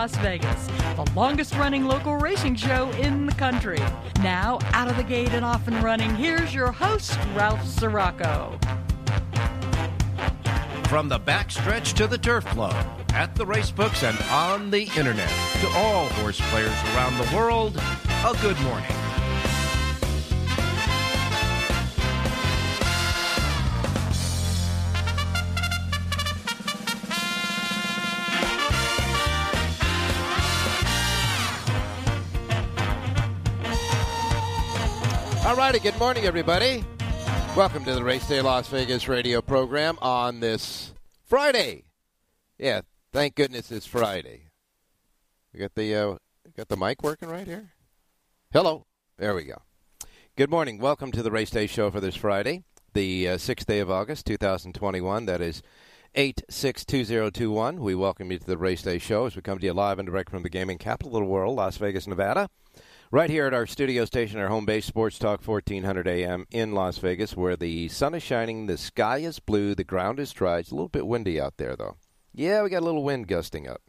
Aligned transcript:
Las 0.00 0.16
Vegas, 0.16 0.66
the 0.96 1.06
longest 1.14 1.54
running 1.56 1.84
local 1.84 2.16
racing 2.16 2.54
show 2.54 2.90
in 2.92 3.26
the 3.26 3.34
country. 3.34 3.78
Now, 4.22 4.58
out 4.72 4.88
of 4.88 4.96
the 4.96 5.02
gate 5.02 5.28
and 5.32 5.44
off 5.44 5.68
and 5.68 5.76
running, 5.82 6.14
here's 6.14 6.54
your 6.54 6.72
host, 6.72 7.18
Ralph 7.34 7.62
Sirocco. 7.66 8.58
From 10.84 11.10
the 11.10 11.20
backstretch 11.20 11.92
to 11.96 12.06
the 12.06 12.16
turf 12.16 12.46
club, 12.46 12.74
at 13.12 13.34
the 13.34 13.44
racebooks 13.44 14.02
and 14.02 14.18
on 14.30 14.70
the 14.70 14.84
internet, 14.96 15.28
to 15.60 15.68
all 15.76 16.06
horse 16.08 16.40
players 16.48 16.72
around 16.94 17.18
the 17.18 17.36
world, 17.36 17.76
a 18.24 18.34
good 18.40 18.58
morning. 18.62 18.99
Righty, 35.60 35.78
good 35.78 35.98
morning, 35.98 36.24
everybody. 36.24 36.82
Welcome 37.54 37.84
to 37.84 37.94
the 37.94 38.02
Race 38.02 38.26
Day 38.26 38.40
Las 38.40 38.66
Vegas 38.68 39.06
radio 39.08 39.42
program 39.42 39.98
on 40.00 40.40
this 40.40 40.94
Friday. 41.26 41.84
Yeah, 42.56 42.80
thank 43.12 43.34
goodness 43.34 43.70
it's 43.70 43.84
Friday. 43.84 44.48
We 45.52 45.60
got 45.60 45.74
the 45.74 45.94
uh, 45.94 46.14
got 46.56 46.68
the 46.68 46.78
mic 46.78 47.02
working 47.02 47.28
right 47.28 47.46
here. 47.46 47.72
Hello, 48.50 48.86
there 49.18 49.34
we 49.34 49.44
go. 49.44 49.56
Good 50.34 50.48
morning. 50.48 50.78
Welcome 50.78 51.12
to 51.12 51.22
the 51.22 51.30
Race 51.30 51.50
Day 51.50 51.66
show 51.66 51.90
for 51.90 52.00
this 52.00 52.16
Friday, 52.16 52.62
the 52.94 53.28
uh, 53.28 53.36
sixth 53.36 53.66
day 53.66 53.80
of 53.80 53.90
August, 53.90 54.24
two 54.24 54.38
thousand 54.38 54.74
twenty-one. 54.74 55.26
That 55.26 55.42
is 55.42 55.60
eight 56.14 56.40
six 56.48 56.86
two 56.86 57.04
zero 57.04 57.28
two 57.28 57.50
one. 57.50 57.82
We 57.82 57.94
welcome 57.94 58.32
you 58.32 58.38
to 58.38 58.46
the 58.46 58.56
Race 58.56 58.80
Day 58.80 58.96
show 58.96 59.26
as 59.26 59.36
we 59.36 59.42
come 59.42 59.58
to 59.58 59.66
you 59.66 59.74
live 59.74 59.98
and 59.98 60.08
direct 60.08 60.30
from 60.30 60.42
the 60.42 60.48
gaming 60.48 60.78
capital 60.78 61.18
of 61.18 61.22
the 61.22 61.28
world, 61.28 61.54
Las 61.54 61.76
Vegas, 61.76 62.06
Nevada. 62.06 62.48
Right 63.12 63.28
here 63.28 63.46
at 63.46 63.54
our 63.54 63.66
studio 63.66 64.04
station, 64.04 64.38
our 64.38 64.46
home 64.46 64.64
base, 64.64 64.86
Sports 64.86 65.18
Talk 65.18 65.44
1400 65.44 66.06
AM 66.06 66.46
in 66.52 66.74
Las 66.74 66.98
Vegas, 66.98 67.36
where 67.36 67.56
the 67.56 67.88
sun 67.88 68.14
is 68.14 68.22
shining, 68.22 68.66
the 68.66 68.78
sky 68.78 69.18
is 69.18 69.40
blue, 69.40 69.74
the 69.74 69.82
ground 69.82 70.20
is 70.20 70.32
dry. 70.32 70.58
It's 70.58 70.70
a 70.70 70.76
little 70.76 70.88
bit 70.88 71.08
windy 71.08 71.40
out 71.40 71.56
there, 71.56 71.74
though. 71.74 71.96
Yeah, 72.32 72.62
we 72.62 72.70
got 72.70 72.82
a 72.82 72.84
little 72.84 73.02
wind 73.02 73.26
gusting 73.26 73.66
up. 73.66 73.82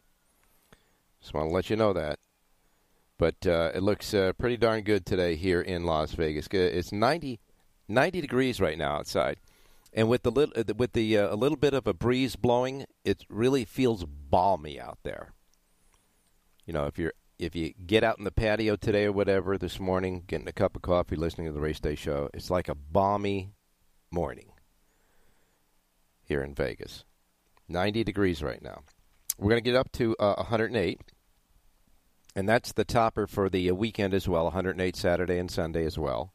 Just 1.20 1.34
want 1.34 1.50
to 1.50 1.54
let 1.54 1.70
you 1.70 1.76
know 1.76 1.92
that. 1.92 2.18
But 3.16 3.46
uh, 3.46 3.70
it 3.72 3.84
looks 3.84 4.12
uh, 4.12 4.32
pretty 4.32 4.56
darn 4.56 4.82
good 4.82 5.06
today 5.06 5.36
here 5.36 5.60
in 5.60 5.84
Las 5.84 6.14
Vegas. 6.14 6.48
It's 6.50 6.90
90, 6.90 7.38
90 7.86 8.20
degrees 8.20 8.60
right 8.60 8.76
now 8.76 8.96
outside, 8.96 9.38
and 9.92 10.08
with 10.08 10.24
the 10.24 10.32
little 10.32 10.64
with 10.76 10.94
the 10.94 11.16
uh, 11.16 11.32
a 11.32 11.36
little 11.36 11.58
bit 11.58 11.74
of 11.74 11.86
a 11.86 11.94
breeze 11.94 12.34
blowing, 12.34 12.86
it 13.04 13.24
really 13.28 13.64
feels 13.66 14.04
balmy 14.04 14.80
out 14.80 14.98
there. 15.04 15.32
You 16.66 16.72
know, 16.72 16.86
if 16.86 16.98
you're 16.98 17.12
if 17.38 17.54
you 17.54 17.72
get 17.86 18.04
out 18.04 18.18
in 18.18 18.24
the 18.24 18.30
patio 18.30 18.76
today 18.76 19.04
or 19.04 19.12
whatever 19.12 19.58
this 19.58 19.80
morning, 19.80 20.22
getting 20.26 20.48
a 20.48 20.52
cup 20.52 20.76
of 20.76 20.82
coffee, 20.82 21.16
listening 21.16 21.46
to 21.48 21.52
the 21.52 21.60
race 21.60 21.80
day 21.80 21.94
show, 21.94 22.28
it's 22.32 22.50
like 22.50 22.68
a 22.68 22.74
balmy 22.74 23.52
morning 24.10 24.52
here 26.24 26.42
in 26.42 26.54
Vegas. 26.54 27.04
90 27.68 28.04
degrees 28.04 28.42
right 28.42 28.62
now. 28.62 28.82
We're 29.38 29.50
going 29.50 29.62
to 29.62 29.70
get 29.70 29.76
up 29.76 29.90
to 29.92 30.14
uh, 30.20 30.34
108, 30.36 31.00
and 32.36 32.48
that's 32.48 32.72
the 32.72 32.84
topper 32.84 33.26
for 33.26 33.48
the 33.48 33.70
uh, 33.70 33.74
weekend 33.74 34.14
as 34.14 34.28
well. 34.28 34.44
108 34.44 34.94
Saturday 34.94 35.38
and 35.38 35.50
Sunday 35.50 35.84
as 35.84 35.98
well. 35.98 36.32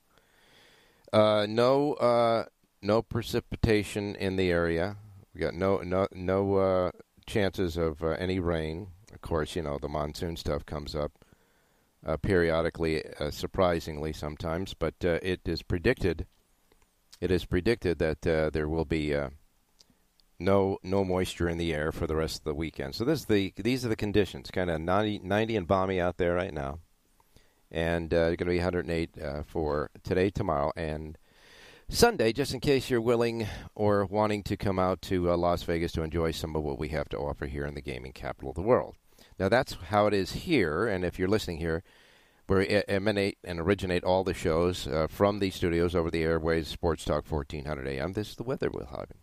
Uh, 1.14 1.46
no, 1.47 1.94
uh, 1.94 2.46
no 2.81 3.02
precipitation 3.02 4.16
in 4.16 4.35
the 4.35 4.52
area. 4.52 4.97
We 5.34 5.41
got 5.41 5.53
no, 5.53 5.78
no, 5.78 6.08
no 6.12 6.56
uh, 6.56 6.91
chances 7.25 7.78
of 7.78 8.03
any 8.03 8.40
rain. 8.40 8.88
Of 9.17 9.22
course, 9.22 9.55
you 9.55 9.63
know, 9.63 9.79
the 9.79 9.89
monsoon 9.89 10.38
stuff 10.38 10.63
comes 10.63 10.94
up 10.94 11.11
uh, 12.05 12.17
periodically, 12.17 13.03
uh, 13.19 13.31
surprisingly 13.31 14.13
sometimes, 14.13 14.75
but 14.75 14.94
uh, 15.03 15.17
it 15.23 15.41
is 15.45 15.63
predicted. 15.63 16.28
It 17.19 17.31
is 17.31 17.44
predicted 17.44 17.97
that 17.97 18.28
uh, 18.28 18.51
there 18.51 18.69
will 18.69 18.85
be 18.85 19.16
uh, 19.16 19.31
no 20.38 20.78
no 20.83 21.03
moisture 21.03 21.50
in 21.50 21.57
the 21.57 21.73
air 21.73 21.91
for 21.91 22.05
the 22.05 22.16
rest 22.16 22.41
of 22.41 22.44
the 22.44 22.53
weekend. 22.53 22.94
So 22.94 23.05
this 23.05 23.22
is 23.22 23.25
the 23.25 23.53
these 23.57 23.83
are 23.83 23.89
the 23.89 23.95
conditions, 23.95 24.51
kind 24.51 24.69
of 24.69 24.81
90, 24.81 25.22
90 25.23 25.55
and 25.55 25.67
balmy 25.67 25.99
out 25.99 26.17
there 26.17 26.35
right 26.35 26.53
now, 26.53 26.78
and 27.72 28.13
uh, 28.13 28.35
going 28.35 28.38
to 28.38 28.45
be 28.45 28.57
108 28.57 29.17
for 29.47 29.89
today, 30.03 30.29
tomorrow, 30.29 30.72
and 30.75 31.17
Sunday, 31.89 32.34
just 32.34 32.53
in 32.53 32.59
case 32.59 32.89
you're 32.89 32.99
willing 32.99 33.47
or 33.73 34.05
wanting 34.05 34.44
to 34.44 34.57
come 34.57 34.78
out 34.78 35.01
to 35.03 35.31
uh, 35.31 35.38
Las 35.38 35.63
Vegas 35.63 35.94
to 35.94 36.01
enjoy 36.01 36.31
some 36.31 36.53
of 36.53 36.61
what 36.61 36.78
we 36.78 36.89
have 36.89 37.07
to 37.09 37.17
offer 37.17 37.45
here 37.45 37.66
in 37.66 37.75
the 37.75 37.81
gaming 37.81 38.11
capital 38.11 38.49
of 38.49 38.55
the 38.55 38.61
world. 38.61 38.95
Now, 39.39 39.49
that's 39.49 39.73
how 39.89 40.07
it 40.07 40.13
is 40.13 40.31
here, 40.31 40.87
and 40.87 41.05
if 41.05 41.19
you're 41.19 41.27
listening 41.27 41.57
here, 41.57 41.83
we 42.47 42.83
emanate 42.87 43.37
and 43.43 43.59
originate 43.59 44.03
all 44.03 44.23
the 44.23 44.33
shows 44.33 44.87
uh, 44.87 45.07
from 45.09 45.39
these 45.39 45.55
studios 45.55 45.95
over 45.95 46.09
the 46.09 46.23
airways, 46.23 46.67
Sports 46.67 47.03
Talk 47.03 47.29
1400 47.29 47.87
AM. 47.87 48.13
This 48.13 48.29
is 48.29 48.35
the 48.35 48.43
weather 48.43 48.69
we're 48.71 48.85
having. 48.85 49.17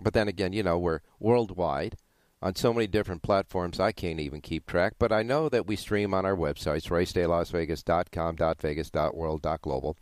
But 0.00 0.14
then 0.14 0.28
again, 0.28 0.52
you 0.52 0.62
know, 0.62 0.78
we're 0.78 1.00
worldwide 1.18 1.96
on 2.40 2.54
so 2.54 2.72
many 2.72 2.86
different 2.86 3.22
platforms 3.22 3.80
I 3.80 3.92
can't 3.92 4.20
even 4.20 4.40
keep 4.40 4.66
track. 4.66 4.94
But 4.98 5.12
I 5.12 5.22
know 5.22 5.48
that 5.48 5.66
we 5.66 5.76
stream 5.76 6.14
on 6.14 6.24
our 6.24 6.36
websites, 6.36 6.88
racedaylasvegas.com, 6.88 8.36
.vegas, 8.60 8.90
.world, 9.12 9.46
.global. 9.60 9.96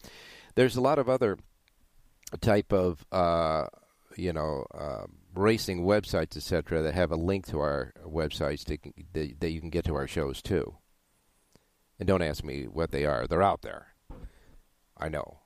There's 0.54 0.76
a 0.76 0.80
lot 0.80 0.98
of 0.98 1.08
other 1.08 1.38
type 2.40 2.72
of 2.72 3.04
uh, 3.10 3.66
you 4.18 4.32
know 4.32 4.66
uh, 4.74 5.06
racing 5.34 5.84
websites, 5.84 6.36
etc., 6.36 6.82
that 6.82 6.94
have 6.94 7.12
a 7.12 7.16
link 7.16 7.46
to 7.46 7.58
our 7.60 7.92
websites 8.04 8.64
that, 8.64 9.40
that 9.40 9.50
you 9.50 9.60
can 9.60 9.70
get 9.70 9.84
to 9.86 9.94
our 9.94 10.06
shows 10.06 10.42
too. 10.42 10.76
And 11.98 12.06
don't 12.06 12.22
ask 12.22 12.44
me 12.44 12.64
what 12.64 12.90
they 12.90 13.04
are; 13.04 13.26
they're 13.26 13.42
out 13.42 13.62
there. 13.62 13.94
I 14.96 15.08
know. 15.08 15.40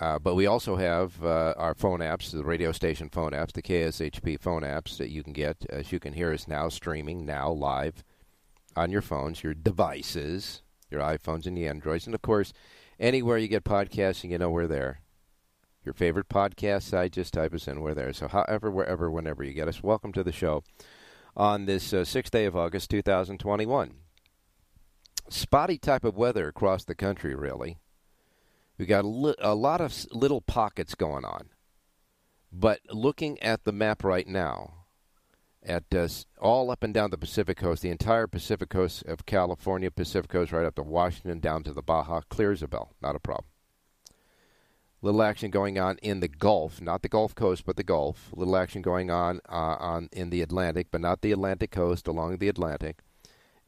Uh, 0.00 0.18
but 0.18 0.36
we 0.36 0.46
also 0.46 0.76
have 0.76 1.24
uh, 1.24 1.54
our 1.56 1.74
phone 1.74 1.98
apps, 1.98 2.30
the 2.30 2.44
radio 2.44 2.70
station 2.70 3.08
phone 3.08 3.32
apps, 3.32 3.52
the 3.52 3.62
KSHP 3.62 4.40
phone 4.40 4.62
apps 4.62 4.96
that 4.98 5.10
you 5.10 5.24
can 5.24 5.32
get. 5.32 5.66
As 5.68 5.90
you 5.90 5.98
can 5.98 6.12
hear 6.12 6.32
us 6.32 6.46
now 6.46 6.68
streaming, 6.68 7.26
now 7.26 7.50
live 7.50 8.04
on 8.76 8.92
your 8.92 9.02
phones, 9.02 9.42
your 9.42 9.54
devices, 9.54 10.62
your 10.88 11.00
iPhones 11.00 11.46
and 11.46 11.56
the 11.56 11.66
Androids. 11.66 12.06
And 12.06 12.14
of 12.14 12.22
course, 12.22 12.52
anywhere 13.00 13.38
you 13.38 13.48
get 13.48 13.64
podcasting, 13.64 14.30
you 14.30 14.38
know 14.38 14.50
we're 14.50 14.68
there 14.68 15.00
your 15.88 15.94
favorite 15.94 16.28
podcast 16.28 16.82
site, 16.82 17.12
just 17.12 17.32
type 17.32 17.54
us 17.54 17.66
in. 17.66 17.80
We're 17.80 17.94
there. 17.94 18.12
So, 18.12 18.28
however, 18.28 18.70
wherever, 18.70 19.10
whenever 19.10 19.42
you 19.42 19.54
get 19.54 19.68
us, 19.68 19.82
welcome 19.82 20.12
to 20.12 20.22
the 20.22 20.32
show 20.32 20.62
on 21.34 21.64
this 21.64 21.94
uh, 21.94 22.04
sixth 22.04 22.30
day 22.30 22.44
of 22.44 22.54
August, 22.54 22.90
2021. 22.90 23.94
Spotty 25.30 25.78
type 25.78 26.04
of 26.04 26.14
weather 26.14 26.46
across 26.46 26.84
the 26.84 26.94
country, 26.94 27.34
really. 27.34 27.78
We 28.76 28.84
got 28.84 29.06
a, 29.06 29.08
li- 29.08 29.34
a 29.38 29.54
lot 29.54 29.80
of 29.80 29.94
little 30.12 30.42
pockets 30.42 30.94
going 30.94 31.24
on. 31.24 31.48
But 32.52 32.80
looking 32.90 33.42
at 33.42 33.64
the 33.64 33.72
map 33.72 34.04
right 34.04 34.28
now, 34.28 34.84
at 35.62 35.84
uh, 35.94 36.06
all 36.38 36.70
up 36.70 36.82
and 36.82 36.92
down 36.92 37.10
the 37.10 37.16
Pacific 37.16 37.56
coast, 37.56 37.80
the 37.80 37.88
entire 37.88 38.26
Pacific 38.26 38.68
coast 38.68 39.04
of 39.06 39.24
California, 39.24 39.90
Pacific 39.90 40.30
coast 40.30 40.52
right 40.52 40.66
up 40.66 40.74
to 40.74 40.82
Washington, 40.82 41.40
down 41.40 41.62
to 41.62 41.72
the 41.72 41.80
Baja, 41.80 42.20
clear 42.28 42.52
as 42.52 42.62
a 42.62 42.68
bell. 42.68 42.92
Not 43.00 43.16
a 43.16 43.20
problem 43.20 43.46
little 45.02 45.22
action 45.22 45.50
going 45.50 45.78
on 45.78 45.98
in 45.98 46.20
the 46.20 46.28
Gulf, 46.28 46.80
not 46.80 47.02
the 47.02 47.08
Gulf 47.08 47.34
Coast, 47.34 47.64
but 47.64 47.76
the 47.76 47.84
Gulf. 47.84 48.30
Little 48.34 48.56
action 48.56 48.82
going 48.82 49.10
on 49.10 49.40
uh, 49.48 49.76
on 49.78 50.08
in 50.12 50.30
the 50.30 50.42
Atlantic, 50.42 50.88
but 50.90 51.00
not 51.00 51.20
the 51.20 51.32
Atlantic 51.32 51.70
coast, 51.70 52.06
along 52.06 52.38
the 52.38 52.48
Atlantic. 52.48 52.98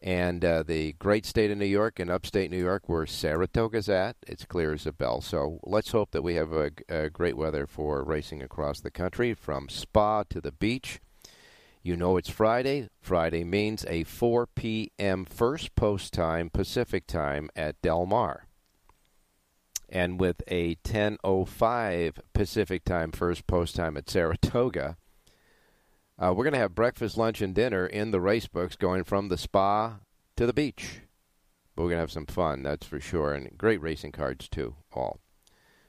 And 0.03 0.45
uh, 0.45 0.63
the 0.63 0.95
great 0.95 1.27
state 1.27 1.51
of 1.51 1.59
New 1.59 1.67
York 1.67 1.99
and 1.99 2.11
upstate 2.11 2.51
New 2.51 2.59
York, 2.59 2.89
where 2.89 3.07
Saratoga's 3.07 3.89
at, 3.89 4.17
it's 4.27 4.47
clear 4.47 4.73
as 4.73 4.87
a 4.87 4.93
bell. 4.93 5.21
So 5.21 5.61
let's 5.63 5.91
hope 5.93 6.13
that 6.13 6.23
we 6.23 6.37
have 6.37 6.53
a, 6.53 6.71
a 6.89 7.11
great 7.11 7.37
weather 7.37 7.67
for 7.67 8.03
racing 8.03 8.43
across 8.43 8.81
the 8.81 8.91
country, 8.91 9.35
from 9.35 9.69
Spa 9.69 10.23
to 10.31 10.41
the 10.41 10.53
beach. 10.53 11.01
You 11.83 11.97
know 11.97 12.17
it's 12.17 12.31
Friday. 12.31 12.89
Friday 13.01 13.45
means 13.45 13.85
a 13.89 14.05
4 14.05 14.47
p.m. 14.47 15.25
first 15.27 15.75
post 15.75 16.13
time 16.13 16.51
Pacific 16.51 17.07
time 17.07 17.51
at 17.55 17.81
Del 17.83 18.07
Mar. 18.07 18.47
And 19.91 20.21
with 20.21 20.43
a 20.47 20.77
10:05 20.77 22.21
Pacific 22.33 22.85
time 22.85 23.11
first 23.11 23.47
post 23.49 23.75
time 23.75 23.97
at 23.97 24.09
Saratoga, 24.09 24.97
uh, 26.17 26.33
we're 26.35 26.45
going 26.45 26.53
to 26.53 26.61
have 26.61 26.75
breakfast, 26.75 27.17
lunch, 27.17 27.41
and 27.43 27.55
dinner 27.55 27.87
in 27.87 28.13
the 28.13 28.21
race 28.21 28.47
books, 28.47 28.77
going 28.77 29.03
from 29.03 29.29
the 29.29 29.39
spa 29.39 29.99
to 30.37 30.47
the 30.47 30.53
beach. 30.53 31.01
But 31.75 31.83
we're 31.83 31.89
going 31.89 31.97
to 31.97 32.03
have 32.03 32.13
some 32.13 32.27
fun, 32.27 32.63
that's 32.63 32.87
for 32.87 33.01
sure, 33.01 33.33
and 33.33 33.57
great 33.59 33.83
racing 33.83 34.13
cards 34.13 34.49
too, 34.49 34.77
all. 34.93 35.19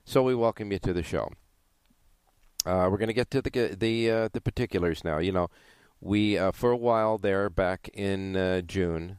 So 0.03 0.23
we 0.23 0.33
welcome 0.33 0.71
you 0.71 0.79
to 0.79 0.93
the 0.93 1.03
show. 1.03 1.29
Uh, 2.65 2.87
we're 2.89 2.97
going 2.97 3.07
to 3.07 3.13
get 3.13 3.29
to 3.31 3.41
the 3.41 3.75
the 3.77 4.09
uh, 4.09 4.29
the 4.31 4.41
particulars 4.41 5.03
now. 5.03 5.19
You 5.19 5.31
know, 5.31 5.49
we 5.99 6.37
uh, 6.37 6.51
for 6.51 6.71
a 6.71 6.77
while 6.77 7.17
there 7.17 7.49
back 7.49 7.89
in 7.93 8.35
uh, 8.35 8.61
June, 8.61 9.17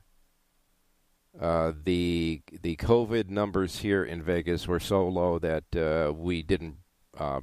uh, 1.41 1.73
the 1.85 2.43
the 2.63 2.77
COVID 2.77 3.29
numbers 3.29 3.79
here 3.79 4.05
in 4.05 4.23
Vegas 4.23 4.69
were 4.69 4.81
so 4.81 5.09
low 5.09 5.39
that 5.39 5.77
uh, 5.77 6.13
we 6.13 6.43
didn't 6.43 6.77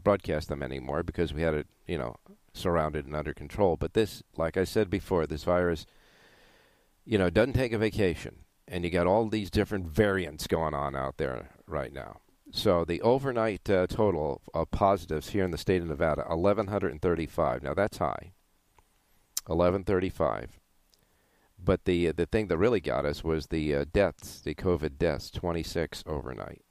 broadcast 0.04 0.50
them 0.50 0.62
anymore 0.62 1.04
because 1.04 1.34
we 1.34 1.42
had 1.42 1.54
it, 1.54 1.68
you 1.88 1.98
know, 1.98 2.16
surrounded 2.54 3.06
and 3.06 3.16
under 3.16 3.34
control. 3.34 3.78
But 3.78 3.94
this, 3.94 4.24
like 4.38 4.58
I 4.58 4.64
said 4.64 4.90
before, 4.90 5.26
this 5.26 5.44
virus, 5.44 5.86
you 7.06 7.18
know, 7.18 7.30
doesn't 7.30 7.54
take 7.54 7.74
a 7.74 7.78
vacation, 7.78 8.44
and 8.68 8.84
you 8.84 8.90
got 8.90 9.08
all 9.08 9.28
these 9.28 9.50
different 9.50 9.88
variants 9.88 10.48
going 10.48 10.74
on 10.74 10.96
out 10.96 11.18
there 11.18 11.50
right 11.66 11.94
now. 11.94 12.22
So 12.52 12.84
the 12.84 13.02
overnight 13.02 13.70
uh, 13.70 13.88
total 13.88 14.42
of 14.54 14.72
positives 14.72 15.30
here 15.30 15.44
in 15.44 15.52
the 15.52 15.58
state 15.58 15.82
of 15.82 15.88
Nevada, 15.88 16.24
1,135. 16.28 17.64
Now 17.64 17.74
that's 17.74 17.98
high. 17.98 18.34
1135. 19.46 20.59
But 21.64 21.86
the 21.86 22.12
the 22.12 22.26
thing 22.26 22.48
that 22.48 22.58
really 22.58 22.80
got 22.80 23.06
us 23.06 23.24
was 23.24 23.48
the 23.48 23.76
uh, 23.76 23.86
deaths, 23.92 24.42
the 24.42 24.56
COVID 24.56 24.98
deaths, 24.98 25.30
26 25.30 26.04
overnight. 26.08 26.64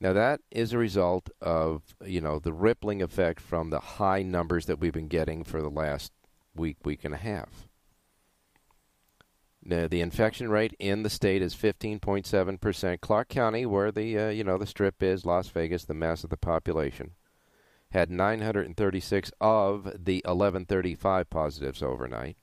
Now 0.00 0.12
that 0.12 0.40
is 0.50 0.72
a 0.72 0.78
result 0.78 1.30
of 1.40 1.82
you 2.04 2.20
know 2.20 2.38
the 2.38 2.52
rippling 2.52 3.02
effect 3.02 3.40
from 3.40 3.70
the 3.70 3.80
high 3.80 4.22
numbers 4.22 4.66
that 4.66 4.80
we've 4.80 4.92
been 4.92 5.08
getting 5.08 5.44
for 5.44 5.60
the 5.60 5.70
last 5.70 6.12
week, 6.54 6.78
week 6.84 7.04
and 7.04 7.14
a 7.14 7.18
half. 7.18 7.68
Now, 9.62 9.86
the 9.86 10.00
infection 10.00 10.50
rate 10.50 10.74
in 10.78 11.02
the 11.02 11.10
state 11.10 11.42
is 11.42 11.54
15.7 11.54 12.60
percent. 12.60 13.00
Clark 13.02 13.28
County, 13.28 13.66
where 13.66 13.92
the 13.92 14.18
uh, 14.18 14.28
you 14.30 14.42
know 14.42 14.56
the 14.56 14.66
strip 14.66 15.02
is, 15.02 15.26
Las 15.26 15.48
Vegas, 15.48 15.84
the 15.84 15.94
mass 15.94 16.24
of 16.24 16.30
the 16.30 16.36
population, 16.38 17.12
had 17.90 18.10
936 18.10 19.32
of 19.40 19.84
the 19.84 20.22
1135 20.24 21.28
positives 21.28 21.82
overnight. 21.82 22.36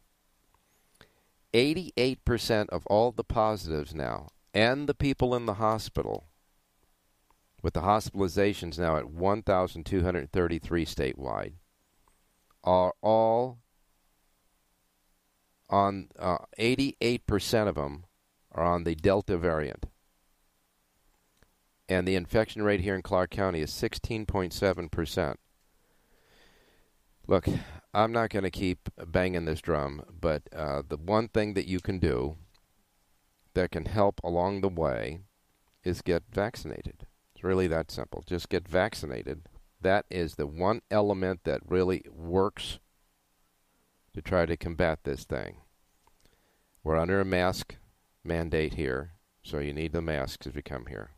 88% 1.57 2.69
of 2.69 2.85
all 2.85 3.11
the 3.11 3.23
positives 3.23 3.95
now, 3.95 4.29
and 4.53 4.87
the 4.87 4.93
people 4.93 5.33
in 5.33 5.47
the 5.47 5.55
hospital, 5.55 6.27
with 7.63 7.73
the 7.73 7.81
hospitalizations 7.81 8.77
now 8.77 8.95
at 8.95 9.09
1,233 9.09 10.85
statewide, 10.85 11.53
are 12.63 12.93
all 13.01 13.57
on 15.69 16.09
uh, 16.19 16.37
88% 16.59 17.67
of 17.67 17.75
them 17.75 18.05
are 18.51 18.63
on 18.63 18.83
the 18.83 18.95
Delta 18.95 19.37
variant. 19.37 19.87
And 21.89 22.07
the 22.07 22.15
infection 22.15 22.61
rate 22.61 22.81
here 22.81 22.95
in 22.95 23.01
Clark 23.01 23.31
County 23.31 23.61
is 23.61 23.71
16.7%. 23.71 25.35
Look, 27.27 27.47
I'm 27.93 28.11
not 28.11 28.29
going 28.29 28.43
to 28.43 28.51
keep 28.51 28.89
banging 29.07 29.45
this 29.45 29.61
drum, 29.61 30.03
but 30.19 30.43
uh, 30.55 30.83
the 30.87 30.97
one 30.97 31.29
thing 31.29 31.53
that 31.55 31.67
you 31.67 31.79
can 31.79 31.99
do 31.99 32.37
that 33.53 33.71
can 33.71 33.85
help 33.85 34.21
along 34.23 34.61
the 34.61 34.69
way 34.69 35.21
is 35.83 36.01
get 36.01 36.23
vaccinated. 36.31 37.07
It's 37.33 37.43
really 37.43 37.67
that 37.67 37.89
simple. 37.91 38.23
Just 38.27 38.49
get 38.49 38.67
vaccinated. 38.67 39.47
That 39.81 40.05
is 40.09 40.35
the 40.35 40.47
one 40.47 40.81
element 40.91 41.41
that 41.45 41.61
really 41.65 42.03
works 42.11 42.79
to 44.13 44.21
try 44.21 44.45
to 44.45 44.57
combat 44.57 44.99
this 45.03 45.23
thing. 45.23 45.57
We're 46.83 46.97
under 46.97 47.19
a 47.19 47.25
mask 47.25 47.75
mandate 48.23 48.73
here, 48.73 49.13
so 49.43 49.59
you 49.59 49.73
need 49.73 49.93
the 49.93 50.01
masks 50.01 50.47
as 50.47 50.55
you 50.55 50.63
come 50.63 50.87
here. 50.87 51.11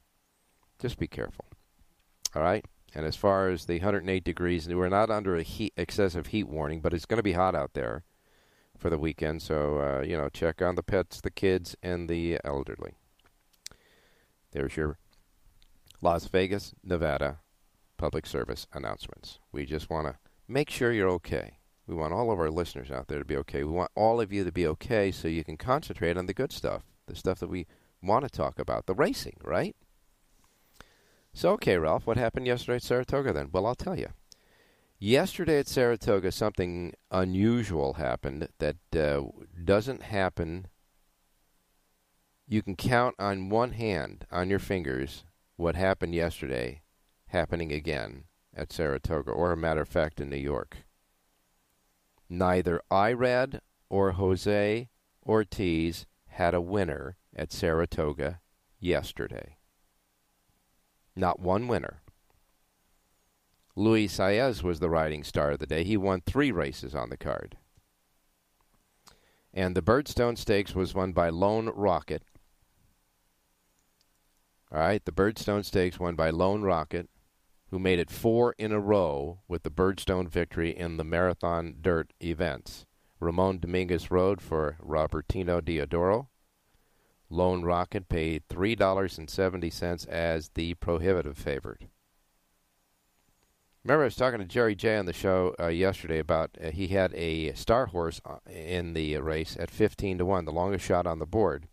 Just 0.79 0.97
be 0.97 1.07
careful. 1.07 1.45
All 2.35 2.41
right? 2.41 2.65
And 2.93 3.05
as 3.05 3.15
far 3.15 3.49
as 3.49 3.65
the 3.65 3.75
108 3.75 4.23
degrees, 4.23 4.67
we're 4.67 4.89
not 4.89 5.09
under 5.09 5.35
a 5.35 5.43
heat, 5.43 5.73
excessive 5.77 6.27
heat 6.27 6.47
warning, 6.47 6.81
but 6.81 6.93
it's 6.93 7.05
going 7.05 7.17
to 7.17 7.23
be 7.23 7.33
hot 7.33 7.55
out 7.55 7.73
there 7.73 8.03
for 8.77 8.89
the 8.89 8.97
weekend. 8.97 9.41
So, 9.41 9.79
uh, 9.79 10.01
you 10.01 10.17
know, 10.17 10.29
check 10.29 10.61
on 10.61 10.75
the 10.75 10.83
pets, 10.83 11.21
the 11.21 11.29
kids, 11.29 11.75
and 11.83 12.09
the 12.09 12.39
elderly. 12.43 12.93
There's 14.51 14.75
your 14.75 14.97
Las 16.01 16.25
Vegas, 16.27 16.73
Nevada 16.83 17.39
public 17.97 18.25
service 18.25 18.65
announcements. 18.73 19.39
We 19.51 19.65
just 19.65 19.89
want 19.89 20.07
to 20.07 20.17
make 20.47 20.69
sure 20.69 20.91
you're 20.91 21.09
okay. 21.09 21.57
We 21.85 21.95
want 21.95 22.13
all 22.13 22.31
of 22.31 22.39
our 22.39 22.49
listeners 22.49 22.89
out 22.89 23.07
there 23.07 23.19
to 23.19 23.25
be 23.25 23.35
okay. 23.37 23.63
We 23.63 23.71
want 23.71 23.91
all 23.93 24.21
of 24.21 24.31
you 24.31 24.43
to 24.43 24.51
be 24.51 24.65
okay 24.67 25.11
so 25.11 25.27
you 25.27 25.43
can 25.43 25.57
concentrate 25.57 26.17
on 26.17 26.25
the 26.25 26.33
good 26.33 26.51
stuff, 26.51 26.83
the 27.07 27.15
stuff 27.15 27.39
that 27.39 27.49
we 27.49 27.67
want 28.01 28.23
to 28.23 28.29
talk 28.29 28.57
about, 28.57 28.85
the 28.85 28.95
racing, 28.95 29.37
right? 29.43 29.75
So, 31.33 31.51
okay, 31.51 31.77
Ralph, 31.77 32.07
what 32.07 32.17
happened 32.17 32.47
yesterday 32.47 32.77
at 32.77 32.83
Saratoga 32.83 33.33
then? 33.33 33.49
Well, 33.51 33.65
I'll 33.65 33.75
tell 33.75 33.97
you. 33.97 34.07
Yesterday 34.97 35.59
at 35.59 35.67
Saratoga, 35.67 36.31
something 36.31 36.93
unusual 37.09 37.93
happened 37.93 38.49
that 38.59 38.77
uh, 38.93 39.23
doesn't 39.63 40.03
happen. 40.03 40.67
You 42.45 42.61
can 42.61 42.75
count 42.75 43.15
on 43.17 43.49
one 43.49 43.71
hand, 43.73 44.25
on 44.31 44.49
your 44.49 44.59
fingers, 44.59 45.23
what 45.55 45.75
happened 45.75 46.15
yesterday 46.15 46.81
happening 47.27 47.71
again 47.71 48.25
at 48.53 48.73
Saratoga, 48.73 49.31
or 49.31 49.51
a 49.51 49.57
matter 49.57 49.81
of 49.81 49.87
fact, 49.87 50.19
in 50.19 50.29
New 50.29 50.37
York. 50.37 50.79
Neither 52.27 52.81
Irad 52.91 53.61
or 53.89 54.11
Jose 54.13 54.89
Ortiz 55.25 56.05
had 56.25 56.53
a 56.53 56.61
winner 56.61 57.17
at 57.35 57.53
Saratoga 57.53 58.41
yesterday. 58.79 59.58
Not 61.19 61.41
one 61.41 61.67
winner. 61.67 62.01
Luis 63.75 64.17
Saez 64.17 64.63
was 64.63 64.79
the 64.79 64.89
riding 64.89 65.25
star 65.25 65.51
of 65.51 65.59
the 65.59 65.67
day. 65.67 65.83
He 65.83 65.97
won 65.97 66.21
three 66.21 66.49
races 66.49 66.95
on 66.95 67.09
the 67.09 67.17
card. 67.17 67.57
And 69.53 69.75
the 69.75 69.81
Birdstone 69.81 70.37
Stakes 70.37 70.73
was 70.73 70.95
won 70.95 71.11
by 71.11 71.29
Lone 71.29 71.67
Rocket. 71.75 72.23
All 74.71 74.79
right, 74.79 75.03
the 75.03 75.11
Birdstone 75.11 75.65
Stakes 75.65 75.99
won 75.99 76.15
by 76.15 76.29
Lone 76.29 76.61
Rocket, 76.61 77.09
who 77.69 77.79
made 77.79 77.99
it 77.99 78.09
four 78.09 78.55
in 78.57 78.71
a 78.71 78.79
row 78.79 79.41
with 79.45 79.63
the 79.63 79.69
Birdstone 79.69 80.29
victory 80.29 80.69
in 80.69 80.95
the 80.95 81.03
Marathon 81.03 81.75
Dirt 81.81 82.13
events. 82.23 82.85
Ramon 83.19 83.59
Dominguez 83.59 84.09
rode 84.09 84.41
for 84.41 84.77
Robertino 84.81 85.59
Diodoro. 85.59 86.28
Lone 87.29 87.63
Rocket 87.63 88.09
paid 88.09 88.47
$3.70 88.49 90.07
as 90.07 90.49
the 90.49 90.73
prohibitive 90.75 91.37
favorite. 91.37 91.83
Remember, 93.83 94.03
I 94.03 94.05
was 94.05 94.15
talking 94.15 94.39
to 94.39 94.45
Jerry 94.45 94.75
J 94.75 94.97
on 94.97 95.05
the 95.05 95.13
show 95.13 95.55
uh, 95.59 95.67
yesterday 95.67 96.19
about 96.19 96.57
uh, 96.61 96.71
he 96.71 96.89
had 96.89 97.13
a 97.13 97.53
star 97.53 97.87
horse 97.87 98.19
uh, 98.25 98.37
in 98.49 98.93
the 98.93 99.17
race 99.17 99.55
at 99.59 99.71
15 99.71 100.17
to 100.17 100.25
1, 100.25 100.45
the 100.45 100.51
longest 100.51 100.85
shot 100.85 101.07
on 101.07 101.19
the 101.19 101.25
board. 101.25 101.67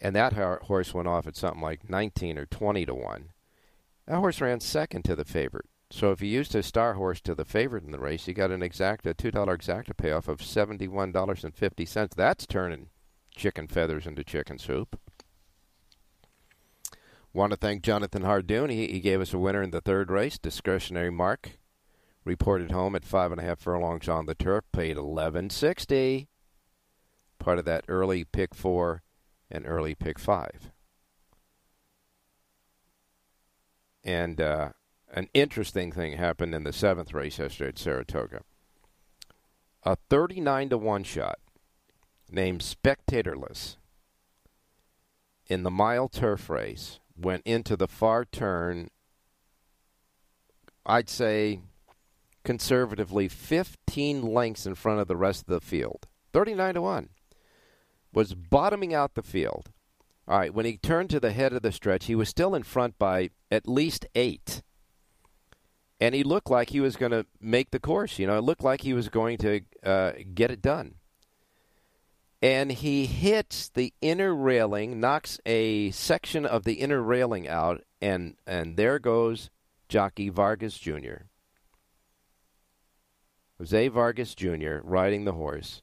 And 0.00 0.16
that 0.16 0.32
horse 0.32 0.94
went 0.94 1.08
off 1.08 1.26
at 1.26 1.36
something 1.36 1.62
like 1.62 1.88
19 1.88 2.38
or 2.38 2.46
20 2.46 2.86
to 2.86 2.94
1. 2.94 3.28
That 4.06 4.16
horse 4.16 4.40
ran 4.40 4.60
second 4.60 5.04
to 5.04 5.14
the 5.14 5.24
favorite. 5.24 5.66
So 5.90 6.10
if 6.10 6.22
you 6.22 6.28
used 6.28 6.54
a 6.54 6.62
star 6.62 6.94
horse 6.94 7.20
to 7.22 7.34
the 7.34 7.44
favorite 7.44 7.84
in 7.84 7.92
the 7.92 7.98
race, 7.98 8.26
you 8.26 8.34
got 8.34 8.50
an 8.50 8.60
exacta, 8.60 9.14
$2 9.14 9.32
exacta 9.32 9.96
payoff 9.96 10.28
of 10.28 10.38
$71.50. 10.38 12.14
That's 12.14 12.46
turning 12.46 12.88
chicken 13.34 13.66
feathers 13.66 14.06
into 14.06 14.24
chicken 14.24 14.58
soup. 14.58 14.98
Want 17.32 17.52
to 17.52 17.56
thank 17.56 17.82
Jonathan 17.82 18.22
Hardoon. 18.22 18.70
He, 18.70 18.88
he 18.88 19.00
gave 19.00 19.20
us 19.20 19.32
a 19.32 19.38
winner 19.38 19.62
in 19.62 19.70
the 19.70 19.80
third 19.80 20.10
race. 20.10 20.38
Discretionary 20.38 21.10
mark. 21.10 21.58
Reported 22.24 22.72
home 22.72 22.94
at 22.96 23.04
five 23.04 23.32
and 23.32 23.40
a 23.40 23.44
half 23.44 23.60
furlongs 23.60 24.08
on 24.08 24.26
the 24.26 24.34
turf. 24.34 24.64
Paid 24.72 24.96
eleven 24.96 25.48
sixty. 25.48 26.28
Part 27.38 27.58
of 27.58 27.64
that 27.64 27.84
early 27.88 28.24
pick 28.24 28.54
four 28.54 29.02
and 29.50 29.66
early 29.66 29.94
pick 29.94 30.18
five. 30.18 30.70
And 34.04 34.40
uh, 34.40 34.70
an 35.12 35.28
interesting 35.34 35.92
thing 35.92 36.16
happened 36.16 36.54
in 36.54 36.64
the 36.64 36.72
seventh 36.72 37.12
race 37.12 37.38
yesterday 37.38 37.70
at 37.70 37.78
Saratoga. 37.78 38.42
A 39.82 39.96
39 40.08 40.70
to 40.70 40.78
1 40.78 41.04
shot 41.04 41.38
named 42.32 42.60
Spectatorless 42.60 43.76
in 45.50 45.64
the 45.64 45.70
mile 45.70 46.08
turf 46.08 46.48
race 46.48 47.00
went 47.18 47.42
into 47.44 47.76
the 47.76 47.88
far 47.88 48.24
turn, 48.24 48.88
I'd 50.86 51.10
say 51.10 51.60
conservatively 52.44 53.28
15 53.28 54.22
lengths 54.22 54.64
in 54.64 54.76
front 54.76 55.00
of 55.00 55.08
the 55.08 55.16
rest 55.16 55.42
of 55.42 55.48
the 55.48 55.60
field. 55.60 56.06
39 56.32 56.74
to 56.74 56.82
1. 56.82 57.08
Was 58.14 58.34
bottoming 58.34 58.94
out 58.94 59.14
the 59.14 59.22
field. 59.22 59.70
All 60.28 60.38
right, 60.38 60.54
when 60.54 60.64
he 60.64 60.76
turned 60.76 61.10
to 61.10 61.20
the 61.20 61.32
head 61.32 61.52
of 61.52 61.62
the 61.62 61.72
stretch, 61.72 62.06
he 62.06 62.14
was 62.14 62.28
still 62.28 62.54
in 62.54 62.62
front 62.62 62.96
by 62.98 63.30
at 63.50 63.68
least 63.68 64.06
eight. 64.14 64.62
And 66.00 66.14
he 66.14 66.22
looked 66.22 66.48
like 66.48 66.70
he 66.70 66.80
was 66.80 66.96
going 66.96 67.12
to 67.12 67.26
make 67.40 67.72
the 67.72 67.80
course. 67.80 68.18
You 68.18 68.28
know, 68.28 68.38
it 68.38 68.44
looked 68.44 68.62
like 68.62 68.82
he 68.82 68.94
was 68.94 69.08
going 69.08 69.36
to 69.38 69.60
uh, 69.84 70.12
get 70.32 70.52
it 70.52 70.62
done. 70.62 70.94
And 72.42 72.72
he 72.72 73.06
hits 73.06 73.68
the 73.68 73.92
inner 74.00 74.34
railing, 74.34 74.98
knocks 74.98 75.38
a 75.44 75.90
section 75.90 76.46
of 76.46 76.64
the 76.64 76.74
inner 76.74 77.02
railing 77.02 77.46
out, 77.46 77.84
and, 78.00 78.36
and 78.46 78.76
there 78.76 78.98
goes 78.98 79.50
jockey 79.88 80.30
Vargas 80.30 80.78
Jr. 80.78 81.24
Jose 83.58 83.88
Vargas 83.88 84.34
Jr. 84.34 84.78
riding 84.82 85.26
the 85.26 85.34
horse, 85.34 85.82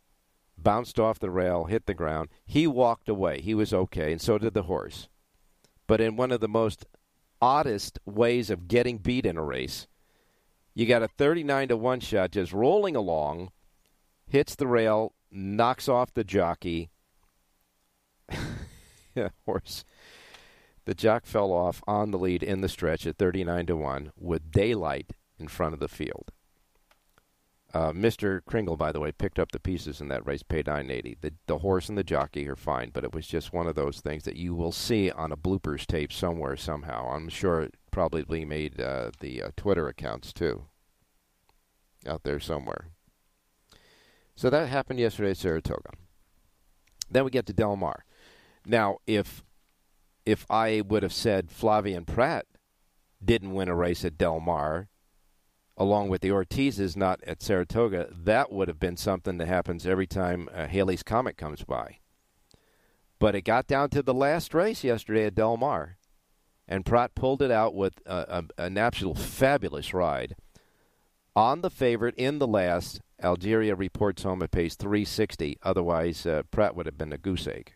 bounced 0.58 1.00
off 1.00 1.20
the 1.20 1.30
rail, 1.30 1.66
hit 1.66 1.86
the 1.86 1.94
ground. 1.94 2.30
He 2.44 2.66
walked 2.66 3.08
away. 3.08 3.40
He 3.40 3.54
was 3.54 3.72
okay, 3.72 4.12
and 4.12 4.20
so 4.20 4.40
did 4.40 4.56
the 4.56 4.64
horse. 4.64 5.10
But 5.86 6.02
in 6.02 6.16
one 6.16 6.32
of 6.32 6.40
the 6.40 6.48
most 6.48 6.88
oddest 7.40 8.00
ways 8.04 8.50
of 8.50 8.68
getting 8.68 8.98
beat 8.98 9.28
in 9.28 9.38
a 9.38 9.44
race, 9.44 9.88
you 10.74 10.88
got 10.88 11.04
a 11.04 11.08
39 11.08 11.68
to 11.68 11.78
1 11.78 12.00
shot 12.00 12.32
just 12.32 12.52
rolling 12.52 12.96
along, 12.96 13.52
hits 14.28 14.56
the 14.56 14.68
rail, 14.68 15.14
knocks 15.32 15.88
off 15.88 16.14
the 16.14 16.24
jockey. 16.24 16.90
yeah, 19.16 19.30
horse. 19.46 19.84
The 20.86 20.94
jock 20.94 21.26
fell 21.26 21.52
off 21.52 21.82
on 21.86 22.12
the 22.12 22.18
lead 22.18 22.44
in 22.44 22.62
the 22.62 22.70
stretch 22.70 23.06
at 23.06 23.18
39 23.18 23.66
to 23.68 23.76
1 23.76 24.12
with 24.18 24.52
daylight 24.52 25.12
in 25.38 25.48
front 25.48 25.74
of 25.74 25.80
the 25.80 25.90
field. 25.90 26.32
Uh, 27.74 27.92
Mr. 27.92 28.40
Kringle, 28.46 28.78
by 28.78 28.92
the 28.92 29.00
way, 29.00 29.12
picked 29.12 29.38
up 29.38 29.52
the 29.52 29.60
pieces 29.60 30.00
in 30.00 30.08
that 30.08 30.26
race, 30.26 30.42
paid 30.42 30.68
nine 30.68 30.90
eighty. 30.90 31.18
The 31.20 31.34
the 31.48 31.58
horse 31.58 31.90
and 31.90 31.98
the 31.98 32.04
jockey 32.04 32.48
are 32.48 32.56
fine, 32.56 32.92
but 32.92 33.04
it 33.04 33.14
was 33.14 33.28
just 33.28 33.52
one 33.52 33.68
of 33.68 33.76
those 33.76 34.00
things 34.00 34.24
that 34.24 34.38
you 34.38 34.56
will 34.56 34.72
see 34.72 35.12
on 35.12 35.34
a 35.34 35.38
bloopers 35.38 35.86
tape 35.86 36.14
somewhere 36.14 36.56
somehow. 36.56 37.10
I'm 37.12 37.28
sure 37.28 37.62
it 37.62 37.76
probably 37.92 38.46
made 38.46 38.80
uh, 38.80 39.12
the 39.20 39.44
uh, 39.44 39.50
Twitter 39.58 39.88
accounts 39.90 40.32
too, 40.32 40.64
out 42.08 42.24
there 42.24 42.40
somewhere. 42.40 42.88
So 44.38 44.52
that 44.52 44.70
happened 44.70 45.00
yesterday 45.00 45.32
at 45.32 45.38
Saratoga. 45.38 45.90
Then 47.10 47.26
we 47.26 47.32
get 47.32 47.48
to 47.48 47.54
Del 47.54 47.76
Mar. 47.76 48.06
Now, 48.66 49.00
if 49.08 49.44
if 50.28 50.46
I 50.50 50.82
would 50.82 51.02
have 51.04 51.14
said 51.14 51.50
Flavien 51.50 52.06
Prat 52.06 52.46
didn't 53.24 53.56
win 53.56 53.68
a 53.68 53.76
race 53.76 54.06
at 54.06 54.18
Del 54.18 54.40
Mar, 54.40 54.90
along 55.76 56.10
with 56.10 56.22
the 56.22 56.30
Ortizes 56.30 56.96
not 56.96 57.20
at 57.24 57.42
Saratoga, 57.42 58.10
that 58.12 58.52
would 58.52 58.68
have 58.68 58.80
been 58.80 58.98
something 58.98 59.38
that 59.38 59.48
happens 59.48 59.88
every 59.88 60.06
time 60.06 60.50
uh, 60.54 60.68
Halley's 60.68 61.02
Comet 61.02 61.36
comes 61.36 61.64
by. 61.64 61.98
But 63.18 63.34
it 63.34 63.42
got 63.42 63.66
down 63.66 63.90
to 63.92 64.04
the 64.04 64.14
last 64.14 64.54
race 64.54 64.84
yesterday 64.84 65.26
at 65.26 65.34
Del 65.34 65.58
Mar, 65.58 65.98
and 66.68 66.86
Prat 66.86 67.16
pulled 67.16 67.42
it 67.42 67.50
out 67.50 67.74
with 67.74 67.94
a, 68.06 68.44
a, 68.58 68.64
an 68.64 68.78
absolute 68.78 69.18
fabulous 69.18 69.96
ride. 69.96 70.36
On 71.38 71.62
the 71.62 71.70
favorite 71.70 72.16
in 72.16 72.40
the 72.40 72.48
last, 72.48 73.00
Algeria 73.22 73.76
reports 73.76 74.24
home 74.24 74.42
at 74.42 74.50
pace 74.50 74.74
360. 74.74 75.60
Otherwise, 75.62 76.26
uh, 76.26 76.42
Prat 76.50 76.76
would 76.76 76.88
have 76.88 76.98
been 76.98 77.14
a 77.14 77.18
goose 77.20 77.46
egg. 77.46 77.76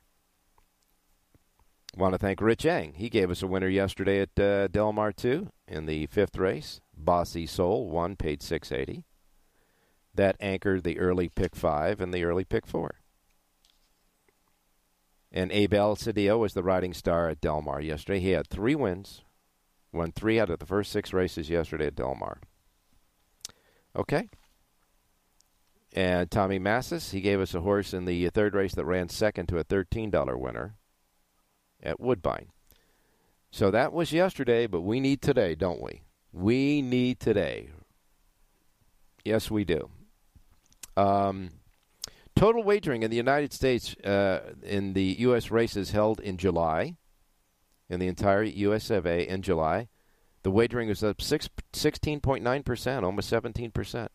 Want 1.95 2.15
to 2.15 2.17
thank 2.17 2.41
Rich 2.41 2.65
Eng. 2.65 2.95
He 2.95 3.07
gave 3.07 3.29
us 3.29 3.43
a 3.43 3.47
winner 3.47 3.67
yesterday 3.67 4.19
at 4.21 4.39
uh, 4.39 4.67
Del 4.67 4.91
Mar 4.93 5.11
2 5.11 5.47
in 5.67 5.85
the 5.85 6.07
fifth 6.07 6.39
race. 6.39 6.81
Bossy 6.97 7.45
Soul 7.45 7.87
won, 7.91 8.15
paid 8.15 8.41
680. 8.41 9.03
That 10.15 10.37
anchored 10.39 10.83
the 10.83 10.97
early 10.97 11.29
pick 11.29 11.55
five 11.55 12.01
and 12.01 12.11
the 12.11 12.23
early 12.23 12.45
pick 12.45 12.65
four. 12.65 12.95
And 15.31 15.51
Abel 15.51 15.95
Cedillo 15.95 16.39
was 16.39 16.55
the 16.55 16.63
riding 16.63 16.95
star 16.95 17.29
at 17.29 17.41
Del 17.41 17.61
Mar 17.61 17.79
yesterday. 17.79 18.21
He 18.21 18.31
had 18.31 18.47
three 18.47 18.73
wins, 18.73 19.21
won 19.93 20.13
three 20.13 20.39
out 20.39 20.49
of 20.49 20.57
the 20.57 20.65
first 20.65 20.91
six 20.91 21.13
races 21.13 21.47
yesterday 21.47 21.85
at 21.85 21.95
Del 21.95 22.15
Mar. 22.15 22.39
Okay. 23.95 24.29
And 25.93 26.31
Tommy 26.31 26.59
Massis, 26.59 27.11
he 27.11 27.19
gave 27.19 27.41
us 27.41 27.53
a 27.53 27.61
horse 27.61 27.93
in 27.93 28.05
the 28.05 28.29
third 28.29 28.53
race 28.55 28.73
that 28.75 28.85
ran 28.85 29.09
second 29.09 29.47
to 29.47 29.57
a 29.57 29.63
$13 29.63 30.39
winner 30.39 30.75
at 31.83 31.99
Woodbine. 31.99 32.47
So 33.51 33.69
that 33.71 33.91
was 33.91 34.13
yesterday, 34.13 34.67
but 34.67 34.81
we 34.81 35.01
need 35.01 35.21
today, 35.21 35.55
don't 35.55 35.81
we? 35.81 36.03
We 36.31 36.81
need 36.81 37.19
today. 37.19 37.69
Yes, 39.25 39.51
we 39.51 39.65
do. 39.65 39.89
Um, 40.95 41.49
total 42.35 42.63
wagering 42.63 43.03
in 43.03 43.11
the 43.11 43.17
United 43.17 43.51
States 43.51 43.93
uh, 44.05 44.53
in 44.63 44.93
the 44.93 45.17
U.S. 45.19 45.51
races 45.51 45.91
held 45.91 46.21
in 46.21 46.37
July, 46.37 46.95
in 47.89 47.99
the 47.99 48.07
entire 48.07 48.43
U.S. 48.43 48.89
of 48.89 49.05
A. 49.05 49.27
in 49.27 49.41
July, 49.41 49.89
the 50.43 50.51
wagering 50.51 50.89
was 50.89 51.03
up 51.03 51.21
6, 51.21 51.49
16.9%, 51.73 53.03
almost 53.03 53.31
17%, 53.31 54.07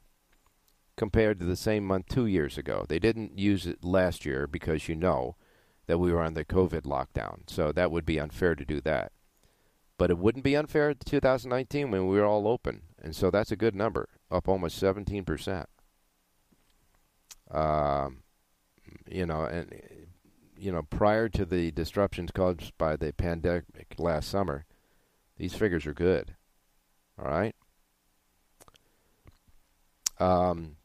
compared 0.97 1.39
to 1.39 1.47
the 1.47 1.57
same 1.57 1.85
month 1.85 2.07
two 2.09 2.27
years 2.27 2.59
ago. 2.59 2.85
They 2.89 2.99
didn't 2.99 3.39
use 3.39 3.67
it 3.67 3.85
last 3.85 4.25
year 4.25 4.47
because 4.47 4.89
you 4.89 4.97
know 4.97 5.37
that 5.87 5.99
we 5.99 6.13
were 6.13 6.23
on 6.23 6.35
the 6.35 6.45
COVID 6.45 6.83
lockdown, 6.83 7.49
so 7.49 7.71
that 7.73 7.91
would 7.91 8.05
be 8.05 8.19
unfair 8.19 8.55
to 8.55 8.65
do 8.65 8.81
that. 8.83 9.13
But 9.99 10.11
it 10.11 10.19
wouldn't 10.19 10.45
be 10.45 10.57
unfair 10.57 10.93
to 10.93 11.05
2019 11.05 11.91
when 11.91 12.07
we 12.07 12.19
were 12.19 12.25
all 12.25 12.49
open. 12.49 12.83
And 13.03 13.15
so 13.15 13.31
that's 13.31 13.53
a 13.53 13.57
good 13.57 13.75
number, 13.75 14.09
up 14.31 14.49
almost 14.49 14.83
17%. 14.83 15.67
Um, 17.51 18.23
you 19.09 19.25
know, 19.25 19.45
and 19.45 19.73
you 20.59 20.73
know, 20.73 20.83
prior 20.83 21.29
to 21.29 21.45
the 21.45 21.71
disruptions 21.71 22.31
caused 22.33 22.77
by 22.79 22.97
the 22.97 23.13
pandemic 23.13 23.95
last 23.99 24.29
summer, 24.29 24.65
these 25.37 25.55
figures 25.55 25.87
are 25.87 25.95
good. 25.95 26.35
All 27.19 27.27
right. 27.27 27.55
Um, 30.19 30.77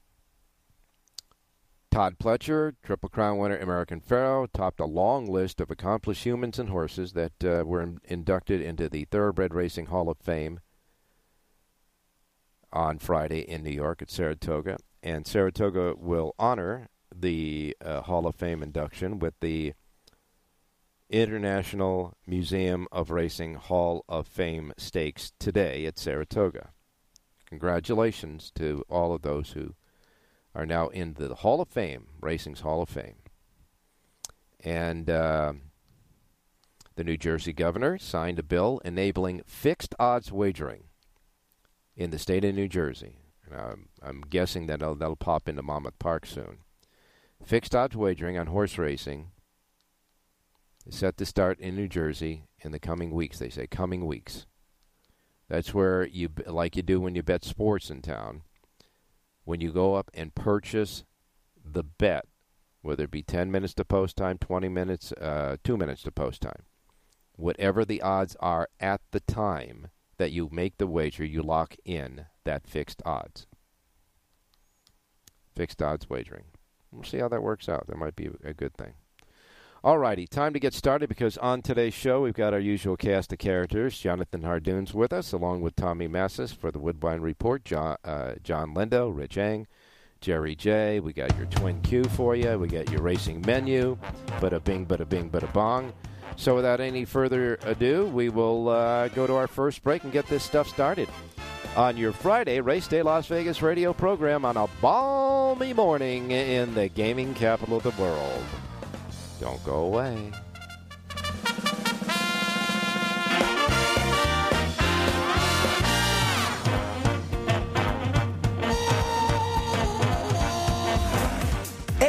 Todd 1.91 2.17
Pletcher, 2.19 2.75
Triple 2.83 3.09
Crown 3.09 3.37
winner 3.37 3.57
American 3.57 3.99
Pharoah, 3.99 4.47
topped 4.53 4.79
a 4.79 4.85
long 4.85 5.25
list 5.25 5.59
of 5.59 5.69
accomplished 5.69 6.23
humans 6.23 6.57
and 6.57 6.69
horses 6.69 7.13
that 7.13 7.43
uh, 7.43 7.63
were 7.65 7.81
in- 7.81 7.99
inducted 8.05 8.61
into 8.61 8.87
the 8.87 9.05
Thoroughbred 9.05 9.53
Racing 9.53 9.87
Hall 9.87 10.09
of 10.09 10.17
Fame 10.17 10.61
on 12.71 12.97
Friday 12.97 13.41
in 13.41 13.63
New 13.63 13.71
York 13.71 14.01
at 14.01 14.09
Saratoga. 14.09 14.77
And 15.03 15.27
Saratoga 15.27 15.95
will 15.97 16.33
honor 16.39 16.87
the 17.13 17.75
uh, 17.83 18.01
Hall 18.01 18.25
of 18.25 18.35
Fame 18.35 18.63
induction 18.63 19.19
with 19.19 19.33
the 19.41 19.73
International 21.11 22.15
Museum 22.25 22.87
of 22.89 23.11
Racing 23.11 23.55
Hall 23.55 24.05
of 24.07 24.25
Fame 24.25 24.71
stakes 24.77 25.33
today 25.39 25.85
at 25.85 25.99
Saratoga. 25.99 26.69
Congratulations 27.45 28.49
to 28.55 28.85
all 28.89 29.13
of 29.13 29.21
those 29.21 29.51
who 29.51 29.75
are 30.55 30.65
now 30.65 30.87
in 30.87 31.15
the 31.15 31.35
Hall 31.35 31.59
of 31.59 31.67
Fame, 31.67 32.07
Racing's 32.21 32.61
Hall 32.61 32.81
of 32.81 32.87
Fame. 32.89 33.17
And 34.61 35.09
uh, 35.09 35.53
the 36.95 37.03
New 37.03 37.17
Jersey 37.17 37.51
governor 37.51 37.97
signed 37.97 38.39
a 38.39 38.43
bill 38.43 38.79
enabling 38.85 39.41
fixed 39.45 39.93
odds 39.99 40.31
wagering 40.31 40.85
in 41.93 42.11
the 42.11 42.19
state 42.19 42.45
of 42.45 42.55
New 42.55 42.69
Jersey. 42.69 43.17
I'm 43.53 44.21
guessing 44.29 44.67
that 44.67 44.79
that'll 44.79 45.17
pop 45.17 45.49
into 45.49 45.61
Monmouth 45.61 45.99
Park 45.99 46.25
soon. 46.25 46.59
Fixed 47.43 47.75
odds 47.75 47.97
wagering 47.97 48.37
on 48.37 48.47
horse 48.47 48.77
racing 48.77 49.31
is 50.85 50.95
set 50.95 51.17
to 51.17 51.25
start 51.25 51.59
in 51.59 51.75
New 51.75 51.87
Jersey 51.87 52.45
in 52.59 52.71
the 52.71 52.79
coming 52.79 53.11
weeks. 53.11 53.39
They 53.39 53.49
say 53.49 53.67
coming 53.67 54.05
weeks. 54.05 54.45
That's 55.47 55.73
where 55.73 56.05
you, 56.05 56.29
like 56.45 56.75
you 56.75 56.81
do 56.81 57.01
when 57.01 57.15
you 57.15 57.23
bet 57.23 57.43
sports 57.43 57.89
in 57.89 58.01
town, 58.01 58.43
when 59.43 59.59
you 59.59 59.71
go 59.71 59.95
up 59.95 60.09
and 60.13 60.33
purchase 60.33 61.03
the 61.63 61.83
bet, 61.83 62.25
whether 62.81 63.03
it 63.03 63.11
be 63.11 63.21
10 63.21 63.51
minutes 63.51 63.73
to 63.75 63.85
post 63.85 64.15
time, 64.15 64.37
20 64.37 64.69
minutes, 64.69 65.11
uh, 65.13 65.57
2 65.63 65.77
minutes 65.77 66.03
to 66.03 66.11
post 66.11 66.41
time, 66.41 66.63
whatever 67.35 67.83
the 67.83 68.01
odds 68.01 68.35
are 68.39 68.69
at 68.79 69.01
the 69.11 69.19
time 69.19 69.87
that 70.17 70.31
you 70.31 70.49
make 70.51 70.77
the 70.77 70.87
wager, 70.87 71.25
you 71.25 71.41
lock 71.41 71.75
in 71.83 72.25
that 72.43 72.67
fixed 72.67 73.01
odds. 73.05 73.47
Fixed 75.55 75.81
odds 75.81 76.09
wagering. 76.09 76.45
We'll 76.91 77.03
see 77.03 77.17
how 77.17 77.27
that 77.29 77.43
works 77.43 77.67
out. 77.67 77.87
That 77.87 77.97
might 77.97 78.15
be 78.15 78.29
a 78.43 78.53
good 78.53 78.75
thing. 78.75 78.93
Alrighty, 79.83 80.29
time 80.29 80.53
to 80.53 80.59
get 80.59 80.75
started 80.75 81.09
because 81.09 81.39
on 81.39 81.63
today's 81.63 81.95
show 81.95 82.21
we've 82.21 82.35
got 82.35 82.53
our 82.53 82.59
usual 82.59 82.95
cast 82.95 83.33
of 83.33 83.39
characters. 83.39 83.97
Jonathan 83.97 84.43
Hardoon's 84.43 84.93
with 84.93 85.11
us, 85.11 85.33
along 85.33 85.61
with 85.61 85.75
Tommy 85.75 86.07
Massis 86.07 86.55
for 86.55 86.71
the 86.71 86.77
Woodbine 86.77 87.21
Report. 87.21 87.65
John, 87.65 87.97
uh, 88.03 88.33
John 88.43 88.75
Lindo, 88.75 89.11
Rich 89.15 89.39
Eng, 89.39 89.65
Jerry 90.19 90.55
J. 90.55 90.99
We 90.99 91.13
got 91.13 91.35
your 91.35 91.47
twin 91.47 91.81
Q 91.81 92.03
for 92.03 92.35
you. 92.35 92.59
We 92.59 92.67
got 92.67 92.91
your 92.91 93.01
racing 93.01 93.41
menu. 93.41 93.97
Bada 94.39 94.63
bing, 94.63 94.85
bada 94.85 95.09
bing, 95.09 95.31
bada 95.31 95.51
bong. 95.51 95.93
So 96.35 96.53
without 96.55 96.79
any 96.79 97.03
further 97.03 97.57
ado, 97.63 98.05
we 98.05 98.29
will 98.29 98.69
uh, 98.69 99.07
go 99.07 99.25
to 99.25 99.33
our 99.33 99.47
first 99.47 99.81
break 99.83 100.03
and 100.03 100.13
get 100.13 100.27
this 100.27 100.43
stuff 100.43 100.67
started. 100.69 101.09
on 101.75 101.97
your 101.97 102.11
Friday 102.11 102.61
Race 102.61 102.87
Day 102.87 103.01
Las 103.01 103.25
Vegas 103.27 103.63
radio 103.63 103.93
program 103.93 104.45
on 104.45 104.57
a 104.57 104.67
balmy 104.79 105.73
morning 105.73 106.29
in 106.31 106.75
the 106.75 106.89
gaming 106.89 107.33
capital 107.33 107.77
of 107.77 107.83
the 107.83 108.01
world. 108.01 108.43
Don't 109.41 109.63
go 109.65 109.85
away. 109.85 110.31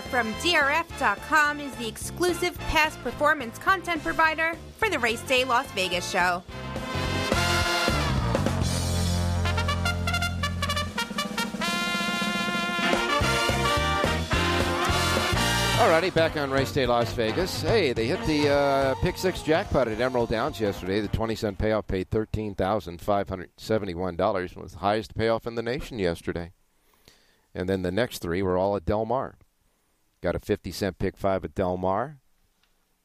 From 0.00 0.32
DRF.com 0.34 1.60
is 1.60 1.74
the 1.76 1.86
exclusive 1.86 2.58
past 2.60 3.00
performance 3.02 3.58
content 3.58 4.02
provider 4.02 4.54
for 4.78 4.88
the 4.88 4.98
Race 4.98 5.22
Day 5.22 5.44
Las 5.44 5.70
Vegas 5.72 6.10
show. 6.10 6.42
Alrighty, 15.82 16.14
back 16.14 16.36
on 16.36 16.52
Race 16.52 16.70
Day 16.70 16.86
Las 16.86 17.12
Vegas. 17.14 17.60
Hey, 17.60 17.92
they 17.92 18.06
hit 18.06 18.24
the 18.24 18.48
uh, 18.48 18.94
Pick 19.02 19.18
Six 19.18 19.42
jackpot 19.42 19.88
at 19.88 20.00
Emerald 20.00 20.30
Downs 20.30 20.60
yesterday. 20.60 21.00
The 21.00 21.08
20 21.08 21.34
cent 21.34 21.58
payoff 21.58 21.88
paid 21.88 22.08
$13,571. 22.08 24.56
Was 24.56 24.72
the 24.72 24.78
highest 24.78 25.16
payoff 25.16 25.44
in 25.44 25.56
the 25.56 25.62
nation 25.62 25.98
yesterday. 25.98 26.52
And 27.52 27.68
then 27.68 27.82
the 27.82 27.90
next 27.90 28.20
three 28.20 28.42
were 28.42 28.56
all 28.56 28.76
at 28.76 28.84
Del 28.84 29.04
Mar. 29.04 29.38
Got 30.22 30.36
a 30.36 30.40
50 30.40 30.70
cent 30.70 30.98
pick 30.98 31.16
five 31.16 31.44
at 31.44 31.54
Del 31.54 31.76
Mar, 31.76 32.18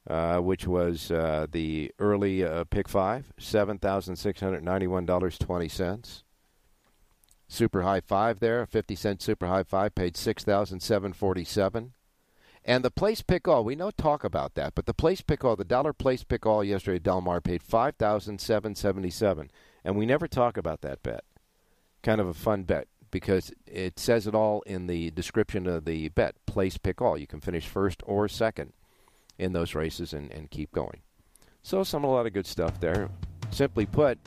uh, 0.10 0.40
which 0.40 0.66
was 0.68 1.12
uh, 1.12 1.48
the 1.52 1.92
early 2.00 2.44
uh, 2.44 2.64
pick 2.66 2.88
five, 2.88 3.34
$7,691.20. 3.40 6.24
Super 7.50 7.82
high 7.82 8.02
five 8.02 8.40
there, 8.40 8.66
50 8.66 8.96
cent 8.96 9.22
super 9.22 9.48
high 9.48 9.64
five 9.64 9.96
paid 9.96 10.18
6747 10.18 11.94
and 12.68 12.84
the 12.84 12.92
place 12.92 13.22
pick 13.22 13.48
all, 13.48 13.64
we 13.64 13.78
know 13.78 13.92
talk 13.92 14.26
about 14.26 14.56
that, 14.56 14.76
but 14.76 14.86
the 14.86 14.94
place 14.94 15.22
pick 15.22 15.46
all, 15.46 15.56
the 15.56 15.64
dollar 15.64 15.94
place 15.94 16.26
pick 16.26 16.46
all 16.46 16.66
yesterday, 16.66 16.98
at 16.98 17.04
Del 17.04 17.22
Mar 17.22 17.40
paid 17.40 17.64
five 17.64 17.96
thousand 17.96 18.42
seven 18.42 18.76
seventy 18.76 19.10
seven, 19.10 19.50
and 19.86 19.96
we 19.96 20.06
never 20.06 20.28
talk 20.28 20.58
about 20.58 20.82
that 20.82 21.02
bet. 21.02 21.24
Kind 22.04 22.20
of 22.20 22.28
a 22.28 22.34
fun 22.34 22.64
bet 22.64 22.90
because 23.12 23.52
it 23.66 24.00
says 24.00 24.28
it 24.28 24.36
all 24.36 24.62
in 24.62 24.88
the 24.88 25.12
description 25.12 25.68
of 25.68 25.86
the 25.86 26.10
bet. 26.10 26.36
Place 26.46 26.78
pick 26.78 27.02
all, 27.02 27.18
you 27.18 27.28
can 27.28 27.42
finish 27.42 27.68
first 27.68 28.02
or 28.06 28.28
second 28.28 28.74
in 29.38 29.54
those 29.54 29.76
races 29.76 30.14
and, 30.14 30.32
and 30.32 30.50
keep 30.50 30.72
going. 30.72 31.02
So 31.62 31.84
some 31.84 32.04
a 32.04 32.12
lot 32.12 32.26
of 32.26 32.34
good 32.34 32.48
stuff 32.48 32.80
there. 32.80 33.10
Simply 33.52 33.86
put, 33.86 34.18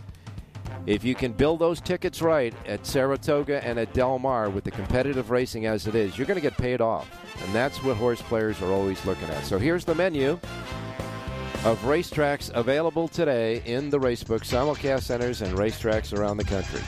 if 0.87 1.05
you 1.05 1.15
can 1.15 1.33
build 1.33 1.59
those 1.59 1.81
tickets 1.81 2.23
right 2.23 2.55
at 2.67 2.87
Saratoga 2.87 3.65
and 3.65 3.79
at 3.79 3.93
Del 3.93 4.19
Mar 4.19 4.49
with 4.51 4.65
the 4.65 4.71
competitive 4.71 5.31
racing 5.31 5.67
as 5.67 5.87
it 5.87 5.95
is, 5.95 6.17
you're 6.17 6.27
going 6.27 6.37
to 6.37 6.43
get 6.43 6.57
paid 6.57 6.81
off. 6.81 7.09
And 7.43 7.55
that's 7.55 7.83
what 7.83 7.97
horse 7.97 8.23
players 8.23 8.61
are 8.63 8.73
always 8.73 9.05
looking 9.05 9.29
at. 9.29 9.45
So 9.45 9.59
here's 9.59 9.85
the 9.85 9.95
menu 9.95 10.39
of 11.65 11.79
racetracks 11.83 12.51
available 12.55 13.09
today 13.09 13.63
in 13.67 13.91
the 13.91 13.99
racebook, 13.99 14.41
simulcast 14.41 15.03
centers, 15.03 15.43
and 15.43 15.57
racetracks 15.57 16.17
around 16.17 16.39
the 16.39 16.45
country. 16.45 16.81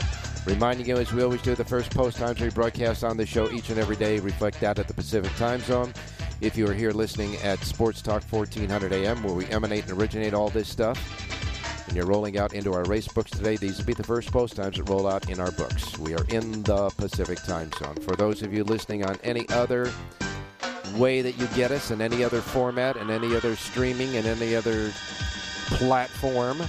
Reminding 0.45 0.87
you, 0.87 0.97
as 0.97 1.13
we 1.13 1.23
always 1.23 1.41
do, 1.41 1.55
the 1.55 1.63
first 1.63 1.89
post 1.91 2.17
times 2.17 2.41
we 2.41 2.49
broadcast 2.49 3.05
on 3.05 3.15
the 3.15 3.25
show 3.25 3.49
each 3.51 3.69
and 3.69 3.79
every 3.79 3.95
day 3.95 4.19
reflect 4.19 4.59
that 4.59 4.77
at 4.77 4.89
the 4.89 4.93
Pacific 4.93 5.33
time 5.37 5.61
zone. 5.61 5.93
If 6.41 6.57
you 6.57 6.67
are 6.67 6.73
here 6.73 6.91
listening 6.91 7.37
at 7.37 7.59
Sports 7.59 8.01
Talk 8.01 8.23
1400 8.29 8.91
AM, 8.91 9.23
where 9.23 9.33
we 9.33 9.45
emanate 9.45 9.87
and 9.87 9.97
originate 9.97 10.33
all 10.33 10.49
this 10.49 10.67
stuff, 10.67 10.99
and 11.87 11.95
you're 11.95 12.05
rolling 12.05 12.37
out 12.37 12.53
into 12.53 12.73
our 12.73 12.83
race 12.83 13.07
books 13.07 13.31
today, 13.31 13.55
these 13.55 13.77
will 13.77 13.85
be 13.85 13.93
the 13.93 14.03
first 14.03 14.33
post 14.33 14.57
times 14.57 14.75
that 14.75 14.89
roll 14.89 15.07
out 15.07 15.29
in 15.29 15.39
our 15.39 15.51
books. 15.51 15.97
We 15.97 16.13
are 16.13 16.25
in 16.27 16.61
the 16.63 16.89
Pacific 16.97 17.41
time 17.43 17.71
zone. 17.79 17.95
For 17.95 18.17
those 18.17 18.41
of 18.41 18.53
you 18.53 18.65
listening 18.65 19.05
on 19.05 19.17
any 19.23 19.47
other 19.47 19.93
way 20.97 21.21
that 21.21 21.39
you 21.39 21.47
get 21.55 21.71
us, 21.71 21.89
in 21.89 22.01
any 22.01 22.21
other 22.21 22.41
format, 22.41 22.97
and 22.97 23.09
any 23.09 23.33
other 23.33 23.55
streaming, 23.55 24.17
and 24.17 24.27
any 24.27 24.57
other 24.57 24.91
platform, 25.67 26.61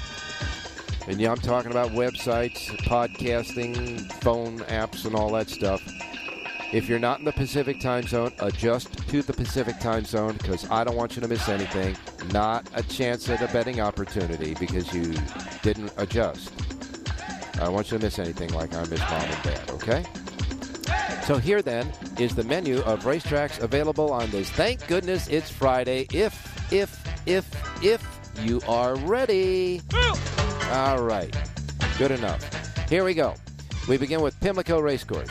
and 1.06 1.20
yeah, 1.20 1.30
I'm 1.30 1.38
talking 1.38 1.70
about 1.70 1.90
websites, 1.90 2.66
podcasting, 2.82 4.10
phone 4.22 4.60
apps, 4.60 5.04
and 5.04 5.14
all 5.14 5.30
that 5.32 5.48
stuff. 5.48 5.82
If 6.72 6.88
you're 6.88 6.98
not 6.98 7.18
in 7.18 7.24
the 7.24 7.32
Pacific 7.32 7.78
time 7.78 8.04
zone, 8.04 8.32
adjust 8.40 9.08
to 9.08 9.22
the 9.22 9.32
Pacific 9.32 9.78
time 9.78 10.04
zone 10.04 10.36
because 10.38 10.68
I 10.70 10.82
don't 10.82 10.96
want 10.96 11.14
you 11.14 11.22
to 11.22 11.28
miss 11.28 11.48
anything. 11.48 11.96
Not 12.32 12.68
a 12.74 12.82
chance 12.82 13.28
at 13.28 13.42
a 13.42 13.52
betting 13.52 13.80
opportunity 13.80 14.54
because 14.54 14.92
you 14.92 15.14
didn't 15.62 15.92
adjust. 15.98 16.52
I 17.54 17.66
don't 17.66 17.74
want 17.74 17.92
you 17.92 17.98
to 17.98 18.04
miss 18.04 18.18
anything 18.18 18.52
like 18.54 18.74
I 18.74 18.84
miss 18.86 18.98
mom 19.00 19.22
and 19.22 19.42
dad, 19.44 19.70
okay? 19.70 20.04
So 21.24 21.38
here 21.38 21.62
then 21.62 21.92
is 22.18 22.34
the 22.34 22.44
menu 22.44 22.80
of 22.80 23.04
racetracks 23.04 23.62
available 23.62 24.12
on 24.12 24.30
this. 24.30 24.50
Thank 24.50 24.86
goodness 24.88 25.28
it's 25.28 25.50
Friday. 25.50 26.06
If, 26.12 26.72
if, 26.72 27.00
if, 27.26 27.48
if 27.84 28.04
you 28.42 28.60
are 28.66 28.96
ready. 28.96 29.80
All 30.70 31.02
right. 31.02 31.34
Good 31.98 32.10
enough. 32.10 32.88
Here 32.88 33.04
we 33.04 33.14
go. 33.14 33.34
We 33.88 33.96
begin 33.96 34.20
with 34.20 34.38
Pimlico 34.40 34.80
Racecourse. 34.80 35.30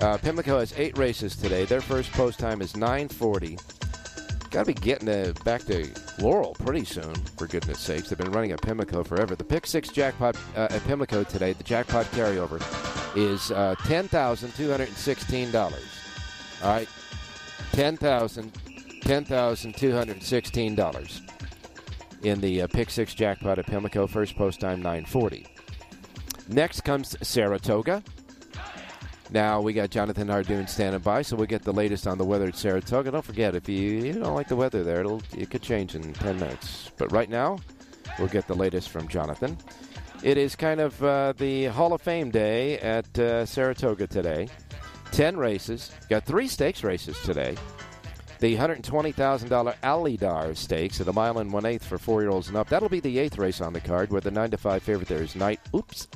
Uh, 0.00 0.18
Pimlico 0.18 0.58
has 0.58 0.74
eight 0.76 0.98
races 0.98 1.36
today. 1.36 1.64
Their 1.64 1.80
first 1.80 2.12
post 2.12 2.38
time 2.38 2.60
is 2.60 2.76
940. 2.76 3.56
Got 4.50 4.66
to 4.66 4.66
be 4.66 4.74
getting 4.74 5.08
uh, 5.08 5.32
back 5.44 5.62
to 5.64 5.88
Laurel 6.18 6.54
pretty 6.54 6.84
soon, 6.84 7.14
for 7.36 7.46
goodness 7.46 7.78
sakes. 7.78 8.08
They've 8.08 8.18
been 8.18 8.32
running 8.32 8.50
at 8.52 8.62
Pimlico 8.62 9.04
forever. 9.04 9.36
The 9.36 9.44
pick 9.44 9.66
six 9.66 9.90
jackpot 9.90 10.36
uh, 10.56 10.68
at 10.70 10.82
Pimlico 10.84 11.24
today, 11.24 11.52
the 11.52 11.64
jackpot 11.64 12.06
carryover, 12.06 12.56
is 13.16 13.50
uh, 13.50 13.74
$10,216. 13.80 15.54
All 16.62 16.70
right. 16.70 16.88
$10,000. 17.72 18.50
$10,216 19.02 21.25
in 22.22 22.40
the 22.40 22.62
uh, 22.62 22.66
pick 22.66 22.90
six 22.90 23.14
jackpot 23.14 23.58
at 23.58 23.66
Pimlico. 23.66 24.06
First 24.06 24.36
post 24.36 24.60
time 24.60 24.82
9:40. 24.82 25.46
Next 26.48 26.82
comes 26.82 27.16
Saratoga. 27.26 28.02
Now 29.30 29.60
we 29.60 29.72
got 29.72 29.90
Jonathan 29.90 30.28
Hardoon 30.28 30.68
standing 30.68 31.00
by, 31.00 31.22
so 31.22 31.36
we'll 31.36 31.46
get 31.46 31.62
the 31.62 31.72
latest 31.72 32.06
on 32.06 32.16
the 32.16 32.24
weather 32.24 32.46
at 32.46 32.56
Saratoga. 32.56 33.10
Don't 33.10 33.24
forget, 33.24 33.56
if 33.56 33.68
you, 33.68 33.76
you 33.76 34.12
don't 34.12 34.34
like 34.34 34.46
the 34.48 34.54
weather 34.54 34.84
there, 34.84 35.00
it'll 35.00 35.20
it 35.36 35.50
could 35.50 35.62
change 35.62 35.94
in 35.94 36.12
ten 36.12 36.38
minutes. 36.38 36.92
But 36.96 37.10
right 37.10 37.28
now, 37.28 37.58
we'll 38.18 38.28
get 38.28 38.46
the 38.46 38.54
latest 38.54 38.90
from 38.90 39.08
Jonathan. 39.08 39.58
It 40.22 40.38
is 40.38 40.56
kind 40.56 40.80
of 40.80 41.02
uh, 41.02 41.34
the 41.36 41.66
Hall 41.66 41.92
of 41.92 42.00
Fame 42.00 42.30
day 42.30 42.78
at 42.78 43.18
uh, 43.18 43.44
Saratoga 43.44 44.06
today. 44.06 44.48
Ten 45.10 45.36
races. 45.36 45.90
Got 46.08 46.24
three 46.24 46.48
stakes 46.48 46.84
races 46.84 47.20
today. 47.22 47.56
The 48.38 48.54
$120,000 48.56 49.74
Alydar 49.82 50.56
Stakes 50.56 51.00
at 51.00 51.08
a 51.08 51.12
mile 51.12 51.38
and 51.38 51.52
one 51.52 51.64
eighth 51.64 51.84
for 51.84 51.96
four 51.96 52.20
year 52.20 52.30
olds 52.30 52.48
and 52.48 52.56
up. 52.56 52.68
That'll 52.68 52.88
be 52.88 53.00
the 53.00 53.18
eighth 53.18 53.38
race 53.38 53.60
on 53.60 53.72
the 53.72 53.80
card, 53.80 54.10
where 54.10 54.20
the 54.20 54.30
nine 54.30 54.50
to 54.50 54.58
five 54.58 54.82
favorite 54.82 55.08
there 55.08 55.22
is 55.22 55.34
Knight. 55.34 55.60
Oops. 55.74 56.06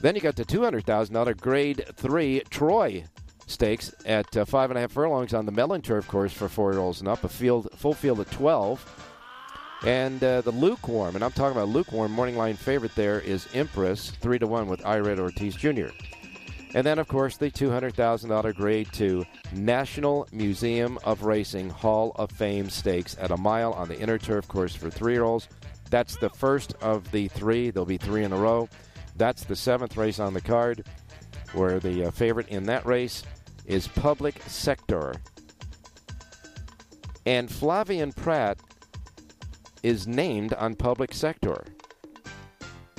Then 0.00 0.14
you 0.14 0.20
got 0.20 0.36
the 0.36 0.44
$200,000 0.44 1.40
Grade 1.40 1.84
3 1.94 2.42
Troy 2.50 3.04
Stakes 3.46 3.94
at 4.06 4.36
uh, 4.36 4.44
five 4.44 4.70
and 4.70 4.78
a 4.78 4.80
half 4.80 4.92
furlongs 4.92 5.34
on 5.34 5.44
the 5.44 5.52
Mellon 5.52 5.82
Turf 5.82 6.08
course 6.08 6.32
for 6.32 6.48
four 6.48 6.72
year 6.72 6.80
olds 6.80 7.00
and 7.00 7.08
up. 7.08 7.24
A 7.24 7.28
field, 7.28 7.68
full 7.76 7.94
field 7.94 8.20
of 8.20 8.30
12. 8.30 9.08
And 9.84 10.22
uh, 10.22 10.40
the 10.40 10.52
lukewarm, 10.52 11.16
and 11.16 11.24
I'm 11.24 11.32
talking 11.32 11.56
about 11.56 11.68
lukewarm 11.68 12.12
morning 12.12 12.36
line 12.36 12.54
favorite 12.54 12.94
there 12.94 13.20
is 13.20 13.48
Empress, 13.52 14.10
3 14.10 14.38
to 14.38 14.46
1 14.46 14.68
with 14.68 14.80
Irad 14.82 15.18
Ortiz 15.18 15.56
Jr. 15.56 15.88
And 16.74 16.86
then, 16.86 16.98
of 16.98 17.06
course, 17.06 17.36
the 17.36 17.50
$200,000 17.50 18.54
Grade 18.54 18.88
2 18.92 19.24
National 19.54 20.26
Museum 20.32 20.98
of 21.04 21.24
Racing 21.24 21.68
Hall 21.68 22.12
of 22.16 22.30
Fame 22.30 22.70
Stakes 22.70 23.16
at 23.20 23.30
a 23.30 23.36
mile 23.36 23.72
on 23.74 23.88
the 23.88 23.98
inner 23.98 24.18
turf 24.18 24.48
course 24.48 24.74
for 24.74 24.88
three 24.88 25.12
year 25.12 25.24
olds. 25.24 25.48
That's 25.90 26.16
the 26.16 26.30
first 26.30 26.74
of 26.80 27.10
the 27.10 27.28
three. 27.28 27.70
There'll 27.70 27.84
be 27.84 27.98
three 27.98 28.24
in 28.24 28.32
a 28.32 28.38
row. 28.38 28.68
That's 29.16 29.44
the 29.44 29.56
seventh 29.56 29.98
race 29.98 30.18
on 30.18 30.32
the 30.32 30.40
card, 30.40 30.86
where 31.52 31.78
the 31.78 32.06
uh, 32.06 32.10
favorite 32.10 32.48
in 32.48 32.64
that 32.64 32.86
race 32.86 33.22
is 33.66 33.86
Public 33.88 34.40
Sector. 34.46 35.16
And 37.26 37.50
Flavien 37.50 38.16
Prat 38.16 38.58
is 39.82 40.06
named 40.06 40.54
on 40.54 40.74
Public 40.74 41.12
Sector. 41.12 41.66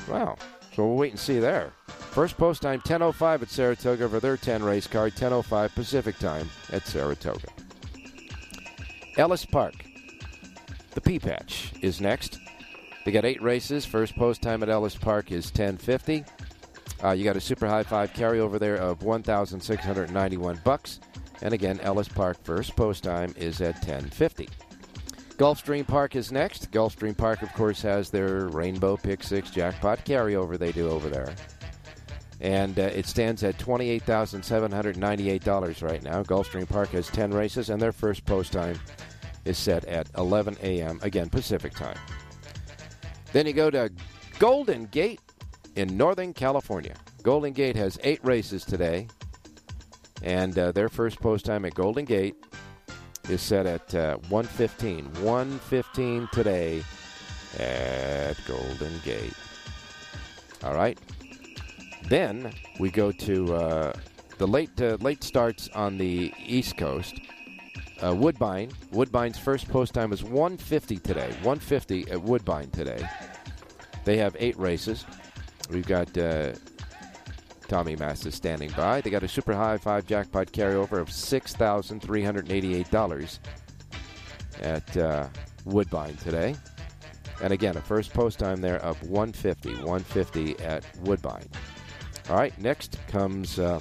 Wow. 0.07 0.37
So 0.75 0.85
we'll 0.85 0.97
wait 0.97 1.11
and 1.11 1.19
see 1.19 1.39
there. 1.39 1.73
First 2.13 2.37
post 2.37 2.61
time 2.61 2.79
10:05 2.81 3.41
at 3.41 3.49
Saratoga 3.49 4.07
for 4.07 4.19
their 4.19 4.37
10 4.37 4.61
race 4.61 4.85
card 4.85 5.15
10:05 5.15 5.73
Pacific 5.73 6.19
time 6.19 6.47
at 6.71 6.85
Saratoga. 6.85 7.47
Ellis 9.17 9.45
Park. 9.45 9.73
The 10.91 11.01
Pea 11.01 11.17
Patch 11.17 11.73
is 11.81 11.99
next. 11.99 12.37
They 13.03 13.11
got 13.11 13.25
eight 13.25 13.41
races. 13.41 13.83
First 13.83 14.15
post 14.15 14.43
time 14.43 14.61
at 14.61 14.69
Ellis 14.69 14.95
Park 14.95 15.31
is 15.31 15.49
10:50. 15.49 16.23
Uh, 17.03 17.13
you 17.13 17.23
got 17.23 17.35
a 17.35 17.41
super 17.41 17.67
high 17.67 17.81
five 17.81 18.13
carryover 18.13 18.59
there 18.59 18.75
of 18.75 19.01
1,691 19.01 20.61
bucks. 20.63 20.99
And 21.41 21.51
again, 21.51 21.79
Ellis 21.79 22.07
Park 22.07 22.37
first 22.43 22.75
post 22.75 23.03
time 23.03 23.33
is 23.35 23.59
at 23.59 23.81
10:50. 23.81 24.49
Gulfstream 25.37 25.87
Park 25.87 26.15
is 26.15 26.31
next. 26.31 26.69
Gulfstream 26.69 27.17
Park, 27.17 27.41
of 27.41 27.51
course, 27.53 27.81
has 27.81 28.11
their 28.11 28.49
Rainbow 28.49 28.97
Pick 28.97 29.23
Six 29.23 29.49
jackpot 29.49 30.05
carryover 30.05 30.59
they 30.59 30.71
do 30.71 30.89
over 30.89 31.09
there. 31.09 31.33
And 32.43 32.77
uh, 32.77 32.83
it 32.83 33.07
stands 33.07 33.41
at 33.43 33.57
$28,798 33.57 35.81
right 35.81 36.03
now. 36.03 36.21
Gulfstream 36.23 36.67
Park 36.67 36.89
has 36.89 37.07
10 37.07 37.31
races, 37.31 37.69
and 37.69 37.81
their 37.81 37.93
first 37.93 38.25
post 38.25 38.51
time 38.51 38.77
is 39.45 39.57
set 39.57 39.85
at 39.85 40.09
11 40.17 40.57
a.m., 40.61 40.99
again, 41.01 41.29
Pacific 41.29 41.73
time. 41.73 41.97
Then 43.31 43.47
you 43.47 43.53
go 43.53 43.69
to 43.69 43.89
Golden 44.39 44.87
Gate 44.87 45.21
in 45.75 45.95
Northern 45.95 46.33
California. 46.33 46.95
Golden 47.23 47.53
Gate 47.53 47.77
has 47.77 47.97
eight 48.03 48.19
races 48.23 48.65
today, 48.65 49.07
and 50.21 50.59
uh, 50.59 50.73
their 50.73 50.89
first 50.89 51.21
post 51.21 51.45
time 51.45 51.63
at 51.63 51.73
Golden 51.73 52.03
Gate 52.03 52.35
is 53.29 53.41
set 53.41 53.65
at 53.65 53.95
uh, 53.95 54.17
115. 54.27 55.05
115 55.23 56.27
today 56.33 56.83
at 57.57 58.35
Golden 58.45 58.99
Gate. 59.05 59.33
All 60.63 60.73
right. 60.73 60.99
Then 62.07 62.53
we 62.79 62.91
go 62.91 63.11
to 63.11 63.55
uh, 63.55 63.93
the 64.37 64.47
late 64.47 64.79
uh, 64.81 64.97
late 64.99 65.23
starts 65.23 65.69
on 65.73 65.97
the 65.97 66.33
East 66.45 66.77
Coast. 66.77 67.19
Uh, 68.01 68.13
Woodbine. 68.13 68.71
Woodbine's 68.91 69.37
first 69.37 69.69
post 69.69 69.93
time 69.93 70.11
is 70.11 70.23
150 70.23 70.97
today. 70.97 71.29
150 71.41 72.11
at 72.11 72.21
Woodbine 72.21 72.69
today. 72.71 73.07
They 74.03 74.17
have 74.17 74.35
eight 74.39 74.57
races. 74.57 75.05
We've 75.69 75.87
got 75.87 76.17
uh, 76.17 76.53
Tommy 77.67 77.95
Massis 77.95 78.33
standing 78.33 78.71
by. 78.71 78.99
They 79.01 79.09
got 79.09 79.23
a 79.23 79.27
super 79.27 79.53
high 79.53 79.77
five 79.77 80.05
jackpot 80.05 80.47
carryover 80.51 80.99
of 80.99 81.11
six 81.11 81.53
thousand 81.53 82.01
three 82.01 82.23
hundred 82.23 82.51
eighty-eight 82.51 82.91
dollars 82.91 83.39
at 84.61 84.97
uh, 84.97 85.27
Woodbine 85.65 86.17
today. 86.17 86.55
And 87.41 87.51
again, 87.51 87.75
a 87.77 87.81
first 87.81 88.13
post 88.13 88.39
time 88.39 88.61
there 88.61 88.77
of 88.77 89.01
150, 89.03 89.69
150 89.83 90.59
at 90.59 90.85
Woodbine. 90.99 91.47
All 92.29 92.37
right, 92.37 92.57
next 92.59 92.97
comes. 93.07 93.57
Me 93.57 93.79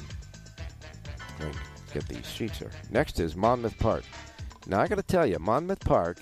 get 1.92 2.08
these 2.08 2.28
sheets 2.28 2.58
here. 2.58 2.72
Next 2.90 3.20
is 3.20 3.36
Monmouth 3.36 3.78
Park. 3.78 4.02
Now 4.66 4.80
I 4.80 4.88
got 4.88 4.96
to 4.96 5.02
tell 5.02 5.26
you, 5.26 5.38
Monmouth 5.38 5.80
Park 5.80 6.18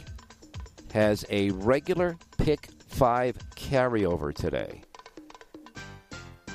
has 0.92 1.24
a 1.30 1.50
regular 1.50 2.18
pick 2.38 2.68
five 2.88 3.38
carryover 3.56 4.34
today 4.34 4.82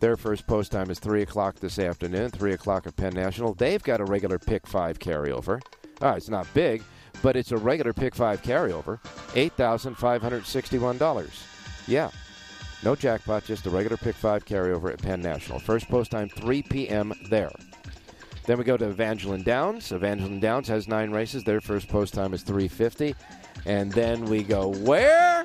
Their 0.00 0.18
first 0.18 0.46
post 0.46 0.70
time 0.70 0.90
is 0.90 0.98
3 0.98 1.22
o'clock 1.22 1.60
this 1.60 1.78
afternoon, 1.78 2.30
3 2.30 2.52
o'clock 2.52 2.86
at 2.86 2.94
Penn 2.96 3.14
National. 3.14 3.54
They've 3.54 3.82
got 3.82 4.02
a 4.02 4.04
regular 4.04 4.38
pick 4.38 4.66
five 4.66 4.98
carryover. 4.98 5.62
Right, 6.02 6.18
it's 6.18 6.28
not 6.28 6.46
big, 6.52 6.82
but 7.22 7.36
it's 7.36 7.52
a 7.52 7.56
regular 7.56 7.94
pick 7.94 8.14
five 8.14 8.42
carryover. 8.42 9.00
$8,561. 9.32 11.88
Yeah. 11.88 12.10
No 12.84 12.96
jackpot, 12.96 13.44
just 13.44 13.66
a 13.66 13.70
regular 13.70 13.96
pick 13.96 14.16
five 14.16 14.44
carryover 14.44 14.92
at 14.92 15.00
Penn 15.00 15.22
National. 15.22 15.60
First 15.60 15.88
post 15.88 16.10
time 16.10 16.28
3 16.28 16.62
p.m. 16.62 17.12
there. 17.30 17.52
Then 18.46 18.58
we 18.58 18.64
go 18.64 18.76
to 18.76 18.88
Evangeline 18.88 19.44
Downs. 19.44 19.92
Evangeline 19.92 20.40
Downs 20.40 20.66
has 20.66 20.88
nine 20.88 21.12
races. 21.12 21.44
Their 21.44 21.60
first 21.60 21.88
post 21.88 22.12
time 22.12 22.34
is 22.34 22.42
350. 22.42 23.14
And 23.66 23.92
then 23.92 24.24
we 24.24 24.42
go 24.42 24.68
where? 24.68 25.44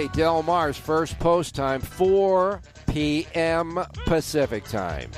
Righty, 0.00 0.16
Del 0.16 0.42
Mar's 0.44 0.78
first 0.78 1.18
post 1.18 1.54
time, 1.54 1.78
4 1.78 2.62
p.m. 2.86 3.78
Pacific 4.06 4.64
time. 4.64 5.10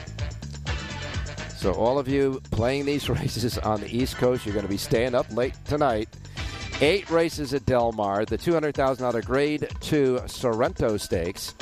So, 1.56 1.72
all 1.74 2.00
of 2.00 2.08
you 2.08 2.42
playing 2.50 2.86
these 2.86 3.08
races 3.20 3.58
on 3.58 3.80
the 3.80 3.96
East 3.96 4.16
Coast, 4.16 4.44
you're 4.44 4.54
going 4.54 4.66
to 4.66 4.70
be 4.70 4.76
staying 4.76 5.14
up 5.14 5.30
late 5.32 5.54
tonight. 5.64 6.08
Eight 6.80 7.08
races 7.10 7.54
at 7.54 7.64
Del 7.64 7.92
Mar, 7.92 8.24
the 8.24 8.36
$200,000 8.36 9.24
Grade 9.24 9.68
2 9.82 10.22
Sorrento 10.26 10.96
Stakes. 10.96 11.54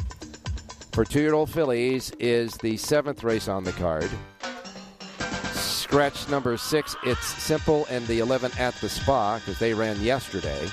For 0.92 1.04
two 1.04 1.20
year 1.20 1.34
old 1.34 1.50
fillies 1.50 2.12
is 2.12 2.54
the 2.54 2.78
seventh 2.78 3.22
race 3.22 3.48
on 3.48 3.64
the 3.64 3.72
card. 3.72 4.08
Scratch 5.52 6.26
number 6.30 6.56
six, 6.56 6.96
it's 7.04 7.26
simple, 7.26 7.84
and 7.90 8.06
the 8.06 8.20
11 8.20 8.52
at 8.58 8.74
the 8.76 8.88
spa 8.88 9.38
because 9.40 9.58
they 9.58 9.74
ran 9.74 10.00
yesterday. 10.00 10.66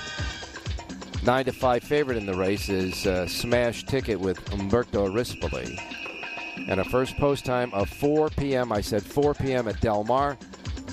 Nine 1.24 1.44
to 1.44 1.52
five 1.52 1.82
favorite 1.82 2.16
in 2.16 2.26
the 2.26 2.34
race 2.34 2.68
is 2.68 3.06
uh, 3.06 3.26
Smash 3.26 3.84
Ticket 3.84 4.18
with 4.18 4.38
Umberto 4.52 5.08
Rispoli. 5.08 5.78
and 6.68 6.80
a 6.80 6.84
first 6.84 7.16
post 7.18 7.44
time 7.44 7.72
of 7.74 7.88
4 7.90 8.30
p.m. 8.30 8.72
I 8.72 8.80
said 8.80 9.02
4 9.02 9.34
p.m. 9.34 9.68
at 9.68 9.80
Del 9.80 10.04
Mar. 10.04 10.38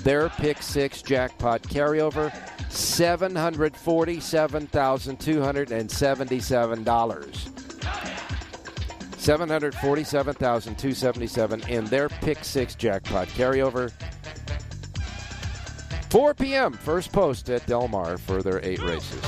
Their 0.02 0.28
pick 0.28 0.62
six 0.62 1.02
jackpot 1.02 1.62
carryover, 1.62 2.32
seven 2.70 3.34
hundred 3.34 3.76
forty-seven 3.76 4.68
thousand 4.68 5.18
two 5.18 5.42
hundred 5.42 5.72
and 5.72 5.90
seventy-seven 5.90 6.84
dollars. 6.84 7.48
Seven 9.16 9.48
hundred 9.48 9.74
forty-seven 9.74 10.34
thousand 10.34 10.78
two 10.78 10.92
seventy-seven 10.94 11.62
in 11.68 11.86
their 11.86 12.08
pick 12.08 12.44
six 12.44 12.76
jackpot 12.76 13.26
carryover. 13.28 13.90
4 16.10 16.34
p.m. 16.34 16.72
First 16.72 17.10
post 17.12 17.50
at 17.50 17.66
Del 17.66 17.88
Mar 17.88 18.16
for 18.16 18.42
their 18.44 18.64
eight 18.64 18.80
races. 18.82 19.20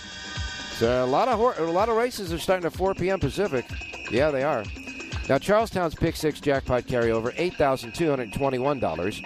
So 0.77 1.05
a 1.05 1.07
lot 1.07 1.29
of 1.29 1.39
hor- 1.39 1.57
a 1.59 1.71
lot 1.71 1.91
of 1.91 1.97
races 1.97 2.33
are 2.33 2.39
starting 2.39 2.65
at 2.65 2.73
4 2.73 2.95
p.m. 2.95 3.21
Pacific. 3.21 3.67
Yeah, 4.11 4.31
they 4.31 4.43
are. 4.43 4.65
Now 5.29 5.39
Charlestown's 5.39 5.95
pick 5.95 6.17
six 6.17 6.41
jackpot 6.41 6.85
carryover 6.85 7.33
eight 7.37 7.55
thousand 7.55 7.95
two 7.95 8.11
hundred 8.11 8.33
twenty-one 8.33 8.81
dollars, 8.81 9.21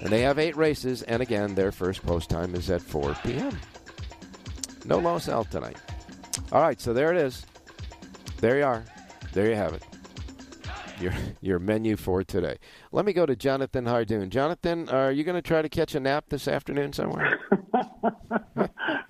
and 0.00 0.10
they 0.10 0.22
have 0.22 0.38
eight 0.38 0.56
races. 0.56 1.02
And 1.02 1.22
again, 1.22 1.54
their 1.54 1.70
first 1.72 2.04
post 2.04 2.30
time 2.30 2.54
is 2.54 2.70
at 2.70 2.80
4 2.82 3.14
p.m. 3.22 3.58
No 4.84 4.98
loss 4.98 5.28
out 5.28 5.50
tonight. 5.50 5.76
All 6.50 6.62
right, 6.62 6.80
so 6.80 6.92
there 6.92 7.12
it 7.12 7.18
is. 7.18 7.46
There 8.38 8.58
you 8.58 8.64
are. 8.64 8.84
There 9.32 9.48
you 9.48 9.54
have 9.54 9.74
it. 9.74 9.82
Your 11.02 11.12
your 11.40 11.58
menu 11.58 11.96
for 11.96 12.22
today. 12.22 12.58
Let 12.92 13.04
me 13.04 13.12
go 13.12 13.26
to 13.26 13.34
Jonathan 13.34 13.86
Hardoon. 13.86 14.28
Jonathan, 14.28 14.88
are 14.88 15.10
you 15.10 15.24
going 15.24 15.34
to 15.34 15.42
try 15.42 15.60
to 15.60 15.68
catch 15.68 15.94
a 15.96 16.00
nap 16.00 16.26
this 16.28 16.46
afternoon 16.46 16.92
somewhere? 16.92 17.40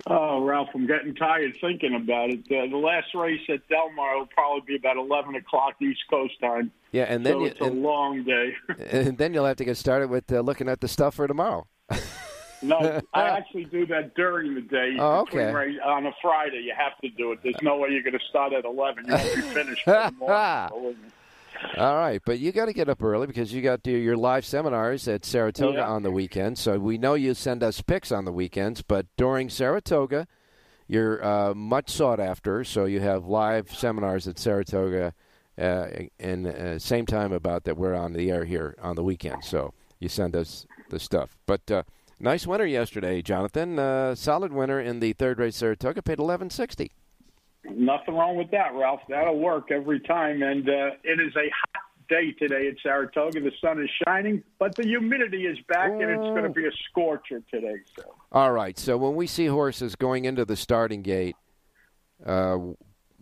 Oh, 0.05 0.43
Ralph, 0.43 0.67
I'm 0.75 0.85
getting 0.85 1.15
tired 1.15 1.57
thinking 1.61 1.95
about 1.95 2.29
it. 2.29 2.39
Uh, 2.51 2.69
the 2.69 2.77
last 2.77 3.07
race 3.15 3.39
at 3.47 3.67
Del 3.69 3.89
Mar 3.93 4.17
will 4.17 4.27
probably 4.27 4.61
be 4.67 4.75
about 4.75 4.97
11 4.97 5.35
o'clock 5.35 5.75
East 5.81 6.01
Coast 6.09 6.33
time. 6.41 6.71
Yeah, 6.91 7.03
and 7.03 7.25
then 7.25 7.33
so 7.33 7.39
you, 7.39 7.45
it's 7.45 7.61
a 7.61 7.65
and, 7.65 7.81
long 7.81 8.23
day. 8.23 8.53
and 8.91 9.17
then 9.17 9.33
you'll 9.33 9.45
have 9.45 9.57
to 9.57 9.65
get 9.65 9.77
started 9.77 10.09
with 10.09 10.31
uh, 10.31 10.41
looking 10.41 10.67
at 10.67 10.81
the 10.81 10.89
stuff 10.89 11.15
for 11.15 11.27
tomorrow. 11.27 11.67
no, 12.61 13.01
I 13.13 13.29
actually 13.29 13.65
do 13.65 13.85
that 13.87 14.13
during 14.15 14.55
the 14.55 14.61
day. 14.61 14.97
Oh, 14.99 15.21
okay. 15.21 15.53
race- 15.53 15.79
on 15.83 16.05
a 16.05 16.11
Friday, 16.21 16.61
you 16.63 16.73
have 16.77 16.97
to 16.99 17.09
do 17.09 17.31
it. 17.31 17.39
There's 17.41 17.61
no 17.61 17.77
way 17.77 17.89
you're 17.89 18.03
going 18.03 18.13
to 18.13 18.25
start 18.29 18.51
at 18.51 18.65
11. 18.65 19.05
You 19.05 19.13
won't 19.13 19.35
be 19.35 19.41
finished 19.41 19.87
in 19.87 19.93
the 19.93 20.11
morning. 20.19 20.95
All 21.77 21.95
right, 21.95 22.21
but 22.25 22.39
you 22.39 22.51
got 22.51 22.65
to 22.65 22.73
get 22.73 22.87
up 22.89 23.01
early 23.03 23.25
because 23.27 23.51
you 23.53 23.61
got 23.61 23.83
to 23.83 23.91
do 23.91 23.97
your 23.97 24.15
live 24.17 24.45
seminars 24.45 25.07
at 25.07 25.25
Saratoga 25.25 25.77
Yeah. 25.79 25.87
on 25.87 26.03
the 26.03 26.11
weekend. 26.11 26.57
So 26.57 26.77
we 26.77 26.97
know 26.97 27.15
you 27.15 27.33
send 27.33 27.63
us 27.63 27.81
pics 27.81 28.11
on 28.11 28.25
the 28.25 28.31
weekends, 28.31 28.81
but 28.81 29.07
during 29.17 29.49
Saratoga, 29.49 30.27
you're 30.87 31.23
uh, 31.25 31.53
much 31.55 31.89
sought 31.89 32.19
after. 32.19 32.63
So 32.63 32.85
you 32.85 32.99
have 32.99 33.25
live 33.25 33.73
seminars 33.73 34.27
at 34.27 34.37
Saratoga, 34.37 35.13
uh, 35.57 35.87
and 36.19 36.45
uh, 36.47 36.79
same 36.79 37.05
time 37.05 37.31
about 37.31 37.63
that 37.63 37.77
we're 37.77 37.95
on 37.95 38.13
the 38.13 38.29
air 38.29 38.45
here 38.45 38.75
on 38.81 38.95
the 38.95 39.03
weekend. 39.03 39.43
So 39.43 39.73
you 39.99 40.09
send 40.09 40.35
us 40.35 40.65
the 40.89 40.99
stuff. 40.99 41.37
But 41.47 41.69
uh, 41.71 41.83
nice 42.19 42.45
winner 42.45 42.65
yesterday, 42.65 43.21
Jonathan. 43.21 43.79
Uh, 43.79 44.13
solid 44.15 44.51
winner 44.53 44.79
in 44.79 44.99
the 44.99 45.13
third 45.13 45.39
race 45.39 45.55
Saratoga. 45.55 46.01
Paid 46.03 46.19
eleven 46.19 46.49
sixty. 46.49 46.91
Nothing 47.65 48.15
wrong 48.15 48.35
with 48.35 48.51
that, 48.51 48.73
Ralph. 48.73 49.01
That'll 49.07 49.39
work 49.39 49.71
every 49.71 49.99
time. 50.01 50.43
And 50.43 50.67
uh, 50.67 50.91
it 51.03 51.19
is 51.19 51.33
a 51.35 51.49
hot 51.49 51.83
day 52.09 52.31
today 52.33 52.67
at 52.67 52.75
Saratoga. 52.83 53.39
The 53.39 53.51
sun 53.61 53.81
is 53.81 53.89
shining, 54.05 54.43
but 54.59 54.75
the 54.75 54.83
humidity 54.83 55.45
is 55.45 55.57
back, 55.67 55.91
and 55.91 56.01
it's 56.01 56.19
going 56.19 56.43
to 56.43 56.49
be 56.49 56.65
a 56.65 56.71
scorcher 56.89 57.41
today. 57.49 57.75
So. 57.97 58.03
All 58.31 58.51
right. 58.51 58.77
So 58.77 58.97
when 58.97 59.15
we 59.15 59.27
see 59.27 59.45
horses 59.45 59.95
going 59.95 60.25
into 60.25 60.45
the 60.45 60.55
starting 60.55 61.01
gate, 61.01 61.35
uh, 62.25 62.57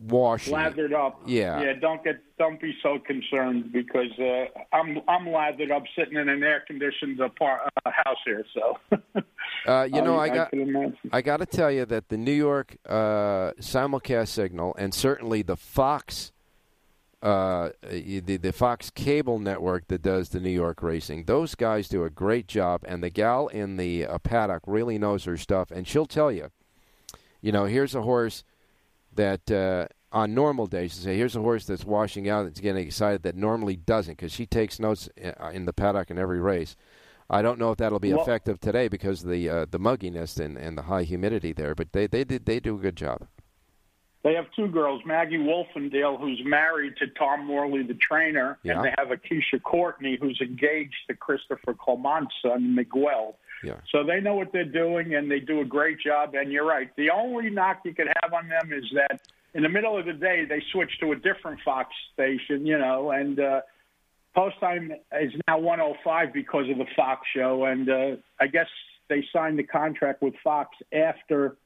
washing, 0.01 0.53
lathered 0.53 0.93
up. 0.93 1.21
Yeah. 1.25 1.61
Yeah. 1.61 1.73
Don't 1.73 2.03
get. 2.03 2.21
Don't 2.37 2.59
be 2.59 2.73
so 2.81 2.97
concerned 2.99 3.71
because 3.71 4.11
uh, 4.19 4.45
I'm 4.73 4.99
I'm 5.07 5.29
lathered 5.29 5.71
up, 5.71 5.83
sitting 5.97 6.17
in 6.17 6.29
an 6.29 6.43
air 6.43 6.63
conditioned 6.65 7.19
apart, 7.19 7.61
uh, 7.85 7.91
house 7.91 8.17
here. 8.25 8.43
So. 8.53 8.77
uh, 9.67 9.83
you 9.83 10.01
know, 10.01 10.15
I 10.15 10.25
I 10.25 10.29
got 10.29 10.49
can. 10.51 10.97
I 11.11 11.21
got 11.21 11.37
to 11.37 11.45
tell 11.45 11.71
you 11.71 11.85
that 11.85 12.09
the 12.09 12.17
New 12.17 12.31
York 12.31 12.77
uh, 12.87 13.51
simulcast 13.59 14.29
signal 14.29 14.75
and 14.77 14.93
certainly 14.93 15.41
the 15.41 15.57
Fox. 15.57 16.31
Uh, 17.23 17.69
the 17.87 18.37
the 18.37 18.51
Fox 18.51 18.89
cable 18.89 19.37
network 19.37 19.87
that 19.89 20.01
does 20.01 20.29
the 20.29 20.39
New 20.39 20.49
York 20.49 20.81
racing, 20.81 21.25
those 21.25 21.53
guys 21.53 21.87
do 21.87 22.03
a 22.03 22.09
great 22.09 22.47
job, 22.47 22.81
and 22.83 23.03
the 23.03 23.11
gal 23.11 23.47
in 23.47 23.77
the 23.77 24.07
uh, 24.07 24.17
paddock 24.17 24.63
really 24.65 24.97
knows 24.97 25.25
her 25.25 25.37
stuff, 25.37 25.69
and 25.69 25.87
she'll 25.87 26.07
tell 26.07 26.31
you, 26.31 26.49
you 27.39 27.51
know, 27.51 27.65
here's 27.65 27.93
a 27.93 28.01
horse 28.01 28.43
that 29.15 29.49
uh, 29.51 29.87
on 30.11 30.33
normal 30.33 30.67
days, 30.67 30.95
to 30.95 31.01
say 31.01 31.17
here's 31.17 31.35
a 31.35 31.41
horse 31.41 31.65
that's 31.65 31.85
washing 31.85 32.29
out, 32.29 32.43
that's 32.43 32.59
getting 32.59 32.85
excited, 32.85 33.23
that 33.23 33.35
normally 33.35 33.75
doesn't, 33.75 34.13
because 34.17 34.31
she 34.31 34.45
takes 34.45 34.79
notes 34.79 35.09
uh, 35.23 35.49
in 35.49 35.65
the 35.65 35.73
paddock 35.73 36.09
in 36.11 36.17
every 36.17 36.39
race. 36.39 36.75
I 37.29 37.41
don't 37.41 37.59
know 37.59 37.71
if 37.71 37.77
that'll 37.77 37.99
be 37.99 38.13
Well- 38.13 38.21
effective 38.23 38.59
today 38.59 38.87
because 38.89 39.23
of 39.23 39.29
the 39.29 39.49
uh, 39.49 39.65
the 39.69 39.79
mugginess 39.79 40.37
and, 40.39 40.57
and 40.57 40.77
the 40.77 40.81
high 40.83 41.03
humidity 41.03 41.53
there, 41.53 41.73
but 41.75 41.93
they 41.93 42.07
they 42.07 42.23
did 42.25 42.45
they 42.45 42.59
do 42.59 42.75
a 42.75 42.79
good 42.79 42.97
job. 42.97 43.27
They 44.23 44.35
have 44.35 44.45
two 44.55 44.67
girls, 44.67 45.01
Maggie 45.03 45.37
Wolfendale, 45.39 46.19
who's 46.19 46.39
married 46.45 46.95
to 46.97 47.07
Tom 47.07 47.43
Morley, 47.47 47.81
the 47.81 47.95
trainer, 47.95 48.59
Yeah. 48.61 48.73
and 48.75 48.85
they 48.85 48.93
have 48.99 49.09
Acacia 49.09 49.59
Courtney, 49.63 50.15
who's 50.21 50.39
engaged 50.41 50.93
to 51.09 51.15
Christopher 51.15 51.73
Clement's 51.73 52.35
son, 52.43 52.75
Miguel. 52.75 53.37
Yeah. 53.63 53.75
So 53.91 54.03
they 54.03 54.19
know 54.19 54.35
what 54.35 54.51
they're 54.51 54.65
doing, 54.65 55.15
and 55.15 55.29
they 55.29 55.39
do 55.39 55.61
a 55.61 55.65
great 55.65 55.99
job. 55.99 56.33
And 56.33 56.51
you're 56.51 56.65
right. 56.65 56.89
The 56.97 57.09
only 57.09 57.49
knock 57.49 57.81
you 57.85 57.93
could 57.93 58.07
have 58.21 58.33
on 58.33 58.47
them 58.47 58.71
is 58.73 58.85
that 58.93 59.21
in 59.53 59.63
the 59.63 59.69
middle 59.69 59.97
of 59.97 60.05
the 60.05 60.13
day 60.13 60.45
they 60.47 60.63
switch 60.71 60.91
to 61.01 61.11
a 61.11 61.15
different 61.15 61.59
Fox 61.63 61.89
station, 62.13 62.65
you 62.65 62.77
know, 62.77 63.11
and 63.11 63.39
uh, 63.39 63.61
post 64.33 64.59
time 64.59 64.91
is 65.21 65.31
now 65.47 65.59
105 65.59 66.33
because 66.33 66.69
of 66.69 66.77
the 66.77 66.87
Fox 66.95 67.21
show. 67.35 67.65
And 67.65 67.89
uh, 67.89 68.15
I 68.39 68.47
guess 68.47 68.67
they 69.09 69.25
signed 69.33 69.59
the 69.59 69.63
contract 69.63 70.21
with 70.21 70.33
Fox 70.43 70.69
after 70.93 71.57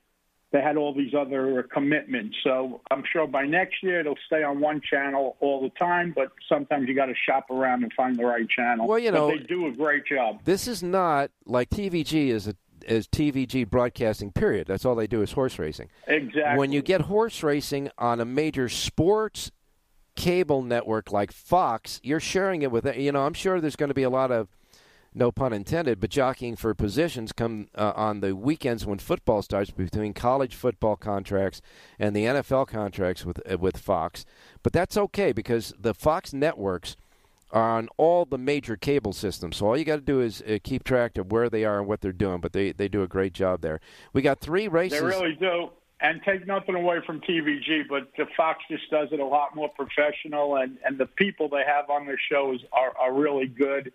they 0.52 0.62
had 0.62 0.78
all 0.78 0.94
these 0.94 1.14
other 1.14 1.64
commitments. 1.64 2.38
So 2.44 2.82
I'm 2.92 3.04
sure 3.12 3.28
by 3.28 3.46
next 3.46 3.84
year 3.84 4.00
it'll 4.00 4.18
stay 4.26 4.44
on 4.44 4.60
one 4.60 4.82
channel 4.82 5.36
all 5.40 5.62
the 5.62 5.70
time, 5.78 6.14
but 6.16 6.32
sometimes 6.48 6.88
you 6.88 6.96
got 6.96 7.08
to 7.08 7.16
shop 7.28 7.50
around 7.50 7.84
and 7.84 7.92
find 7.94 8.16
the 8.18 8.26
right 8.26 8.48
channel. 8.48 8.88
Well, 8.88 9.00
you 9.00 9.12
But 9.12 9.18
know- 9.18 9.30
they 9.32 9.44
do 9.44 9.68
a 9.68 9.72
great 9.72 10.06
job. 10.06 10.40
This 10.46 10.68
is 10.68 10.82
not 10.82 11.32
like 11.46 11.70
TVG 11.70 12.30
is 12.30 12.48
a 12.48 12.56
is 12.88 13.08
TVG 13.08 13.68
broadcasting. 13.68 14.32
Period. 14.32 14.68
That's 14.68 14.86
all 14.86 14.94
they 14.94 15.08
do 15.08 15.24
is 15.24 15.32
horse 15.32 15.58
racing. 15.58 15.90
Exactly. 16.08 16.60
When 16.60 16.72
you 16.72 16.84
get 16.84 17.02
horse 17.02 17.42
racing 17.42 17.90
on 17.98 18.20
a 18.20 18.26
major 18.26 18.70
sports 18.70 19.52
cable 20.16 20.62
network 20.62 21.12
like 21.12 21.32
Fox, 21.32 22.00
you're 22.04 22.20
sharing 22.20 22.62
it 22.62 22.72
with 22.72 22.86
you 22.96 23.12
know. 23.12 23.26
I'm 23.26 23.34
sure 23.34 23.60
there's 23.60 23.76
going 23.76 23.90
to 23.90 23.96
be 23.96 24.04
a 24.04 24.10
lot 24.10 24.32
of 24.32 24.50
no 25.16 25.32
pun 25.32 25.54
intended, 25.54 26.00
but 26.00 26.10
jockeying 26.10 26.58
for 26.58 26.74
positions 26.74 27.32
come 27.32 27.68
uh, 27.76 27.94
on 27.96 28.20
the 28.20 28.36
weekends 28.36 28.86
when 28.86 29.00
football 29.00 29.42
starts 29.42 29.72
between 29.72 30.14
college 30.14 30.54
football 30.54 30.96
contracts 30.98 31.62
and 31.98 32.16
the 32.16 32.26
NFL 32.26 32.68
contracts 32.68 33.26
with 33.26 33.40
uh, 33.50 33.58
with 33.58 33.78
Fox. 33.78 34.26
But 34.62 34.74
that's 34.74 34.98
okay 34.98 35.32
because 35.32 35.74
the 35.80 35.94
Fox 35.94 36.34
networks 36.34 36.98
are 37.52 37.78
on 37.78 37.88
all 37.98 38.26
the 38.26 38.38
major 38.38 38.76
cable 38.76 39.14
systems. 39.14 39.58
So 39.58 39.68
all 39.68 39.78
you 39.78 39.86
got 39.86 39.96
to 39.96 40.02
do 40.02 40.20
is 40.20 40.42
uh, 40.42 40.58
keep 40.62 40.84
track 40.84 41.18
of 41.18 41.32
where 41.32 41.50
they 41.50 41.64
are 41.64 41.80
and 41.80 41.88
what 41.88 42.02
they're 42.02 42.12
doing. 42.12 42.42
But 42.42 42.54
they 42.54 42.74
they 42.74 42.90
do 42.90 43.02
a 43.02 43.08
great 43.08 43.34
job 43.34 43.62
there. 43.62 43.80
We 44.14 44.22
got 44.22 44.42
three 44.42 44.68
races. 44.68 45.00
They 45.00 45.06
really 45.06 45.36
do. 45.36 45.70
And 46.02 46.22
take 46.24 46.46
nothing 46.46 46.76
away 46.76 46.98
from 47.06 47.22
TVG, 47.22 47.88
but 47.90 48.12
the 48.18 48.26
Fox 48.36 48.60
just 48.70 48.92
does 48.92 49.08
it 49.14 49.22
a 49.22 49.26
lot 49.26 49.56
more 49.56 49.70
professional, 49.70 50.58
and, 50.58 50.78
and 50.86 50.98
the 50.98 51.06
people 51.06 51.48
they 51.48 51.64
have 51.66 51.90
on 51.90 52.06
their 52.06 52.20
shows 52.30 52.60
are, 52.74 52.94
are 52.98 53.14
really 53.14 53.48
good. 53.48 53.94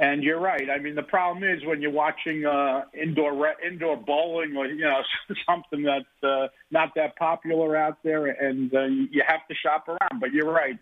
And 0.00 0.22
you're 0.22 0.40
right. 0.40 0.70
I 0.70 0.78
mean, 0.78 0.94
the 0.94 1.02
problem 1.02 1.44
is 1.44 1.62
when 1.66 1.82
you're 1.82 1.90
watching 1.90 2.46
uh, 2.46 2.84
indoor 2.94 3.34
re- 3.34 3.54
indoor 3.64 3.98
bowling 3.98 4.56
or 4.56 4.64
you 4.66 4.80
know 4.80 5.02
something 5.46 5.82
that's 5.82 6.06
uh, 6.24 6.48
not 6.70 6.94
that 6.96 7.16
popular 7.16 7.76
out 7.76 7.98
there, 8.02 8.24
and 8.26 8.74
uh, 8.74 8.84
you 8.84 9.22
have 9.28 9.46
to 9.48 9.54
shop 9.54 9.88
around. 9.88 10.18
But 10.18 10.32
you're 10.32 10.50
right. 10.50 10.78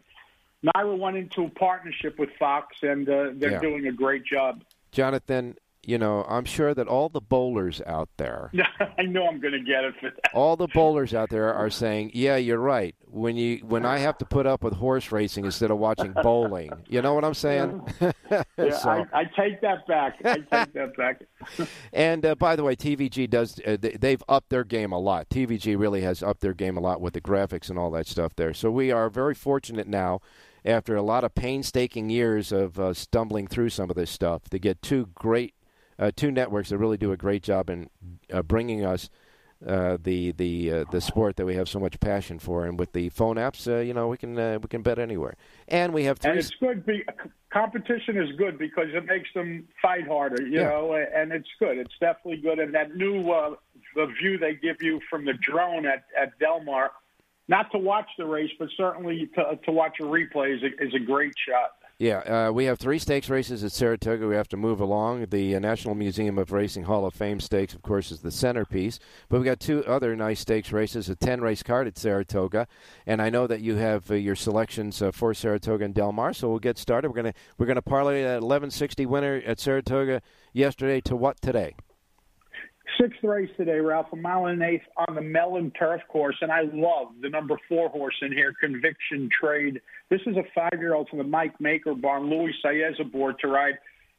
NYRA 0.64 0.96
went 0.96 1.16
into 1.16 1.42
a 1.44 1.50
partnership 1.50 2.16
with 2.16 2.30
Fox, 2.38 2.76
and 2.82 3.08
uh, 3.08 3.30
they're 3.34 3.50
Yeah. 3.52 3.60
doing 3.60 3.88
a 3.88 3.92
great 3.92 4.24
job. 4.24 4.62
Jonathan, 4.92 5.56
you 5.88 5.96
know, 5.96 6.24
I'm 6.28 6.44
sure 6.44 6.74
that 6.74 6.86
all 6.86 7.08
the 7.08 7.20
bowlers 7.22 7.80
out 7.86 8.10
there, 8.18 8.50
I 8.98 9.02
know 9.04 9.26
I'm 9.26 9.40
going 9.40 9.54
to 9.54 9.60
get 9.60 9.84
it 9.84 9.94
for 9.98 10.10
that. 10.10 10.34
all 10.34 10.54
the 10.54 10.68
bowlers 10.74 11.14
out 11.14 11.30
there 11.30 11.54
are 11.54 11.70
saying, 11.70 12.10
"Yeah, 12.12 12.36
you're 12.36 12.58
right. 12.58 12.94
When 13.10 13.36
you 13.38 13.60
when 13.64 13.86
I 13.86 13.96
have 13.98 14.18
to 14.18 14.26
put 14.26 14.46
up 14.46 14.62
with 14.62 14.74
horse 14.74 15.10
racing 15.10 15.46
instead 15.46 15.70
of 15.70 15.78
watching 15.78 16.12
bowling, 16.22 16.70
you 16.88 17.00
know 17.00 17.14
what 17.14 17.24
I'm 17.24 17.34
saying?" 17.34 17.82
Yeah, 18.30 18.78
So- 18.78 18.90
I, 18.90 19.20
I 19.20 19.24
take 19.24 19.62
that 19.62 19.86
back. 19.86 20.16
I 20.22 20.34
take 20.34 20.72
that 20.74 20.94
back. 20.98 21.22
And 21.94 22.26
uh, 22.26 22.34
by 22.34 22.56
the 22.56 22.62
way, 22.64 22.76
TVG 22.76 23.30
does 23.30 23.58
uh, 23.66 23.78
they- 23.80 23.96
they've 23.98 24.22
upped 24.28 24.50
their 24.50 24.64
game 24.64 24.92
a 24.92 24.98
lot. 24.98 25.30
TVG 25.30 25.78
really 25.78 26.02
has 26.02 26.22
upped 26.22 26.42
their 26.42 26.52
game 26.52 26.76
a 26.76 26.80
lot 26.80 27.00
with 27.00 27.14
the 27.14 27.20
graphics 27.22 27.70
and 27.70 27.78
all 27.78 27.90
that 27.92 28.06
stuff 28.06 28.34
there. 28.36 28.52
So 28.52 28.70
we 28.70 28.90
are 28.90 29.08
very 29.08 29.34
fortunate 29.34 29.88
now, 29.88 30.20
after 30.64 30.94
a 30.96 31.02
lot 31.02 31.24
of 31.24 31.34
painstaking 31.34 32.10
years 32.10 32.52
of 32.52 32.78
uh, 32.78 32.92
stumbling 32.92 33.46
through 33.46 33.70
some 33.70 33.88
of 33.88 33.96
this 33.96 34.10
stuff, 34.10 34.42
to 34.50 34.58
get 34.58 34.82
two 34.82 35.08
great 35.14 35.54
uh, 35.98 36.10
two 36.14 36.30
networks 36.30 36.70
that 36.70 36.78
really 36.78 36.96
do 36.96 37.12
a 37.12 37.16
great 37.16 37.42
job 37.42 37.70
in 37.70 37.90
uh, 38.32 38.42
bringing 38.42 38.84
us. 38.84 39.10
Uh, 39.66 39.98
the 40.00 40.30
the 40.30 40.70
uh, 40.70 40.84
the 40.92 41.00
sport 41.00 41.34
that 41.34 41.44
we 41.44 41.56
have 41.56 41.68
so 41.68 41.80
much 41.80 41.98
passion 41.98 42.38
for, 42.38 42.64
and 42.64 42.78
with 42.78 42.92
the 42.92 43.08
phone 43.08 43.34
apps, 43.34 43.66
uh, 43.66 43.80
you 43.80 43.92
know, 43.92 44.06
we 44.06 44.16
can 44.16 44.38
uh, 44.38 44.56
we 44.62 44.68
can 44.68 44.82
bet 44.82 45.00
anywhere, 45.00 45.34
and 45.66 45.92
we 45.92 46.04
have 46.04 46.16
three. 46.16 46.30
And 46.30 46.38
it's 46.38 46.52
good. 46.60 46.86
Be, 46.86 47.02
competition 47.52 48.22
is 48.22 48.30
good 48.36 48.56
because 48.56 48.86
it 48.94 49.04
makes 49.06 49.28
them 49.34 49.66
fight 49.82 50.06
harder, 50.06 50.40
you 50.46 50.60
Yeah. 50.60 50.68
know, 50.68 50.94
and 50.94 51.32
it's 51.32 51.48
good. 51.58 51.76
It's 51.76 51.94
definitely 51.98 52.40
good. 52.40 52.60
And 52.60 52.72
that 52.74 52.94
new 52.94 53.32
uh, 53.32 53.56
the 53.96 54.06
view 54.22 54.38
they 54.38 54.54
give 54.54 54.76
you 54.80 55.00
from 55.10 55.24
the 55.24 55.32
drone 55.32 55.86
at, 55.86 56.04
at 56.16 56.38
Del 56.38 56.62
Mar, 56.62 56.92
not 57.48 57.72
to 57.72 57.78
watch 57.78 58.06
the 58.16 58.26
race, 58.26 58.52
but 58.60 58.68
certainly 58.76 59.28
to, 59.34 59.58
to 59.64 59.72
watch 59.72 59.96
a 59.98 60.04
replay 60.04 60.54
is 60.54 60.62
a, 60.62 60.84
is 60.86 60.94
a 60.94 61.00
great 61.00 61.34
shot. 61.48 61.77
Yeah, 62.00 62.18
uh, 62.18 62.52
we 62.52 62.66
have 62.66 62.78
three 62.78 63.00
stakes 63.00 63.28
races 63.28 63.64
at 63.64 63.72
Saratoga. 63.72 64.28
We 64.28 64.36
have 64.36 64.46
to 64.50 64.56
move 64.56 64.80
along. 64.80 65.26
The 65.30 65.56
uh, 65.56 65.58
National 65.58 65.96
Museum 65.96 66.38
of 66.38 66.52
Racing 66.52 66.84
Hall 66.84 67.04
of 67.04 67.12
Fame 67.12 67.40
stakes, 67.40 67.74
of 67.74 67.82
course, 67.82 68.12
is 68.12 68.20
the 68.20 68.30
centerpiece. 68.30 69.00
But 69.28 69.38
we've 69.38 69.44
got 69.44 69.58
two 69.58 69.84
other 69.84 70.14
nice 70.14 70.38
stakes 70.38 70.70
races: 70.70 71.08
a 71.08 71.16
ten 71.16 71.40
race 71.40 71.64
card 71.64 71.88
at 71.88 71.98
Saratoga, 71.98 72.68
and 73.04 73.20
I 73.20 73.30
know 73.30 73.48
that 73.48 73.62
you 73.62 73.74
have 73.74 74.08
uh, 74.12 74.14
your 74.14 74.36
selections 74.36 75.02
uh, 75.02 75.10
for 75.10 75.34
Saratoga 75.34 75.86
and 75.86 75.94
Del 75.94 76.12
Mar. 76.12 76.32
So 76.32 76.48
we'll 76.48 76.60
get 76.60 76.78
started. 76.78 77.10
We're 77.10 77.16
gonna 77.16 77.34
we're 77.58 77.66
gonna 77.66 77.82
parlay 77.82 78.22
that 78.22 78.42
1160 78.42 79.04
winner 79.04 79.42
at 79.44 79.58
Saratoga 79.58 80.22
yesterday 80.52 81.00
to 81.00 81.16
what 81.16 81.40
today? 81.40 81.74
Sixth 83.00 83.22
race 83.22 83.50
today, 83.56 83.78
Ralph, 83.78 84.06
a 84.12 84.16
mile 84.16 84.46
and 84.46 84.60
an 84.60 84.68
eighth 84.68 84.82
on 84.96 85.14
the 85.14 85.20
Mellon 85.20 85.70
Turf 85.78 86.00
Course, 86.08 86.36
and 86.40 86.50
I 86.50 86.62
love 86.72 87.08
the 87.22 87.28
number 87.28 87.56
four 87.68 87.88
horse 87.90 88.16
in 88.22 88.32
here, 88.32 88.52
Conviction 88.60 89.28
Trade. 89.40 89.80
This 90.10 90.20
is 90.26 90.36
a 90.36 90.42
five-year-old 90.54 91.08
from 91.08 91.18
the 91.18 91.24
Mike 91.24 91.60
Maker 91.60 91.94
barn, 91.94 92.28
Luis 92.28 92.54
Saez 92.64 92.98
aboard 93.00 93.36
to 93.40 93.48
ride. 93.48 93.74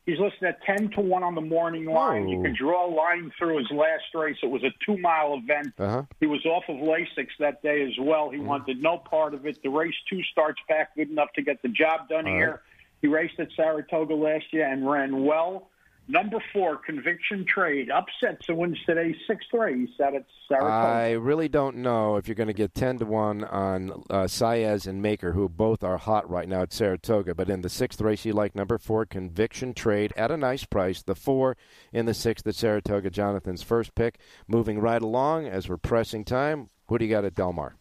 He's 0.05 0.17
listed 0.17 0.43
at 0.43 0.61
ten 0.63 0.89
to 0.91 1.01
one 1.01 1.23
on 1.23 1.35
the 1.35 1.41
morning 1.41 1.85
line. 1.85 2.29
You 2.29 2.39
Oh. 2.39 2.43
can 2.43 2.55
draw 2.57 2.87
a 2.87 2.91
line 2.93 3.31
through 3.37 3.57
his 3.57 3.69
last 3.69 4.05
race. 4.15 4.37
It 4.41 4.49
was 4.49 4.63
a 4.63 4.71
two-mile 4.85 5.35
event. 5.43 5.73
Uh 5.77 5.89
huh. 5.89 6.03
He 6.21 6.25
was 6.25 6.43
off 6.45 6.63
of 6.69 6.77
Lasix 6.77 7.27
that 7.39 7.61
day 7.61 7.83
as 7.83 7.97
well. 7.99 8.29
He 8.29 8.37
Mm-hmm. 8.37 8.47
wanted 8.47 8.81
no 8.81 8.97
part 8.97 9.33
of 9.33 9.45
it. 9.45 9.61
The 9.61 9.69
race 9.69 9.93
two 10.09 10.23
starts 10.31 10.59
back 10.69 10.95
good 10.95 11.09
enough 11.09 11.33
to 11.33 11.41
get 11.41 11.61
the 11.61 11.69
job 11.69 12.07
done 12.07 12.27
All 12.27 12.33
here. 12.33 12.49
right. 12.51 12.59
He 13.01 13.07
raced 13.07 13.39
at 13.39 13.49
Saratoga 13.55 14.13
last 14.15 14.45
year 14.53 14.67
and 14.67 14.89
ran 14.89 15.25
well. 15.25 15.69
Number 16.11 16.39
four, 16.51 16.77
Conviction 16.77 17.45
Trade, 17.45 17.91
upsets 17.91 18.49
and 18.49 18.57
wins 18.57 18.79
today's 18.83 19.15
sixth 19.27 19.49
race 19.53 19.91
out 20.03 20.15
at 20.15 20.25
Saratoga. 20.47 20.71
I 20.71 21.11
really 21.11 21.47
don't 21.47 21.77
know 21.77 22.15
if 22.15 22.27
you're 22.27 22.33
going 22.33 22.47
to 22.47 22.53
get 22.53 22.73
10 22.73 22.97
to 22.97 23.05
1 23.05 23.43
on 23.43 23.91
uh, 24.09 24.23
Saez 24.23 24.87
and 24.87 25.03
Maker, 25.03 25.33
who 25.33 25.47
both 25.47 25.83
are 25.83 25.99
hot 25.99 26.27
right 26.27 26.49
now 26.49 26.63
at 26.63 26.73
Saratoga. 26.73 27.35
But 27.35 27.51
in 27.51 27.61
the 27.61 27.69
sixth 27.69 28.01
race, 28.01 28.25
you 28.25 28.33
like 28.33 28.55
number 28.55 28.79
four, 28.79 29.05
Conviction 29.05 29.75
Trade, 29.75 30.11
at 30.17 30.31
a 30.31 30.37
nice 30.37 30.65
price. 30.65 31.03
The 31.03 31.13
four 31.13 31.55
in 31.93 32.07
the 32.07 32.15
sixth 32.15 32.47
at 32.47 32.55
Saratoga, 32.55 33.11
Jonathan's 33.11 33.61
first 33.61 33.93
pick. 33.93 34.17
Moving 34.47 34.79
right 34.79 35.03
along 35.03 35.45
as 35.45 35.69
we're 35.69 35.77
pressing 35.77 36.25
time. 36.25 36.69
Who 36.87 36.97
do 36.97 37.05
you 37.05 37.11
got 37.11 37.23
at 37.23 37.35
Del 37.35 37.53
Mar? 37.53 37.75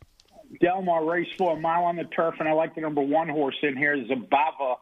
Delmar 0.61 1.07
race 1.07 1.29
four, 1.39 1.57
a 1.57 1.61
mile 1.61 1.85
on 1.85 1.97
the 1.97 2.05
turf, 2.05 2.35
and 2.41 2.49
I 2.49 2.53
like 2.53 2.75
the 2.75 2.83
number 2.83 3.01
one 3.01 3.31
horse 3.31 3.57
in 3.63 3.75
here, 3.75 3.97
Zabava. 3.97 4.77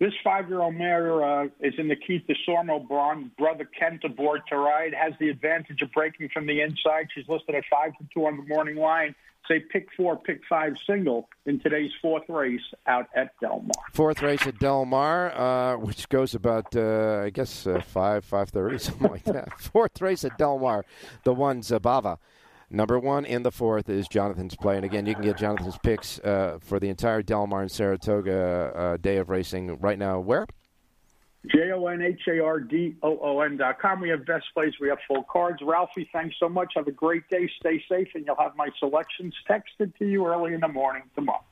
This 0.00 0.14
five-year-old 0.24 0.76
mare 0.76 1.22
uh, 1.22 1.48
is 1.60 1.74
in 1.76 1.88
the 1.88 1.94
Keith 1.94 2.22
Desormeaux 2.26 2.88
barn. 2.88 3.30
Brother 3.36 3.66
Kent 3.66 4.02
aboard 4.02 4.40
to 4.48 4.56
ride 4.56 4.94
has 4.94 5.12
the 5.20 5.28
advantage 5.28 5.82
of 5.82 5.92
breaking 5.92 6.30
from 6.30 6.46
the 6.46 6.62
inside. 6.62 7.08
She's 7.14 7.28
listed 7.28 7.54
at 7.54 7.64
five 7.70 7.92
to 7.98 8.06
two 8.14 8.24
on 8.24 8.38
the 8.38 8.42
morning 8.44 8.76
line. 8.76 9.14
Say 9.46 9.60
pick 9.60 9.88
four, 9.94 10.16
pick 10.16 10.40
five 10.48 10.76
single 10.86 11.28
in 11.44 11.60
today's 11.60 11.90
fourth 12.00 12.22
race 12.30 12.62
out 12.86 13.08
at 13.14 13.38
Del 13.42 13.60
Mar. 13.60 13.84
Fourth 13.92 14.22
race 14.22 14.46
at 14.46 14.58
Del 14.58 14.86
Mar, 14.86 15.36
uh, 15.36 15.76
which 15.76 16.08
goes 16.08 16.34
about, 16.34 16.74
uh, 16.74 17.22
I 17.24 17.28
guess, 17.30 17.66
uh, 17.66 17.82
five 17.82 18.24
five 18.24 18.48
thirty, 18.48 18.78
something 18.78 19.10
like 19.10 19.24
that. 19.24 19.60
Fourth 19.60 20.00
race 20.00 20.24
at 20.24 20.38
Del 20.38 20.58
Mar, 20.58 20.86
the 21.24 21.34
one 21.34 21.60
Zabava. 21.60 22.16
Number 22.72 23.00
one 23.00 23.24
in 23.24 23.42
the 23.42 23.50
fourth 23.50 23.88
is 23.88 24.06
Jonathan's 24.06 24.54
play, 24.54 24.76
and 24.76 24.84
again, 24.84 25.04
you 25.04 25.14
can 25.14 25.24
get 25.24 25.36
Jonathan's 25.36 25.76
picks 25.78 26.20
uh, 26.20 26.58
for 26.60 26.78
the 26.78 26.88
entire 26.88 27.20
Del 27.20 27.48
Mar 27.48 27.62
and 27.62 27.70
Saratoga 27.70 28.72
uh, 28.74 28.96
day 28.96 29.16
of 29.16 29.28
racing 29.28 29.76
right 29.80 29.98
now. 29.98 30.20
Where? 30.20 30.46
J 31.46 31.72
O 31.72 31.86
N 31.86 32.00
H 32.00 32.20
A 32.28 32.38
R 32.38 32.60
D 32.60 32.94
O 33.02 33.18
O 33.18 33.40
N 33.40 33.56
dot 33.56 33.80
com. 33.80 34.00
We 34.00 34.10
have 34.10 34.24
best 34.24 34.44
plays. 34.54 34.74
We 34.80 34.88
have 34.88 34.98
full 35.08 35.24
cards. 35.24 35.60
Ralphie, 35.62 36.08
thanks 36.12 36.36
so 36.38 36.48
much. 36.48 36.74
Have 36.76 36.86
a 36.86 36.92
great 36.92 37.28
day. 37.28 37.50
Stay 37.58 37.82
safe, 37.88 38.08
and 38.14 38.24
you'll 38.24 38.36
have 38.36 38.54
my 38.56 38.68
selections 38.78 39.34
texted 39.48 39.96
to 39.98 40.06
you 40.06 40.26
early 40.26 40.54
in 40.54 40.60
the 40.60 40.68
morning 40.68 41.02
tomorrow. 41.14 41.42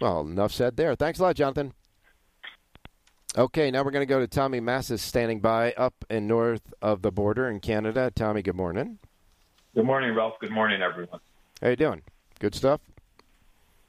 Well, 0.00 0.22
enough 0.22 0.52
said 0.52 0.76
there. 0.76 0.96
Thanks 0.96 1.18
a 1.18 1.22
lot, 1.22 1.36
Jonathan. 1.36 1.74
Okay, 3.36 3.70
now 3.70 3.84
we're 3.84 3.92
going 3.92 4.02
to 4.02 4.12
go 4.12 4.18
to 4.18 4.26
Tommy 4.26 4.60
Massis 4.60 4.98
standing 4.98 5.38
by 5.38 5.72
up 5.74 6.04
and 6.10 6.26
north 6.26 6.72
of 6.82 7.02
the 7.02 7.12
border 7.12 7.48
in 7.48 7.60
Canada. 7.60 8.10
Tommy, 8.12 8.42
good 8.42 8.56
morning. 8.56 8.98
Good 9.74 9.84
morning, 9.84 10.14
Ralph. 10.14 10.34
Good 10.40 10.50
morning, 10.50 10.82
everyone. 10.82 11.20
How 11.62 11.68
you 11.68 11.76
doing? 11.76 12.02
Good 12.40 12.54
stuff. 12.54 12.80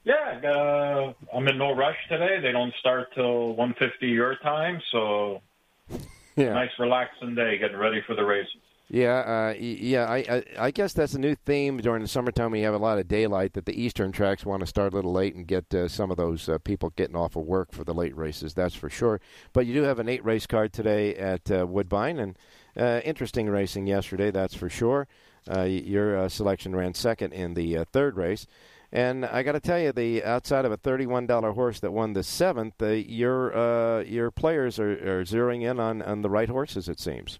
Yeah, 0.03 0.39
uh, 0.43 1.13
I'm 1.35 1.47
in 1.47 1.57
no 1.57 1.75
rush 1.75 1.97
today. 2.09 2.39
They 2.41 2.51
don't 2.51 2.73
start 2.79 3.13
till 3.13 3.55
1:50 3.55 3.91
your 4.01 4.35
time, 4.37 4.81
so 4.91 5.41
Yeah. 6.35 6.53
nice, 6.53 6.69
relaxing 6.79 7.35
day, 7.35 7.57
getting 7.57 7.77
ready 7.77 8.01
for 8.05 8.15
the 8.15 8.23
races. 8.23 8.55
Yeah, 8.89 9.19
uh, 9.19 9.53
yeah. 9.57 10.03
I, 10.05 10.17
I, 10.17 10.43
I 10.59 10.71
guess 10.71 10.91
that's 10.91 11.13
a 11.13 11.19
new 11.19 11.33
theme 11.35 11.77
during 11.77 12.01
the 12.01 12.09
summertime. 12.09 12.51
We 12.51 12.61
have 12.61 12.73
a 12.73 12.77
lot 12.77 12.97
of 12.99 13.07
daylight. 13.07 13.53
That 13.53 13.65
the 13.65 13.81
eastern 13.81 14.11
tracks 14.11 14.45
want 14.45 14.59
to 14.61 14.67
start 14.67 14.91
a 14.91 14.95
little 14.97 15.13
late 15.13 15.33
and 15.33 15.47
get 15.47 15.73
uh, 15.73 15.87
some 15.87 16.11
of 16.11 16.17
those 16.17 16.49
uh, 16.49 16.57
people 16.57 16.89
getting 16.97 17.15
off 17.15 17.35
of 17.37 17.43
work 17.45 17.71
for 17.71 17.85
the 17.85 17.93
late 17.93 18.15
races. 18.17 18.53
That's 18.53 18.75
for 18.75 18.89
sure. 18.89 19.21
But 19.53 19.65
you 19.65 19.73
do 19.73 19.83
have 19.83 19.99
an 19.99 20.09
eight 20.09 20.25
race 20.25 20.45
card 20.45 20.73
today 20.73 21.15
at 21.15 21.49
uh, 21.49 21.65
Woodbine, 21.67 22.19
and 22.19 22.37
uh, 22.75 22.99
interesting 23.05 23.49
racing 23.49 23.87
yesterday. 23.87 24.29
That's 24.29 24.55
for 24.55 24.67
sure. 24.69 25.07
Uh, 25.49 25.63
your 25.63 26.17
uh, 26.17 26.29
selection 26.29 26.75
ran 26.75 26.93
second 26.93 27.33
in 27.33 27.53
the 27.53 27.77
uh, 27.77 27.85
third 27.91 28.15
race. 28.15 28.45
And 28.91 29.25
I 29.25 29.41
got 29.41 29.53
to 29.53 29.59
tell 29.59 29.79
you, 29.79 29.93
the 29.93 30.23
outside 30.23 30.65
of 30.65 30.71
a 30.71 30.77
thirty-one 30.77 31.25
dollar 31.25 31.53
horse 31.53 31.79
that 31.79 31.91
won 31.91 32.13
the 32.13 32.23
seventh, 32.23 32.81
uh, 32.81 32.87
your 32.87 33.55
uh, 33.55 34.03
your 34.03 34.31
players 34.31 34.79
are, 34.79 34.91
are 34.91 35.23
zeroing 35.23 35.63
in 35.63 35.79
on, 35.79 36.01
on 36.01 36.21
the 36.21 36.29
right 36.29 36.49
horses. 36.49 36.89
It 36.89 36.99
seems. 36.99 37.39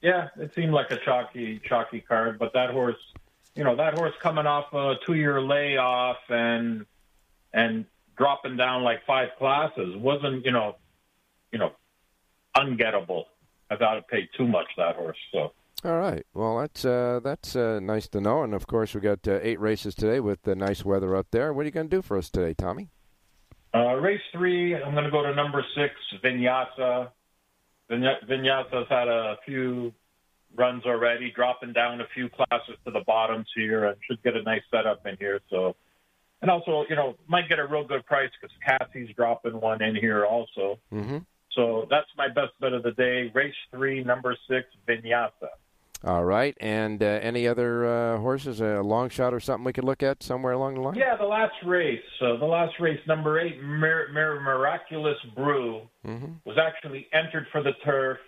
Yeah, 0.00 0.28
it 0.38 0.54
seemed 0.54 0.72
like 0.72 0.92
a 0.92 0.98
chalky, 1.04 1.60
chalky 1.68 2.00
card, 2.00 2.38
but 2.38 2.52
that 2.52 2.70
horse, 2.70 2.94
you 3.56 3.64
know, 3.64 3.74
that 3.74 3.94
horse 3.94 4.14
coming 4.22 4.46
off 4.46 4.72
a 4.72 4.94
two-year 5.04 5.42
layoff 5.42 6.18
and 6.28 6.86
and 7.52 7.84
dropping 8.16 8.56
down 8.56 8.84
like 8.84 9.04
five 9.06 9.30
classes 9.38 9.96
wasn't, 9.96 10.44
you 10.44 10.52
know, 10.52 10.76
you 11.50 11.58
know, 11.58 11.72
ungettable. 12.56 13.24
I 13.70 13.76
thought 13.76 13.96
it 13.96 14.06
paid 14.06 14.28
too 14.36 14.46
much 14.46 14.68
that 14.76 14.94
horse. 14.94 15.18
So 15.32 15.52
All 15.84 15.98
right. 15.98 16.26
Well, 16.34 16.58
that's 16.58 16.84
uh, 16.84 17.20
that's 17.22 17.54
uh, 17.54 17.78
nice 17.80 18.08
to 18.08 18.20
know. 18.20 18.42
And 18.42 18.52
of 18.52 18.66
course, 18.66 18.94
we 18.94 19.00
got 19.00 19.26
uh, 19.28 19.38
eight 19.42 19.60
races 19.60 19.94
today 19.94 20.18
with 20.18 20.42
the 20.42 20.56
nice 20.56 20.84
weather 20.84 21.14
up 21.14 21.28
there. 21.30 21.52
What 21.52 21.62
are 21.62 21.64
you 21.66 21.70
going 21.70 21.88
to 21.88 21.96
do 21.96 22.02
for 22.02 22.18
us 22.18 22.30
today, 22.30 22.52
Tommy? 22.52 22.88
Uh, 23.72 23.94
race 23.94 24.20
three, 24.32 24.74
I'm 24.74 24.92
going 24.92 25.04
to 25.04 25.10
go 25.10 25.22
to 25.22 25.34
number 25.34 25.64
six, 25.76 25.94
Vinyasa. 26.24 27.10
Vinya- 27.90 28.26
Vinyasa's 28.28 28.88
had 28.88 29.08
a 29.08 29.36
few 29.46 29.92
runs 30.56 30.84
already, 30.84 31.30
dropping 31.30 31.74
down 31.74 32.00
a 32.00 32.06
few 32.12 32.28
classes 32.28 32.76
to 32.84 32.90
the 32.90 33.04
bottoms 33.06 33.46
here, 33.54 33.84
and 33.84 33.96
should 34.08 34.22
get 34.22 34.34
a 34.34 34.42
nice 34.42 34.62
setup 34.70 35.06
in 35.06 35.16
here. 35.20 35.40
So, 35.48 35.76
and 36.42 36.50
also, 36.50 36.86
you 36.88 36.96
know, 36.96 37.14
might 37.28 37.48
get 37.48 37.60
a 37.60 37.66
real 37.66 37.84
good 37.84 38.04
price 38.04 38.30
because 38.40 38.56
Casse's 38.66 39.10
dropping 39.14 39.60
one 39.60 39.80
in 39.82 39.94
here 39.94 40.24
also. 40.24 40.78
Mm-hmm. 40.92 41.18
So 41.52 41.86
that's 41.88 42.08
my 42.16 42.28
best 42.28 42.52
bet 42.60 42.72
of 42.72 42.82
the 42.82 42.92
day. 42.92 43.30
Race 43.32 43.54
three, 43.70 44.02
number 44.02 44.36
six, 44.48 44.66
Vinyasa. 44.88 45.50
All 46.04 46.24
right. 46.24 46.56
And 46.60 47.02
uh, 47.02 47.06
any 47.22 47.48
other 47.48 47.84
uh, 47.86 48.18
horses, 48.18 48.60
a 48.60 48.80
long 48.82 49.08
shot 49.08 49.34
or 49.34 49.40
something 49.40 49.64
we 49.64 49.72
could 49.72 49.84
look 49.84 50.02
at 50.02 50.22
somewhere 50.22 50.52
along 50.52 50.74
the 50.74 50.80
line? 50.80 50.94
Yeah, 50.94 51.16
the 51.16 51.24
last 51.24 51.54
race. 51.66 52.00
So 52.20 52.36
the 52.36 52.44
last 52.46 52.74
race, 52.80 53.00
number 53.08 53.40
eight, 53.40 53.60
Mir- 53.62 54.08
Mir- 54.12 54.40
Miraculous 54.40 55.18
Brew. 55.34 55.82
Mm-hmm. 56.06 56.32
was 56.44 56.56
actually 56.58 57.08
entered 57.12 57.46
for 57.52 57.62
the 57.62 57.72
turf. 57.84 58.18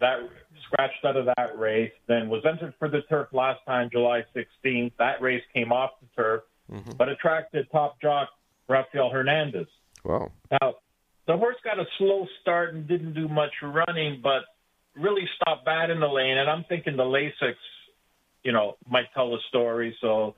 That 0.00 0.18
scratched 0.66 1.04
out 1.04 1.16
of 1.16 1.26
that 1.26 1.58
race. 1.58 1.92
Then 2.06 2.28
was 2.28 2.44
entered 2.44 2.74
for 2.78 2.88
the 2.88 3.02
turf 3.08 3.28
last 3.32 3.60
time, 3.66 3.88
July 3.90 4.24
16th. 4.36 4.92
That 4.98 5.20
race 5.22 5.42
came 5.54 5.72
off 5.72 5.90
the 6.00 6.06
turf, 6.22 6.42
Mm-hmm. 6.72 6.90
but 6.98 7.08
attracted 7.08 7.66
top 7.72 7.98
jock 8.02 8.28
Rafael 8.68 9.08
Hernandez. 9.10 9.66
Well, 10.04 10.30
Now, 10.60 10.74
the 11.26 11.36
horse 11.36 11.56
got 11.64 11.78
a 11.78 11.84
slow 11.96 12.26
start 12.42 12.74
and 12.74 12.86
didn't 12.86 13.14
do 13.14 13.26
much 13.26 13.52
running, 13.62 14.20
but 14.22 14.42
really 14.98 15.28
stop 15.36 15.64
bad 15.64 15.90
in 15.90 16.00
the 16.00 16.06
lane, 16.08 16.36
and 16.38 16.48
I'm 16.48 16.64
thinking 16.64 16.96
the 16.96 17.04
Lasix, 17.04 17.54
you 18.42 18.52
know, 18.52 18.76
might 18.88 19.06
tell 19.14 19.30
the 19.30 19.38
story. 19.48 19.96
So 20.00 20.34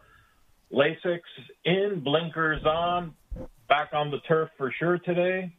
Lasix 0.72 1.20
in, 1.64 2.00
blinkers 2.04 2.64
on, 2.64 3.14
back 3.68 3.90
on 3.92 4.10
the 4.10 4.18
turf 4.28 4.50
for 4.56 4.72
sure 4.78 4.98
today. 4.98 5.52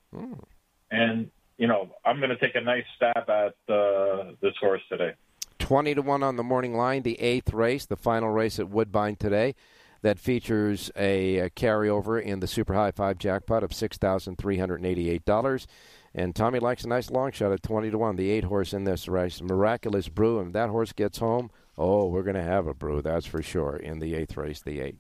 And, 0.92 1.30
you 1.58 1.68
know, 1.68 1.90
I'm 2.06 2.18
going 2.18 2.30
to 2.30 2.38
take 2.38 2.56
a 2.56 2.62
nice 2.62 2.84
stab 2.96 3.30
at 3.30 3.56
uh, 3.74 4.32
this 4.42 4.54
horse 4.60 4.82
today. 4.90 5.14
20 5.60 5.96
to 5.96 6.02
1 6.02 6.24
on 6.24 6.36
the 6.36 6.44
morning 6.44 6.76
line, 6.76 7.04
the 7.04 7.20
eighth 7.22 7.54
race, 7.54 7.86
the 7.86 7.96
final 7.96 8.30
race 8.30 8.60
at 8.60 8.70
Woodbine 8.70 9.16
today. 9.16 9.56
That 10.02 10.18
features 10.18 10.90
a, 10.96 11.38
a 11.38 11.50
carryover 11.52 12.20
in 12.20 12.40
the 12.40 12.48
Super 12.48 12.74
High 12.74 12.90
Five 12.90 13.20
jackpot 13.20 13.64
of 13.64 13.70
$6,388. 13.70 15.68
And 16.14 16.36
Tommy 16.36 16.60
likes 16.60 16.84
a 16.84 16.88
nice 16.90 17.10
long 17.10 17.32
shot 17.32 17.52
at 17.52 17.64
20 17.64 17.90
to 17.92 17.98
1, 17.98 18.16
the 18.18 18.30
eight 18.30 18.44
horse 18.44 18.74
in 18.74 18.84
this 18.84 19.08
race. 19.08 19.42
Miraculous 19.42 20.10
Brew. 20.10 20.40
And 20.40 20.48
if 20.48 20.54
that 20.54 20.70
horse 20.70 20.92
gets 20.92 21.20
home, 21.20 21.52
oh, 21.78 22.08
we're 22.08 22.24
going 22.24 22.36
to 22.36 22.44
have 22.44 22.68
a 22.68 22.74
brew, 22.74 23.02
that's 23.02 23.26
for 23.26 23.42
sure, 23.42 23.78
in 23.78 24.00
the 24.00 24.14
eighth 24.16 24.36
race, 24.36 24.62
the 24.62 24.82
eight. 24.82 24.98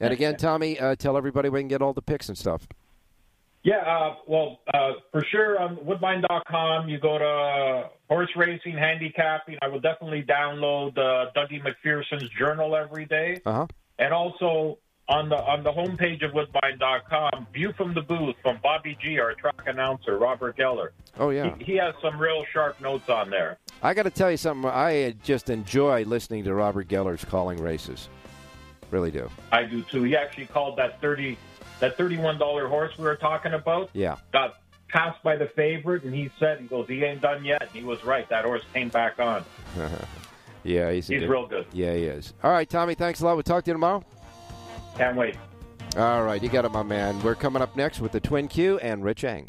And 0.00 0.12
again, 0.12 0.36
Tommy, 0.38 0.80
uh, 0.80 0.94
tell 0.96 1.16
everybody 1.18 1.48
we 1.50 1.60
can 1.60 1.68
get 1.68 1.82
all 1.82 1.92
the 1.92 2.00
picks 2.02 2.28
and 2.28 2.38
stuff. 2.38 2.66
Yeah, 3.62 3.76
uh, 3.76 4.16
well, 4.26 4.60
uh, 4.74 4.92
for 5.10 5.24
sure 5.30 5.58
on 5.58 5.76
Woodbine.com, 5.86 6.88
you 6.88 6.98
go 7.00 7.16
to 7.18 7.88
horse 8.10 8.28
racing 8.36 8.76
handicapping. 8.76 9.56
I 9.62 9.68
will 9.68 9.80
definitely 9.80 10.22
download 10.22 10.98
uh, 10.98 11.30
Dougie 11.34 11.62
McPherson's 11.62 12.28
journal 12.38 12.76
every 12.76 13.06
day, 13.06 13.40
Uh 13.46 13.52
huh. 13.52 13.66
and 13.98 14.12
also 14.12 14.78
on 15.08 15.28
the 15.28 15.36
on 15.36 15.62
the 15.62 15.72
homepage 15.72 16.24
of 16.24 16.32
Woodbine.com, 16.32 17.46
view 17.52 17.72
from 17.76 17.92
the 17.94 18.00
booth 18.00 18.36
from 18.42 18.58
Bobby 18.62 18.96
G, 19.02 19.18
our 19.18 19.34
track 19.34 19.62
announcer, 19.66 20.18
Robert 20.18 20.56
Geller. 20.56 20.88
Oh, 21.18 21.30
yeah. 21.30 21.54
He, 21.58 21.64
he 21.64 21.76
has 21.76 21.94
some 22.00 22.18
real 22.18 22.44
sharp 22.52 22.80
notes 22.80 23.08
on 23.08 23.28
there. 23.30 23.58
I 23.82 23.92
got 23.94 24.04
to 24.04 24.10
tell 24.10 24.30
you 24.30 24.36
something. 24.36 24.70
I 24.70 25.14
just 25.22 25.50
enjoy 25.50 26.04
listening 26.04 26.44
to 26.44 26.54
Robert 26.54 26.88
Geller's 26.88 27.24
calling 27.24 27.62
races. 27.62 28.08
Really 28.90 29.10
do. 29.10 29.28
I 29.52 29.64
do 29.64 29.82
too. 29.82 30.04
He 30.04 30.16
actually 30.16 30.46
called 30.46 30.78
that 30.78 31.00
thirty 31.00 31.36
that 31.80 31.96
thirty 31.96 32.16
one 32.16 32.38
dollar 32.38 32.66
horse 32.68 32.96
we 32.96 33.04
were 33.04 33.16
talking 33.16 33.52
about. 33.52 33.90
Yeah. 33.92 34.16
Got 34.32 34.56
passed 34.88 35.22
by 35.22 35.36
the 35.36 35.46
favorite, 35.46 36.04
and 36.04 36.14
he 36.14 36.30
said, 36.38 36.60
"He 36.60 36.66
goes, 36.66 36.86
he 36.88 37.02
ain't 37.04 37.20
done 37.20 37.44
yet." 37.44 37.60
And 37.62 37.70
he 37.72 37.82
was 37.82 38.02
right. 38.04 38.28
That 38.30 38.44
horse 38.44 38.62
came 38.72 38.88
back 38.88 39.18
on. 39.18 39.44
yeah, 40.64 40.92
he's, 40.92 41.08
He's 41.08 41.20
good- 41.20 41.28
real 41.28 41.46
good. 41.46 41.66
Yeah, 41.72 41.94
he 41.94 42.04
is. 42.04 42.32
All 42.42 42.52
right, 42.52 42.68
Tommy, 42.68 42.94
thanks 42.94 43.20
a 43.20 43.24
lot. 43.24 43.34
We'll 43.34 43.42
talk 43.42 43.64
to 43.64 43.70
you 43.70 43.74
tomorrow. 43.74 44.02
Can't 44.96 45.16
wait. 45.16 45.36
All 45.96 46.24
right, 46.24 46.42
you 46.42 46.48
got 46.48 46.64
it, 46.64 46.72
my 46.72 46.82
man. 46.82 47.20
We're 47.22 47.34
coming 47.34 47.62
up 47.62 47.76
next 47.76 48.00
with 48.00 48.12
the 48.12 48.20
Twin 48.20 48.48
Q 48.48 48.78
and 48.78 49.04
Rich 49.04 49.24
Eng. 49.24 49.48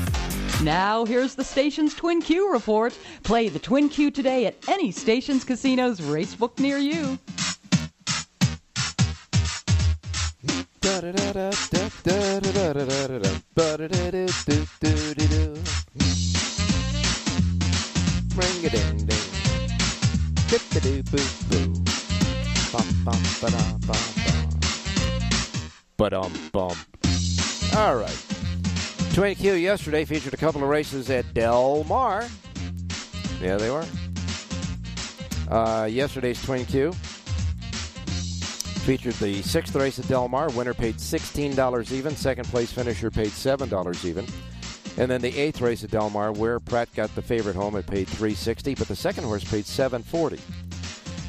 Now, 0.63 1.05
here's 1.05 1.33
the 1.33 1.43
station's 1.43 1.95
Twin 1.95 2.21
Q 2.21 2.53
report. 2.53 2.95
Play 3.23 3.49
the 3.49 3.57
Twin 3.57 3.89
Q 3.89 4.11
today 4.11 4.45
at 4.45 4.55
any 4.69 4.91
station's 4.91 5.43
casino's 5.43 5.99
racebook 5.99 6.59
near 6.59 6.77
you. 6.77 7.17
Ring-a-ding-ding. 18.35 19.07
Dip-a-doo-boo-boo. 20.47 21.73
Bum-bum-ba-da-bum-bum. 22.71 24.59
Ba-dum 25.97 26.33
bum. 26.51 26.77
All 27.75 27.95
right. 27.95 28.30
Twin 29.13 29.35
Q 29.35 29.53
yesterday 29.55 30.05
featured 30.05 30.33
a 30.33 30.37
couple 30.37 30.63
of 30.63 30.69
races 30.69 31.09
at 31.09 31.33
Del 31.33 31.83
Mar. 31.83 32.25
Yeah, 33.41 33.57
they 33.57 33.69
were. 33.69 33.85
Uh, 35.49 35.85
yesterday's 35.85 36.41
Twin 36.41 36.65
Q 36.65 36.93
featured 38.85 39.13
the 39.15 39.41
sixth 39.41 39.75
race 39.75 39.99
at 39.99 40.07
Del 40.07 40.29
Mar. 40.29 40.49
Winner 40.51 40.73
paid 40.73 40.95
$16 40.95 41.91
even. 41.91 42.15
Second 42.15 42.45
place 42.47 42.71
finisher 42.71 43.11
paid 43.11 43.27
$7 43.27 44.05
even. 44.05 44.25
And 44.97 45.11
then 45.11 45.21
the 45.21 45.37
eighth 45.37 45.59
race 45.59 45.83
at 45.83 45.91
Del 45.91 46.09
Mar, 46.09 46.31
where 46.31 46.61
Prat 46.61 46.87
got 46.95 47.13
the 47.13 47.21
favorite 47.21 47.55
home, 47.55 47.75
it 47.75 47.87
paid 47.87 48.07
360 48.07 48.75
but 48.75 48.87
the 48.87 48.95
second 48.95 49.25
horse 49.25 49.43
paid 49.43 49.65
740 49.65 50.41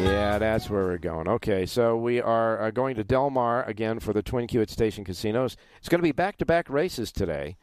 Yeah, 0.00 0.38
that's 0.38 0.68
where 0.68 0.82
we're 0.82 0.98
going. 0.98 1.28
Okay, 1.28 1.64
so 1.64 1.96
we 1.96 2.20
are 2.20 2.60
uh, 2.60 2.72
going 2.72 2.96
to 2.96 3.04
Del 3.04 3.30
Mar 3.30 3.62
again 3.66 4.00
for 4.00 4.12
the 4.12 4.20
Twin 4.20 4.48
Q 4.48 4.62
at 4.62 4.68
Station 4.68 5.04
Casinos. 5.04 5.56
It's 5.78 5.88
going 5.88 6.00
to 6.00 6.02
be 6.02 6.10
back 6.10 6.38
to 6.38 6.44
back 6.44 6.68
races 6.68 7.12
today, 7.12 7.56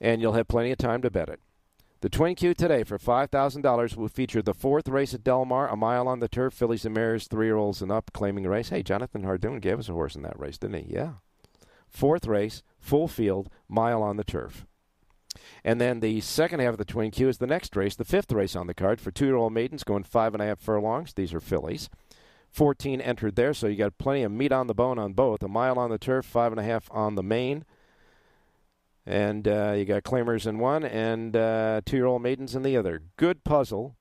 and 0.00 0.22
you'll 0.22 0.32
have 0.32 0.48
plenty 0.48 0.70
of 0.70 0.78
time 0.78 1.02
to 1.02 1.10
bet 1.10 1.28
it. 1.28 1.40
The 2.00 2.08
Twin 2.08 2.34
Q 2.34 2.54
today 2.54 2.84
for 2.84 2.98
$5,000 2.98 3.96
will 3.96 4.08
feature 4.08 4.40
the 4.40 4.54
fourth 4.54 4.88
race 4.88 5.12
at 5.12 5.22
Del 5.22 5.44
Mar, 5.44 5.68
a 5.68 5.76
mile 5.76 6.08
on 6.08 6.20
the 6.20 6.28
turf, 6.28 6.54
fillies 6.54 6.86
and 6.86 6.94
mares, 6.94 7.28
three 7.28 7.48
year 7.48 7.56
olds 7.56 7.82
and 7.82 7.92
up, 7.92 8.14
claiming 8.14 8.44
the 8.44 8.50
race. 8.50 8.70
Hey, 8.70 8.82
Jonathan 8.82 9.24
Hardoon 9.24 9.60
gave 9.60 9.78
us 9.78 9.90
a 9.90 9.92
horse 9.92 10.16
in 10.16 10.22
that 10.22 10.40
race, 10.40 10.56
didn't 10.56 10.86
he? 10.86 10.94
Yeah. 10.94 11.12
Fourth 11.94 12.26
race, 12.26 12.64
full 12.80 13.06
field, 13.06 13.48
mile 13.68 14.02
on 14.02 14.16
the 14.16 14.24
turf. 14.24 14.66
And 15.62 15.80
then 15.80 16.00
the 16.00 16.20
second 16.20 16.58
half 16.58 16.72
of 16.72 16.78
the 16.78 16.84
Twin 16.84 17.12
Q 17.12 17.28
is 17.28 17.38
the 17.38 17.46
next 17.46 17.76
race, 17.76 17.94
the 17.94 18.04
fifth 18.04 18.32
race 18.32 18.56
on 18.56 18.66
the 18.66 18.74
card 18.74 19.00
for 19.00 19.12
two 19.12 19.26
year 19.26 19.36
old 19.36 19.52
maidens 19.52 19.84
going 19.84 20.02
five 20.02 20.34
and 20.34 20.42
a 20.42 20.46
half 20.46 20.58
furlongs. 20.58 21.12
These 21.14 21.32
are 21.32 21.40
fillies. 21.40 21.88
14 22.50 23.00
entered 23.00 23.36
there, 23.36 23.54
so 23.54 23.68
you 23.68 23.76
got 23.76 23.96
plenty 23.96 24.24
of 24.24 24.32
meat 24.32 24.50
on 24.50 24.66
the 24.66 24.74
bone 24.74 24.98
on 24.98 25.12
both. 25.12 25.42
A 25.44 25.48
mile 25.48 25.78
on 25.78 25.90
the 25.90 25.98
turf, 25.98 26.26
five 26.26 26.50
and 26.50 26.60
a 26.60 26.64
half 26.64 26.88
on 26.90 27.14
the 27.14 27.22
main. 27.22 27.64
And 29.06 29.46
uh, 29.46 29.74
you 29.76 29.84
got 29.84 30.02
claimers 30.02 30.48
in 30.48 30.58
one 30.58 30.84
and 30.84 31.36
uh, 31.36 31.80
two 31.86 31.96
year 31.96 32.06
old 32.06 32.22
maidens 32.22 32.56
in 32.56 32.62
the 32.62 32.76
other. 32.76 33.02
Good 33.16 33.44
puzzle. 33.44 33.94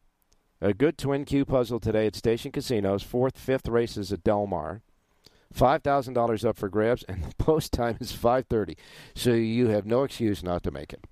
A 0.62 0.74
good 0.74 0.98
Twin 0.98 1.26
Q 1.26 1.46
puzzle 1.46 1.80
today 1.80 2.08
at 2.08 2.16
Station 2.16 2.52
Casinos. 2.52 3.04
Fourth, 3.04 3.38
fifth 3.38 3.68
races 3.68 4.12
at 4.12 4.24
Del 4.24 4.48
Mar. 4.48 4.82
$5,000 5.56 6.46
up 6.46 6.58
for 6.58 6.70
grabs, 6.70 7.04
and 7.04 7.24
the 7.30 7.36
post 7.36 7.72
time 7.72 7.98
is 8.00 8.12
5.30. 8.12 8.78
So 9.16 9.32
you 9.32 9.68
have 9.68 9.86
no 9.86 10.04
excuse 10.04 10.44
not 10.44 10.64
to 10.64 10.72
make 10.72 10.94
it. 10.94 11.06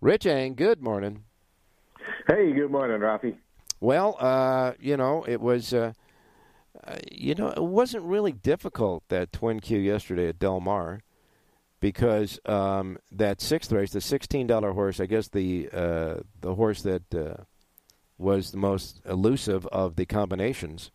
Rich 0.00 0.26
Eng, 0.26 0.54
good 0.54 0.82
morning. 0.82 1.24
Hey, 2.26 2.52
good 2.52 2.70
morning, 2.70 3.00
Rafi. 3.00 3.36
Well, 3.80 4.16
uh, 4.18 4.72
you 4.78 4.96
know, 4.96 5.24
it 5.26 5.40
was, 5.40 5.72
uh, 5.72 5.92
uh, 6.86 6.96
you 7.10 7.34
know, 7.34 7.48
it 7.48 7.62
wasn't 7.62 8.04
really 8.04 8.32
difficult 8.32 9.04
that 9.08 9.32
Twin 9.32 9.60
Q 9.60 9.78
yesterday 9.78 10.28
at 10.28 10.38
Del 10.38 10.60
Mar 10.60 11.00
because 11.80 12.38
um, 12.46 12.98
that 13.12 13.40
sixth 13.40 13.70
race, 13.72 13.92
the 13.92 14.00
sixteen 14.00 14.46
dollar 14.46 14.72
horse, 14.72 14.98
I 14.98 15.06
guess 15.06 15.28
the 15.28 15.68
uh, 15.72 16.14
the 16.40 16.54
horse 16.54 16.82
that 16.82 17.14
uh, 17.14 17.44
was 18.18 18.50
the 18.50 18.58
most 18.58 19.00
elusive 19.04 19.66
of 19.66 19.96
the 19.96 20.06
combinations. 20.06 20.90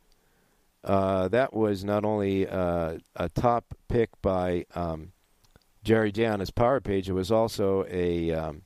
Uh, 0.84 1.28
that 1.28 1.54
was 1.54 1.84
not 1.84 2.04
only 2.04 2.48
uh, 2.48 2.98
a 3.16 3.30
top 3.30 3.76
pick 3.88 4.10
by 4.22 4.66
um, 4.74 5.12
Jerry 5.84 6.12
J 6.12 6.26
on 6.26 6.40
his 6.40 6.52
power 6.52 6.80
page, 6.80 7.08
it 7.08 7.14
was 7.14 7.32
also 7.32 7.86
a 7.90 8.32
um, 8.32 8.64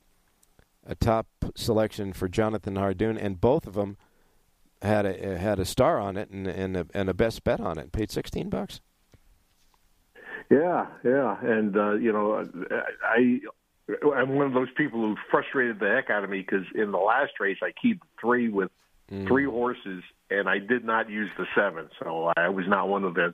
a 0.86 0.95
top 0.95 1.28
selection 1.55 2.13
for 2.13 2.28
Jonathan 2.28 2.76
Hardoon, 2.76 3.18
and 3.18 3.41
both 3.41 3.68
of 3.68 3.74
them 3.74 3.97
had 4.82 5.05
a 5.05 5.38
had 5.38 5.59
a 5.59 5.66
star 5.66 5.99
on 5.99 6.16
it 6.16 6.30
and 6.30 6.47
and 6.47 6.78
a, 6.78 6.88
and 6.93 7.09
a 7.09 7.13
best 7.13 7.43
bet 7.43 7.59
on 7.59 7.78
it. 7.78 7.91
Paid 7.91 8.11
sixteen 8.11 8.49
bucks. 8.49 8.82
Yeah, 10.49 10.88
yeah, 11.03 11.38
and 11.41 11.76
uh, 11.76 11.93
you 11.95 12.13
know, 12.13 12.45
I 13.03 13.39
I'm 14.16 14.36
one 14.36 14.47
of 14.47 14.53
those 14.53 14.72
people 14.78 14.99
who 14.99 15.16
frustrated 15.30 15.80
the 15.80 15.88
heck 15.88 16.09
out 16.09 16.24
of 16.24 16.30
me 16.30 16.39
because 16.39 16.66
in 16.76 16.91
the 16.91 16.97
last 16.97 17.34
race 17.39 17.57
I 17.61 17.72
keyed 17.80 17.99
three 18.22 18.49
with 18.49 18.72
Mm. 19.12 19.28
three 19.28 19.45
horses 19.45 20.03
and 20.30 20.49
I 20.49 20.60
did 20.60 20.84
not 20.84 21.10
use 21.10 21.30
the 21.38 21.45
seven, 21.56 21.89
so 21.99 22.32
I 22.36 22.49
was 22.49 22.66
not 22.68 22.88
one 22.88 23.03
of 23.03 23.14
the 23.14 23.34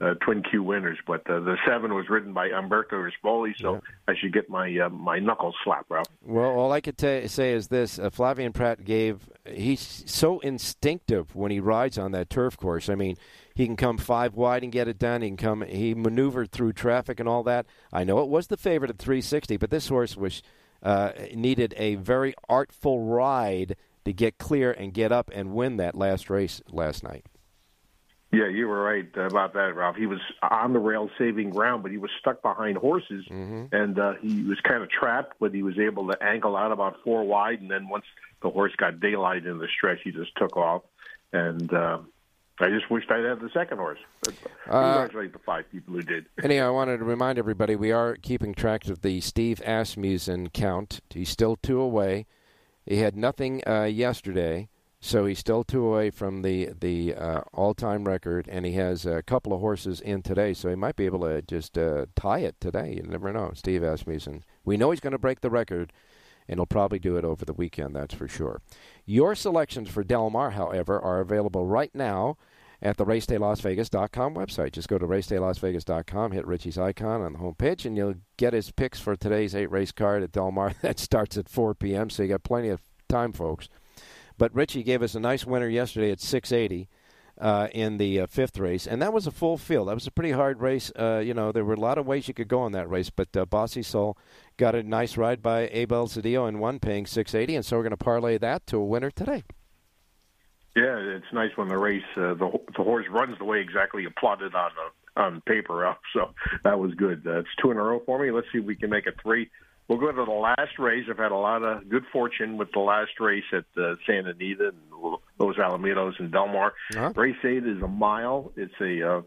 uh, 0.00 0.14
twin 0.24 0.42
Q 0.42 0.62
winners. 0.62 0.98
But 1.06 1.28
uh, 1.28 1.40
the 1.40 1.56
seven 1.66 1.94
was 1.94 2.08
ridden 2.08 2.32
by 2.32 2.48
Umberto 2.48 2.96
Rispoli, 2.96 3.52
so 3.58 3.82
I 4.08 4.14
should 4.16 4.32
get 4.32 4.48
my 4.48 4.74
uh, 4.78 4.88
my 4.88 5.18
knuckles 5.18 5.54
slapped, 5.62 5.90
Ralph. 5.90 6.06
Well, 6.22 6.50
all 6.50 6.72
I 6.72 6.80
could 6.80 6.96
ta 6.96 7.26
say 7.26 7.52
is 7.52 7.68
this: 7.68 7.98
uh, 7.98 8.10
Flavien 8.10 8.54
Prat 8.54 8.84
gave. 8.84 9.28
He's 9.46 10.02
so 10.06 10.38
instinctive 10.40 11.34
when 11.34 11.50
he 11.50 11.60
rides 11.60 11.98
on 11.98 12.12
that 12.12 12.30
turf 12.30 12.56
course. 12.56 12.88
I 12.88 12.94
mean, 12.94 13.16
he 13.54 13.66
can 13.66 13.76
come 13.76 13.98
five 13.98 14.34
wide 14.34 14.62
and 14.62 14.72
get 14.72 14.88
it 14.88 14.98
done. 14.98 15.22
He 15.22 15.28
can 15.28 15.36
come. 15.36 15.62
He 15.62 15.94
maneuvered 15.94 16.50
through 16.52 16.72
traffic 16.72 17.20
and 17.20 17.28
all 17.28 17.42
that. 17.42 17.66
I 17.92 18.04
know 18.04 18.20
it 18.20 18.28
was 18.28 18.46
the 18.46 18.56
favorite 18.56 18.90
at 18.90 18.98
360, 18.98 19.58
but 19.58 19.70
this 19.70 19.88
horse 19.88 20.16
was 20.16 20.42
uh, 20.82 21.12
needed 21.34 21.74
a 21.76 21.96
very 21.96 22.34
artful 22.48 23.04
ride 23.04 23.76
to 24.04 24.12
get 24.12 24.38
clear 24.38 24.72
and 24.72 24.92
get 24.92 25.12
up 25.12 25.30
and 25.32 25.52
win 25.52 25.76
that 25.78 25.94
last 25.94 26.30
race 26.30 26.60
last 26.70 27.02
night. 27.02 27.26
Yeah, 28.32 28.46
you 28.46 28.68
were 28.68 28.80
right 28.80 29.08
about 29.16 29.54
that, 29.54 29.74
Ralph. 29.74 29.96
He 29.96 30.06
was 30.06 30.20
on 30.40 30.72
the 30.72 30.78
rail 30.78 31.10
saving 31.18 31.50
ground, 31.50 31.82
but 31.82 31.90
he 31.90 31.98
was 31.98 32.10
stuck 32.20 32.42
behind 32.42 32.76
horses, 32.78 33.24
and 33.28 33.98
uh, 33.98 34.12
he 34.22 34.44
was 34.44 34.56
kind 34.60 34.84
of 34.84 34.88
trapped. 34.88 35.34
But 35.40 35.52
he 35.52 35.64
was 35.64 35.80
able 35.80 36.06
to 36.08 36.22
angle 36.22 36.56
out 36.56 36.70
about 36.70 36.98
four 37.02 37.24
wide, 37.24 37.60
and 37.60 37.68
then 37.68 37.88
once 37.88 38.04
the 38.40 38.48
horse 38.48 38.72
got 38.76 39.00
daylight 39.00 39.46
in 39.46 39.58
the 39.58 39.66
stretch, 39.76 39.98
he 40.04 40.12
just 40.12 40.30
took 40.36 40.56
off. 40.56 40.82
And 41.32 41.72
uh, 41.74 41.98
I 42.60 42.68
just 42.68 42.88
wished 42.88 43.10
I'd 43.10 43.24
had 43.24 43.40
the 43.40 43.50
second 43.52 43.78
horse. 43.78 43.98
But 44.22 44.34
Uh, 44.68 44.92
congratulate 44.92 45.32
the 45.32 45.40
five 45.40 45.64
people 45.72 45.94
who 45.94 46.02
did. 46.02 46.26
Anyhow, 46.44 46.68
I 46.68 46.70
wanted 46.70 46.98
to 46.98 47.04
remind 47.04 47.36
everybody 47.36 47.74
we 47.74 47.90
are 47.90 48.14
keeping 48.14 48.54
track 48.54 48.86
of 48.86 49.02
the 49.02 49.20
Steve 49.20 49.60
Asmussen 49.66 50.50
count. 50.50 51.00
He's 51.10 51.30
still 51.30 51.56
two 51.56 51.80
away. 51.80 52.26
He 52.90 52.96
had 52.96 53.16
nothing 53.16 53.62
uh, 53.68 53.84
yesterday, 53.84 54.68
so 54.98 55.24
he's 55.24 55.38
still 55.38 55.62
two 55.62 55.86
away 55.86 56.10
from 56.10 56.42
the 56.42 56.70
the 56.80 57.14
uh, 57.14 57.42
all-time 57.54 58.02
record, 58.02 58.48
and 58.50 58.66
he 58.66 58.72
has 58.72 59.06
a 59.06 59.22
couple 59.22 59.52
of 59.52 59.60
horses 59.60 60.00
in 60.00 60.22
today, 60.22 60.54
so 60.54 60.68
he 60.68 60.74
might 60.74 60.96
be 60.96 61.06
able 61.06 61.20
to 61.20 61.40
just 61.40 61.78
uh, 61.78 62.06
tie 62.16 62.40
it 62.40 62.56
today. 62.58 62.94
You 62.96 63.04
never 63.04 63.32
know, 63.32 63.52
Steve 63.54 63.82
Asmussen. 63.82 64.42
We 64.64 64.76
know 64.76 64.90
he's 64.90 64.98
going 64.98 65.12
to 65.12 65.20
break 65.20 65.40
the 65.40 65.50
record, 65.50 65.92
and 66.48 66.58
he'll 66.58 66.66
probably 66.66 66.98
do 66.98 67.16
it 67.16 67.24
over 67.24 67.44
the 67.44 67.52
weekend. 67.52 67.94
That's 67.94 68.12
for 68.12 68.26
sure. 68.26 68.60
Your 69.06 69.36
selections 69.36 69.88
for 69.88 70.02
Del 70.02 70.28
Mar, 70.28 70.50
however, 70.50 70.98
are 70.98 71.20
available 71.20 71.68
right 71.68 71.94
now 71.94 72.38
at 72.82 72.96
the 72.96 73.04
racedaylasvegas.com 73.04 74.34
website. 74.34 74.72
Just 74.72 74.88
go 74.88 74.98
to 74.98 75.06
racedaylasvegas.com, 75.06 76.32
hit 76.32 76.46
Richie's 76.46 76.78
icon 76.78 77.20
on 77.20 77.34
the 77.34 77.38
home 77.38 77.54
page, 77.54 77.84
and 77.84 77.96
you'll 77.96 78.14
get 78.36 78.52
his 78.52 78.70
picks 78.70 79.00
for 79.00 79.16
today's 79.16 79.54
eight 79.54 79.70
race 79.70 79.92
card 79.92 80.22
at 80.22 80.32
Del 80.32 80.50
Mar. 80.50 80.72
That 80.82 80.98
starts 80.98 81.36
at 81.36 81.48
4 81.48 81.74
p.m., 81.74 82.10
so 82.10 82.22
you 82.22 82.30
got 82.30 82.42
plenty 82.42 82.68
of 82.68 82.80
time, 83.08 83.32
folks. 83.32 83.68
But 84.38 84.54
Richie 84.54 84.82
gave 84.82 85.02
us 85.02 85.14
a 85.14 85.20
nice 85.20 85.44
winner 85.44 85.68
yesterday 85.68 86.10
at 86.10 86.20
680 86.20 86.88
uh, 87.38 87.68
in 87.72 87.98
the 87.98 88.20
uh, 88.20 88.26
fifth 88.26 88.58
race, 88.58 88.86
and 88.86 89.02
that 89.02 89.12
was 89.12 89.26
a 89.26 89.30
full 89.30 89.58
field. 89.58 89.88
That 89.88 89.94
was 89.94 90.06
a 90.06 90.10
pretty 90.10 90.32
hard 90.32 90.60
race. 90.60 90.90
Uh, 90.98 91.22
you 91.24 91.34
know, 91.34 91.52
there 91.52 91.64
were 91.64 91.74
a 91.74 91.80
lot 91.80 91.98
of 91.98 92.06
ways 92.06 92.28
you 92.28 92.34
could 92.34 92.48
go 92.48 92.64
in 92.66 92.72
that 92.72 92.88
race, 92.88 93.10
but 93.10 93.36
uh, 93.36 93.44
Bossy 93.44 93.82
Soul 93.82 94.16
got 94.56 94.74
a 94.74 94.82
nice 94.82 95.16
ride 95.16 95.42
by 95.42 95.68
Abel 95.72 96.06
Cedillo 96.06 96.48
and 96.48 96.60
one 96.60 96.78
paying 96.78 97.06
680, 97.06 97.56
and 97.56 97.64
so 97.64 97.76
we're 97.76 97.82
going 97.82 97.90
to 97.90 97.96
parlay 97.96 98.38
that 98.38 98.66
to 98.68 98.78
a 98.78 98.84
winner 98.84 99.10
today. 99.10 99.44
Yeah, 100.76 100.96
it's 100.98 101.32
nice 101.32 101.50
when 101.56 101.68
the 101.68 101.78
race 101.78 102.02
uh, 102.16 102.34
the 102.34 102.50
the 102.76 102.82
horse 102.82 103.06
runs 103.10 103.36
the 103.38 103.44
way 103.44 103.60
exactly 103.60 104.02
you 104.02 104.10
plotted 104.10 104.54
on 104.54 104.70
the, 104.76 105.20
on 105.20 105.40
paper. 105.42 105.76
Ralph. 105.76 105.98
So 106.12 106.30
that 106.64 106.78
was 106.78 106.92
good. 106.94 107.26
Uh, 107.26 107.40
it's 107.40 107.48
two 107.60 107.70
in 107.70 107.76
a 107.76 107.82
row 107.82 108.02
for 108.04 108.18
me. 108.22 108.30
Let's 108.30 108.46
see 108.52 108.58
if 108.58 108.64
we 108.64 108.76
can 108.76 108.90
make 108.90 109.06
it 109.06 109.14
three. 109.22 109.50
We'll 109.88 109.98
go 109.98 110.12
to 110.12 110.24
the 110.24 110.30
last 110.30 110.78
race. 110.78 111.06
I've 111.10 111.18
had 111.18 111.32
a 111.32 111.36
lot 111.36 111.64
of 111.64 111.88
good 111.88 112.04
fortune 112.12 112.56
with 112.56 112.70
the 112.72 112.78
last 112.78 113.18
race 113.18 113.44
at 113.52 113.64
uh, 113.76 113.96
Santa 114.06 114.30
Anita 114.30 114.68
and 114.68 115.12
Los 115.40 115.56
Alamitos 115.56 116.12
and 116.20 116.30
Del 116.30 116.46
Mar. 116.46 116.74
Uh-huh. 116.94 117.12
Race 117.16 117.36
eight 117.44 117.66
is 117.66 117.82
a 117.82 117.88
mile. 117.88 118.52
It's 118.56 118.74
a 118.80 119.16
uh, 119.16 119.22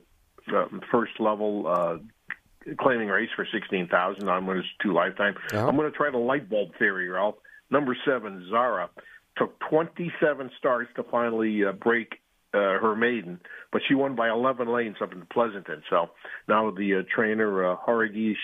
uh, 0.56 0.68
first 0.89 1.20
level 1.20 1.68
uh, 1.68 1.98
claiming 2.80 3.10
race 3.10 3.30
for 3.36 3.46
sixteen 3.54 3.89
thousand. 3.89 4.30
I'm 4.30 4.46
going 4.46 4.62
to 4.62 4.68
two 4.82 4.94
lifetime. 4.94 5.36
Uh-huh. 5.52 5.68
I'm 5.68 5.76
going 5.76 5.91
to 5.91 5.98
try 5.98 6.12
the 6.12 6.18
light 6.18 6.50
bulb 6.50 6.70
theory, 6.80 7.10
Ralph. 7.10 7.36
Number 7.70 7.98
seven, 8.06 8.48
Zara, 8.50 8.89
took 9.38 9.60
27 9.70 10.52
starts 10.58 10.90
to 10.96 11.04
finally 11.04 11.66
uh, 11.66 11.72
break 11.72 12.20
uh, 12.54 12.78
her 12.80 12.96
maiden, 12.96 13.40
but 13.72 13.82
she 13.88 13.96
won 13.96 14.16
by 14.16 14.30
11 14.30 14.72
lanes 14.72 14.98
up 15.02 15.12
in 15.12 15.26
Pleasanton. 15.32 15.82
So 15.90 16.12
now 16.48 16.70
the 16.72 16.96
uh, 16.96 17.02
trainer 17.14 17.74
uh, 17.74 17.78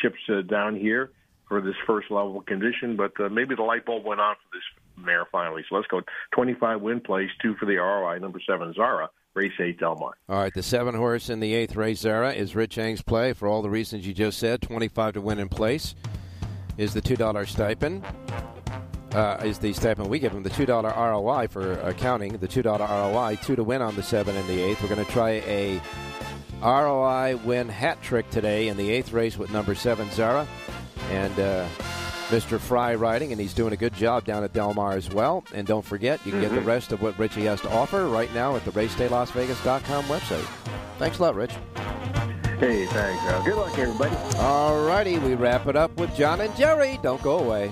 ships 0.02 0.20
uh, 0.30 0.42
down 0.42 0.76
here 0.76 1.12
for 1.48 1.62
this 1.62 1.76
first 1.86 2.10
level 2.10 2.42
condition, 2.42 2.96
but 2.96 3.12
uh, 3.20 3.30
maybe 3.30 3.56
the 3.56 3.64
light 3.64 3.86
bulb 3.86 4.06
went 4.06 4.20
on 4.22 4.36
for 4.36 4.58
this 4.58 5.06
mare 5.06 5.26
finally. 5.32 5.64
So 5.70 5.76
let's 5.76 5.88
go 5.88 6.02
25 6.34 6.82
win 6.82 7.02
place, 7.02 7.30
two 7.42 7.56
for 7.56 7.66
the 7.66 7.78
ROI, 7.78 8.20
number 8.20 8.40
seven 8.48 8.74
Zara, 8.74 9.10
race 9.34 9.52
eight 9.60 9.80
Del 9.80 9.96
Mar. 9.96 10.14
All 10.28 10.38
right, 10.38 10.54
the 10.54 10.64
seven 10.64 10.96
horse 10.96 11.30
in 11.30 11.40
the 11.40 11.54
eighth 11.54 11.76
race, 11.76 12.00
Zara, 12.00 12.34
is 12.34 12.56
Rich 12.56 12.78
Eng's 12.78 13.02
play 13.02 13.34
for 13.34 13.48
all 13.48 13.62
the 13.62 13.70
reasons 13.70 14.06
you 14.08 14.14
just 14.14 14.40
said. 14.40 14.62
25 14.62 15.14
to 15.14 15.22
win 15.22 15.40
in 15.40 15.50
place 15.50 15.96
is 16.78 16.94
the 16.94 17.02
$2 17.02 17.48
stipend. 17.48 18.04
Uh, 19.14 19.41
is 19.43 19.57
the 19.57 19.74
stipend 19.74 20.07
we 20.07 20.20
give 20.20 20.32
him 20.32 20.43
the 20.43 20.51
$2 20.51 20.68
ROI 20.68 21.47
for 21.47 21.74
accounting, 21.80 22.38
the 22.38 22.47
$2 22.47 22.64
ROI, 22.64 23.39
two 23.41 23.55
to 23.55 23.64
win 23.64 23.82
on 23.82 23.95
the 23.95 24.03
seven 24.03 24.36
and 24.38 24.47
the 24.47 24.62
eighth. 24.62 24.84
We're 24.84 24.89
going 24.89 25.03
to 25.03 25.12
try 25.12 25.41
a 25.47 25.82
ROI 26.62 27.38
win 27.38 27.70
hat 27.70 28.01
trick 28.03 28.30
today 28.30 28.68
in 28.68 28.78
the 28.78 28.89
eighth 28.91 29.12
race 29.12 29.36
with 29.38 29.51
number 29.51 29.74
seven, 29.74 30.12
Zara. 30.12 30.47
And 31.10 31.39
uh, 31.39 31.68
Mr. 32.30 32.60
Fry 32.60 32.93
riding, 32.93 33.32
and 33.32 33.41
he's 33.41 33.55
doing 33.55 33.74
a 33.74 33.78
good 33.78 33.93
job 33.93 34.26
down 34.26 34.43
at 34.43 34.53
Del 34.53 34.74
Mar 34.76 34.93
as 34.93 35.10
well. 35.10 35.43
And 35.55 35.66
don't 35.66 35.84
forget, 35.84 36.24
you 36.26 36.32
can 36.32 36.41
get 36.41 36.51
the 36.53 36.62
rest 36.62 36.91
of 36.91 37.01
what 37.01 37.18
Richie 37.18 37.45
has 37.45 37.60
to 37.62 37.70
offer 37.72 38.07
right 38.07 38.32
now 38.36 38.55
at 38.55 38.64
the 38.66 38.72
racedaylasvegas.com 38.72 40.05
website. 40.05 40.45
Thanks 40.99 41.18
a 41.18 41.24
lot, 41.24 41.34
Rich. 41.36 41.53
Hey, 42.60 42.86
thanks. 42.88 43.24
Uh, 43.24 43.41
good 43.43 43.55
luck, 43.55 43.78
everybody. 43.80 44.16
All 44.38 44.86
righty, 44.86 45.18
we 45.18 45.34
wrap 45.34 45.66
it 45.66 45.76
up 45.76 45.95
with 45.97 46.14
John 46.16 46.41
and 46.41 46.55
Jerry. 46.55 46.99
Don't 47.01 47.22
go 47.24 47.39
away. 47.39 47.72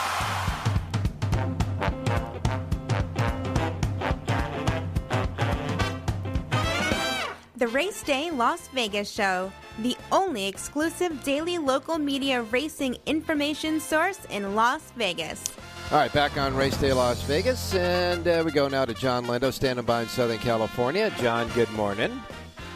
The 7.61 7.67
Race 7.67 8.01
Day 8.01 8.31
Las 8.31 8.69
Vegas 8.69 9.07
Show, 9.07 9.51
the 9.83 9.95
only 10.11 10.47
exclusive 10.47 11.23
daily 11.23 11.59
local 11.59 11.99
media 11.99 12.41
racing 12.41 12.97
information 13.05 13.79
source 13.79 14.17
in 14.31 14.55
Las 14.55 14.91
Vegas. 14.97 15.43
All 15.91 15.99
right, 15.99 16.11
back 16.11 16.37
on 16.37 16.55
Race 16.55 16.75
Day 16.77 16.91
Las 16.91 17.21
Vegas, 17.21 17.75
and 17.75 18.27
uh, 18.27 18.41
we 18.43 18.51
go 18.51 18.67
now 18.67 18.85
to 18.85 18.95
John 18.95 19.27
Lindo, 19.27 19.53
standing 19.53 19.85
by 19.85 20.01
in 20.01 20.07
Southern 20.07 20.39
California. 20.39 21.13
John, 21.19 21.49
good 21.49 21.69
morning. 21.73 22.19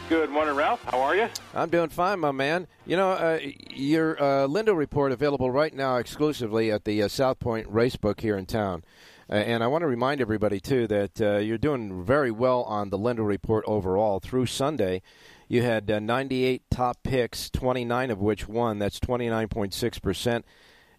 Good 0.08 0.30
morning, 0.30 0.54
Ralph. 0.54 0.84
How 0.84 1.00
are 1.00 1.16
you? 1.16 1.28
I'm 1.52 1.68
doing 1.68 1.88
fine, 1.88 2.20
my 2.20 2.30
man. 2.30 2.68
You 2.86 2.96
know, 2.96 3.10
uh, 3.10 3.40
your 3.74 4.16
uh, 4.22 4.46
Lindo 4.46 4.76
report 4.76 5.10
available 5.10 5.50
right 5.50 5.74
now 5.74 5.96
exclusively 5.96 6.70
at 6.70 6.84
the 6.84 7.02
uh, 7.02 7.08
South 7.08 7.40
Point 7.40 7.68
Racebook 7.68 8.20
here 8.20 8.36
in 8.36 8.46
town. 8.46 8.84
Uh, 9.28 9.34
and 9.34 9.64
I 9.64 9.66
want 9.66 9.82
to 9.82 9.88
remind 9.88 10.20
everybody, 10.20 10.60
too, 10.60 10.86
that 10.86 11.20
uh, 11.20 11.38
you're 11.38 11.58
doing 11.58 12.04
very 12.04 12.30
well 12.30 12.62
on 12.62 12.90
the 12.90 12.98
Lindo 12.98 13.26
Report 13.26 13.64
overall. 13.66 14.20
Through 14.20 14.46
Sunday, 14.46 15.02
you 15.48 15.62
had 15.62 15.90
uh, 15.90 15.98
98 15.98 16.62
top 16.70 17.02
picks, 17.02 17.50
29 17.50 18.10
of 18.10 18.20
which 18.20 18.48
won. 18.48 18.78
That's 18.78 19.00
29.6%. 19.00 20.42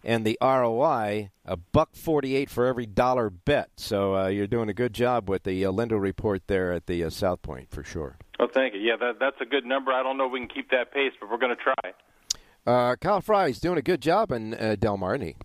And 0.04 0.24
the 0.24 0.38
ROI, 0.40 1.30
a 1.44 1.56
buck 1.56 1.96
48 1.96 2.48
for 2.50 2.66
every 2.66 2.86
dollar 2.86 3.30
bet. 3.30 3.70
So 3.76 4.14
uh, 4.14 4.28
you're 4.28 4.46
doing 4.46 4.68
a 4.68 4.74
good 4.74 4.92
job 4.92 5.28
with 5.28 5.42
the 5.42 5.64
uh, 5.64 5.72
Lindo 5.72 6.00
Report 6.00 6.46
there 6.46 6.72
at 6.72 6.86
the 6.86 7.02
uh, 7.04 7.10
South 7.10 7.42
Point, 7.42 7.70
for 7.70 7.82
sure. 7.82 8.16
Oh, 8.38 8.46
thank 8.46 8.74
you. 8.74 8.80
Yeah, 8.80 8.96
that, 9.00 9.18
that's 9.18 9.40
a 9.40 9.44
good 9.44 9.64
number. 9.64 9.92
I 9.92 10.02
don't 10.02 10.16
know 10.16 10.26
if 10.26 10.32
we 10.32 10.38
can 10.38 10.48
keep 10.48 10.70
that 10.70 10.92
pace, 10.92 11.12
but 11.18 11.30
we're 11.30 11.38
going 11.38 11.56
to 11.56 11.62
try. 11.62 11.92
Uh, 12.66 12.96
Kyle 12.96 13.22
is 13.46 13.60
doing 13.60 13.78
a 13.78 13.82
good 13.82 14.02
job 14.02 14.30
in 14.30 14.54
uh, 14.54 14.76
Del 14.78 14.98
Mar, 14.98 15.14
isn't 15.14 15.26
he? 15.26 15.36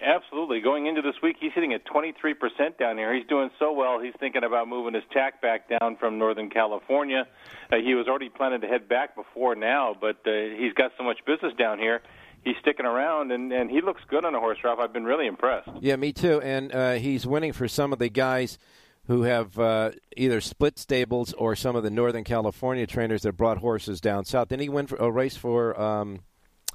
Absolutely. 0.00 0.60
Going 0.60 0.86
into 0.86 1.00
this 1.00 1.14
week, 1.22 1.36
he's 1.40 1.52
hitting 1.54 1.72
at 1.72 1.86
23% 1.86 2.78
down 2.78 2.98
here. 2.98 3.14
He's 3.14 3.26
doing 3.26 3.50
so 3.58 3.72
well, 3.72 3.98
he's 3.98 4.12
thinking 4.20 4.44
about 4.44 4.68
moving 4.68 4.94
his 4.94 5.04
tack 5.12 5.40
back 5.40 5.68
down 5.68 5.96
from 5.96 6.18
Northern 6.18 6.50
California. 6.50 7.26
Uh, 7.72 7.76
he 7.76 7.94
was 7.94 8.06
already 8.06 8.28
planning 8.28 8.60
to 8.60 8.66
head 8.66 8.88
back 8.88 9.16
before 9.16 9.54
now, 9.54 9.96
but 9.98 10.16
uh, 10.26 10.30
he's 10.58 10.74
got 10.74 10.92
so 10.98 11.04
much 11.04 11.18
business 11.26 11.52
down 11.58 11.78
here. 11.78 12.02
He's 12.44 12.56
sticking 12.60 12.86
around, 12.86 13.32
and, 13.32 13.52
and 13.52 13.70
he 13.70 13.80
looks 13.80 14.02
good 14.08 14.24
on 14.24 14.34
a 14.34 14.38
horse, 14.38 14.58
Ralph. 14.62 14.78
I've 14.78 14.92
been 14.92 15.04
really 15.04 15.26
impressed. 15.26 15.68
Yeah, 15.80 15.96
me 15.96 16.12
too. 16.12 16.40
And 16.42 16.72
uh, 16.72 16.92
he's 16.92 17.26
winning 17.26 17.52
for 17.52 17.66
some 17.66 17.92
of 17.92 17.98
the 17.98 18.10
guys 18.10 18.58
who 19.06 19.22
have 19.22 19.58
uh, 19.58 19.92
either 20.16 20.40
split 20.40 20.78
stables 20.78 21.32
or 21.32 21.56
some 21.56 21.74
of 21.74 21.82
the 21.82 21.90
Northern 21.90 22.24
California 22.24 22.86
trainers 22.86 23.22
that 23.22 23.32
brought 23.32 23.58
horses 23.58 24.00
down 24.00 24.24
south. 24.24 24.48
Didn't 24.48 24.62
he 24.62 24.68
win 24.68 24.86
for, 24.86 24.96
a 24.96 25.10
race 25.10 25.36
for 25.36 25.80
um, 25.80 26.20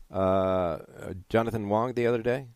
uh, 0.09 0.79
Jonathan 1.29 1.69
Wong 1.69 1.93
the 1.93 2.07
other 2.07 2.21
day? 2.21 2.47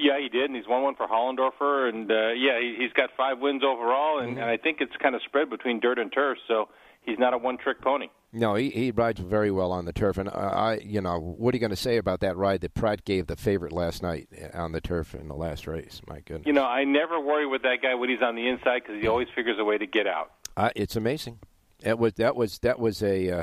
Yeah, 0.00 0.18
he 0.18 0.28
did, 0.30 0.44
and 0.46 0.56
he's 0.56 0.66
won 0.66 0.82
one 0.82 0.94
for 0.94 1.06
Hollendorfer, 1.06 1.88
and 1.90 2.10
uh, 2.10 2.30
yeah, 2.32 2.58
he, 2.58 2.76
he's 2.78 2.92
got 2.94 3.10
five 3.16 3.38
wins 3.38 3.62
overall, 3.62 4.18
and, 4.20 4.38
and 4.38 4.44
I 4.48 4.56
think 4.56 4.78
it's 4.80 4.96
kind 4.96 5.14
of 5.14 5.20
spread 5.22 5.50
between 5.50 5.78
dirt 5.78 5.98
and 5.98 6.10
turf, 6.10 6.38
so 6.48 6.68
he's 7.02 7.18
not 7.18 7.34
a 7.34 7.38
one-trick 7.38 7.82
pony. 7.82 8.06
No, 8.32 8.54
he, 8.54 8.70
he 8.70 8.92
rides 8.92 9.20
very 9.20 9.50
well 9.50 9.72
on 9.72 9.84
the 9.84 9.92
turf, 9.92 10.16
and 10.16 10.28
uh, 10.28 10.32
I, 10.32 10.78
you 10.84 11.00
know, 11.00 11.18
what 11.18 11.52
are 11.52 11.56
you 11.56 11.60
going 11.60 11.70
to 11.70 11.76
say 11.76 11.96
about 11.96 12.20
that 12.20 12.36
ride 12.36 12.60
that 12.62 12.74
Prat 12.74 13.04
gave 13.04 13.26
the 13.26 13.36
favorite 13.36 13.72
last 13.72 14.02
night 14.02 14.28
on 14.54 14.72
the 14.72 14.80
turf 14.80 15.14
in 15.14 15.28
the 15.28 15.34
last 15.34 15.66
race? 15.66 16.00
My 16.08 16.20
goodness, 16.20 16.46
You 16.46 16.52
know, 16.52 16.64
I 16.64 16.84
never 16.84 17.20
worry 17.20 17.46
with 17.46 17.62
that 17.62 17.78
guy 17.82 17.94
when 17.94 18.08
he's 18.08 18.22
on 18.22 18.36
the 18.36 18.48
inside 18.48 18.82
because 18.86 19.02
he 19.02 19.08
always 19.08 19.28
figures 19.34 19.56
a 19.58 19.64
way 19.64 19.76
to 19.78 19.86
get 19.86 20.06
out. 20.06 20.30
uh, 20.56 20.70
it's 20.76 20.96
amazing. 20.96 21.40
It 21.82 21.98
was 21.98 22.14
that 22.14 22.36
was 22.36 22.58
that 22.60 22.78
was 22.78 23.02
a 23.02 23.30
uh, 23.40 23.42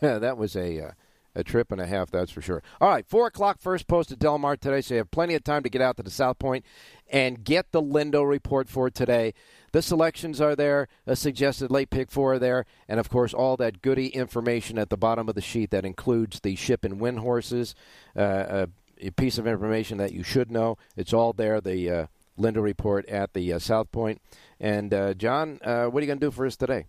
that 0.00 0.36
was 0.36 0.54
a 0.54 0.88
uh, 0.88 0.90
a 1.34 1.44
trip 1.44 1.70
and 1.70 1.80
a 1.80 1.86
half, 1.86 2.10
that's 2.10 2.30
for 2.30 2.42
sure. 2.42 2.62
All 2.80 2.88
right, 2.88 3.06
four 3.06 3.26
o'clock 3.26 3.60
first 3.60 3.86
post 3.86 4.10
at 4.12 4.18
Del 4.18 4.38
Mar 4.38 4.56
today, 4.56 4.80
so 4.80 4.94
you 4.94 4.98
have 4.98 5.10
plenty 5.10 5.34
of 5.34 5.44
time 5.44 5.62
to 5.62 5.68
get 5.68 5.82
out 5.82 5.96
to 5.96 6.02
the 6.02 6.10
South 6.10 6.38
Point 6.38 6.64
and 7.08 7.44
get 7.44 7.72
the 7.72 7.82
Lindo 7.82 8.28
report 8.28 8.68
for 8.68 8.90
today. 8.90 9.34
The 9.72 9.82
selections 9.82 10.40
are 10.40 10.56
there, 10.56 10.88
a 11.06 11.14
suggested 11.14 11.70
late 11.70 11.90
pick 11.90 12.10
four 12.10 12.34
are 12.34 12.38
there, 12.38 12.66
and 12.88 12.98
of 12.98 13.08
course 13.08 13.32
all 13.32 13.56
that 13.58 13.82
goody 13.82 14.08
information 14.08 14.78
at 14.78 14.90
the 14.90 14.96
bottom 14.96 15.28
of 15.28 15.34
the 15.34 15.40
sheet 15.40 15.70
that 15.70 15.84
includes 15.84 16.40
the 16.40 16.56
ship 16.56 16.84
and 16.84 17.00
win 17.00 17.18
horses, 17.18 17.74
uh, 18.16 18.66
a, 19.00 19.06
a 19.06 19.10
piece 19.12 19.38
of 19.38 19.46
information 19.46 19.98
that 19.98 20.12
you 20.12 20.22
should 20.22 20.50
know. 20.50 20.76
It's 20.96 21.12
all 21.12 21.32
there. 21.32 21.60
The 21.60 21.90
uh, 21.90 22.06
Lindo 22.38 22.62
report 22.62 23.08
at 23.08 23.34
the 23.34 23.52
uh, 23.52 23.58
South 23.58 23.92
Point. 23.92 24.20
And 24.58 24.92
uh, 24.92 25.14
John, 25.14 25.60
uh, 25.62 25.86
what 25.86 26.00
are 26.00 26.02
you 26.02 26.06
going 26.08 26.20
to 26.20 26.26
do 26.26 26.30
for 26.30 26.46
us 26.46 26.56
today? 26.56 26.86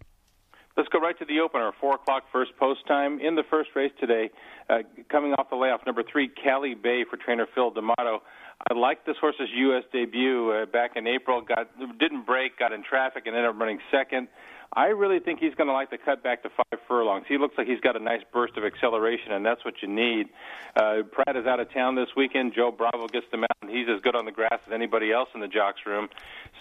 Let's 0.82 0.90
go 0.90 1.00
right 1.00 1.18
to 1.20 1.26
the 1.26 1.42
opener, 1.42 1.72
4 1.80 1.94
o'clock 1.94 2.24
first 2.34 2.58
post 2.58 2.88
time. 2.88 3.20
In 3.20 3.36
the 3.36 3.44
first 3.52 3.70
race 3.76 3.92
today, 4.00 4.32
uh, 4.68 4.80
coming 5.12 5.32
off 5.34 5.48
the 5.52 5.56
layoff, 5.56 5.82
number 5.86 6.02
three, 6.02 6.28
Cali 6.28 6.74
Bay 6.74 7.06
for 7.08 7.18
trainer 7.18 7.46
Phil 7.54 7.70
D'Amato. 7.70 8.24
I 8.68 8.74
like 8.74 9.06
this 9.06 9.16
horse's 9.22 9.50
U.S. 9.58 9.84
debut 9.94 10.50
uh, 10.52 10.66
back 10.66 10.94
in 10.96 11.06
April. 11.06 11.40
Got 11.44 11.68
didn't 12.00 12.26
break, 12.26 12.58
got 12.58 12.74
in 12.74 12.82
traffic, 12.82 13.28
and 13.28 13.36
ended 13.36 13.52
up 13.52 13.60
running 13.60 13.78
second. 13.92 14.28
I 14.74 14.88
really 14.88 15.20
think 15.20 15.40
he's 15.40 15.54
going 15.56 15.68
to 15.68 15.74
like 15.74 15.90
to 15.90 15.98
cut 15.98 16.24
back 16.24 16.44
to 16.44 16.50
five 16.50 16.80
furlongs. 16.88 17.26
He 17.28 17.38
looks 17.38 17.58
like 17.58 17.68
he's 17.68 17.82
got 17.82 17.96
a 17.96 18.00
nice 18.00 18.22
burst 18.32 18.56
of 18.58 18.64
acceleration, 18.64 19.34
and 19.34 19.46
that's 19.46 19.66
what 19.66 19.76
you 19.82 19.88
need. 19.88 20.30
Uh, 20.76 21.04
Prat 21.12 21.36
is 21.36 21.46
out 21.46 21.60
of 21.60 21.72
town 21.74 21.96
this 21.96 22.10
weekend. 22.16 22.54
Joe 22.56 22.72
Bravo 22.72 23.08
gets 23.08 23.26
the 23.32 23.38
mount. 23.38 23.48
He's 23.68 23.88
as 23.94 24.02
good 24.02 24.16
on 24.16 24.26
the 24.26 24.32
grass 24.32 24.60
as 24.68 24.74
anybody 24.74 25.12
else 25.12 25.30
in 25.34 25.42
the 25.42 25.48
jocks 25.48 25.82
room. 25.86 26.08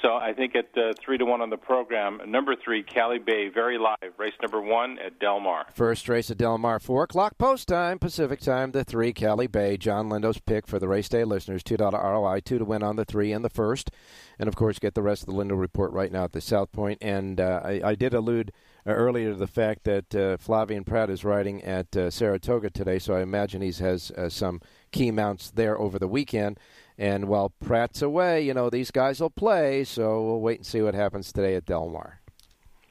So 0.03 0.15
I 0.15 0.33
think 0.33 0.55
at 0.57 0.77
uh, 0.77 0.93
three 1.05 1.19
to 1.19 1.25
one 1.25 1.41
on 1.41 1.51
the 1.51 1.57
program, 1.57 2.21
number 2.27 2.57
three, 2.57 2.83
Cali 2.83 3.19
Bay, 3.19 3.49
very 3.49 3.79
live. 3.79 3.97
Race 4.19 4.33
number 4.41 4.61
one 4.61 4.99
at 4.99 5.19
Del 5.21 5.41
Mar. 5.41 5.67
First 5.75 6.09
race 6.09 6.31
at 6.31 6.39
Del 6.39 6.59
Mar, 6.59 6.79
4 6.81 7.05
o'clock 7.05 7.39
post 7.39 7.69
time, 7.69 7.99
Pacific 7.99 8.41
time, 8.41 8.73
the 8.73 8.83
3, 8.83 9.13
Cali 9.13 9.47
Bay. 9.47 9.77
John 9.77 10.09
Lindo's 10.09 10.39
pick 10.41 10.67
for 10.67 10.79
the 10.79 10.89
race 10.89 11.09
day 11.09 11.25
listeners, 11.25 11.63
$2 11.63 11.93
ROI, 11.93 12.41
2 12.41 12.59
to 12.59 12.65
win 12.65 12.83
on 12.83 12.97
the 12.97 13.05
3 13.05 13.33
and 13.33 13.45
the 13.45 13.51
first. 13.51 13.91
And, 14.39 14.49
of 14.49 14.57
course, 14.57 14.79
get 14.79 14.95
the 14.95 15.03
rest 15.03 15.23
of 15.23 15.27
the 15.27 15.35
Lindo 15.35 15.59
report 15.59 15.93
right 15.93 16.11
now 16.11 16.25
at 16.25 16.33
the 16.33 16.41
South 16.41 16.73
Point. 16.73 16.99
And 17.03 17.39
uh, 17.39 17.61
I, 17.63 17.83
I 17.85 17.95
did 18.01 18.15
allude 18.15 18.51
uh, 18.87 18.93
earlier 18.93 19.31
to 19.31 19.37
the 19.37 19.47
fact 19.47 19.85
that 19.85 20.15
uh, 20.15 20.39
Flavien 20.39 20.85
Prat 20.85 21.11
is 21.11 21.23
riding 21.23 21.63
at 21.63 21.95
uh, 21.95 22.11
Saratoga 22.11 22.71
today, 22.71 22.99
so 22.99 23.15
I 23.15 23.21
imagine 23.21 23.61
he 23.61 23.71
has 23.73 24.11
uh, 24.13 24.31
some 24.31 24.61
key 24.91 25.11
mounts 25.11 25.51
there 25.51 25.79
over 25.79 25.99
the 25.99 26.09
weekend. 26.09 26.59
And 26.97 27.29
while 27.29 27.51
Prat's 27.51 28.03
away, 28.03 28.43
you 28.43 28.55
know, 28.55 28.71
these 28.71 28.91
guys 28.91 29.21
will 29.21 29.31
play, 29.31 29.85
so 29.85 30.23
we'll 30.23 30.41
wait 30.41 30.59
and 30.59 30.67
see 30.67 30.81
what 30.81 30.95
happens 30.95 31.31
today 31.31 31.55
at 31.55 31.67
Del 31.67 31.91
Mar. 31.91 32.21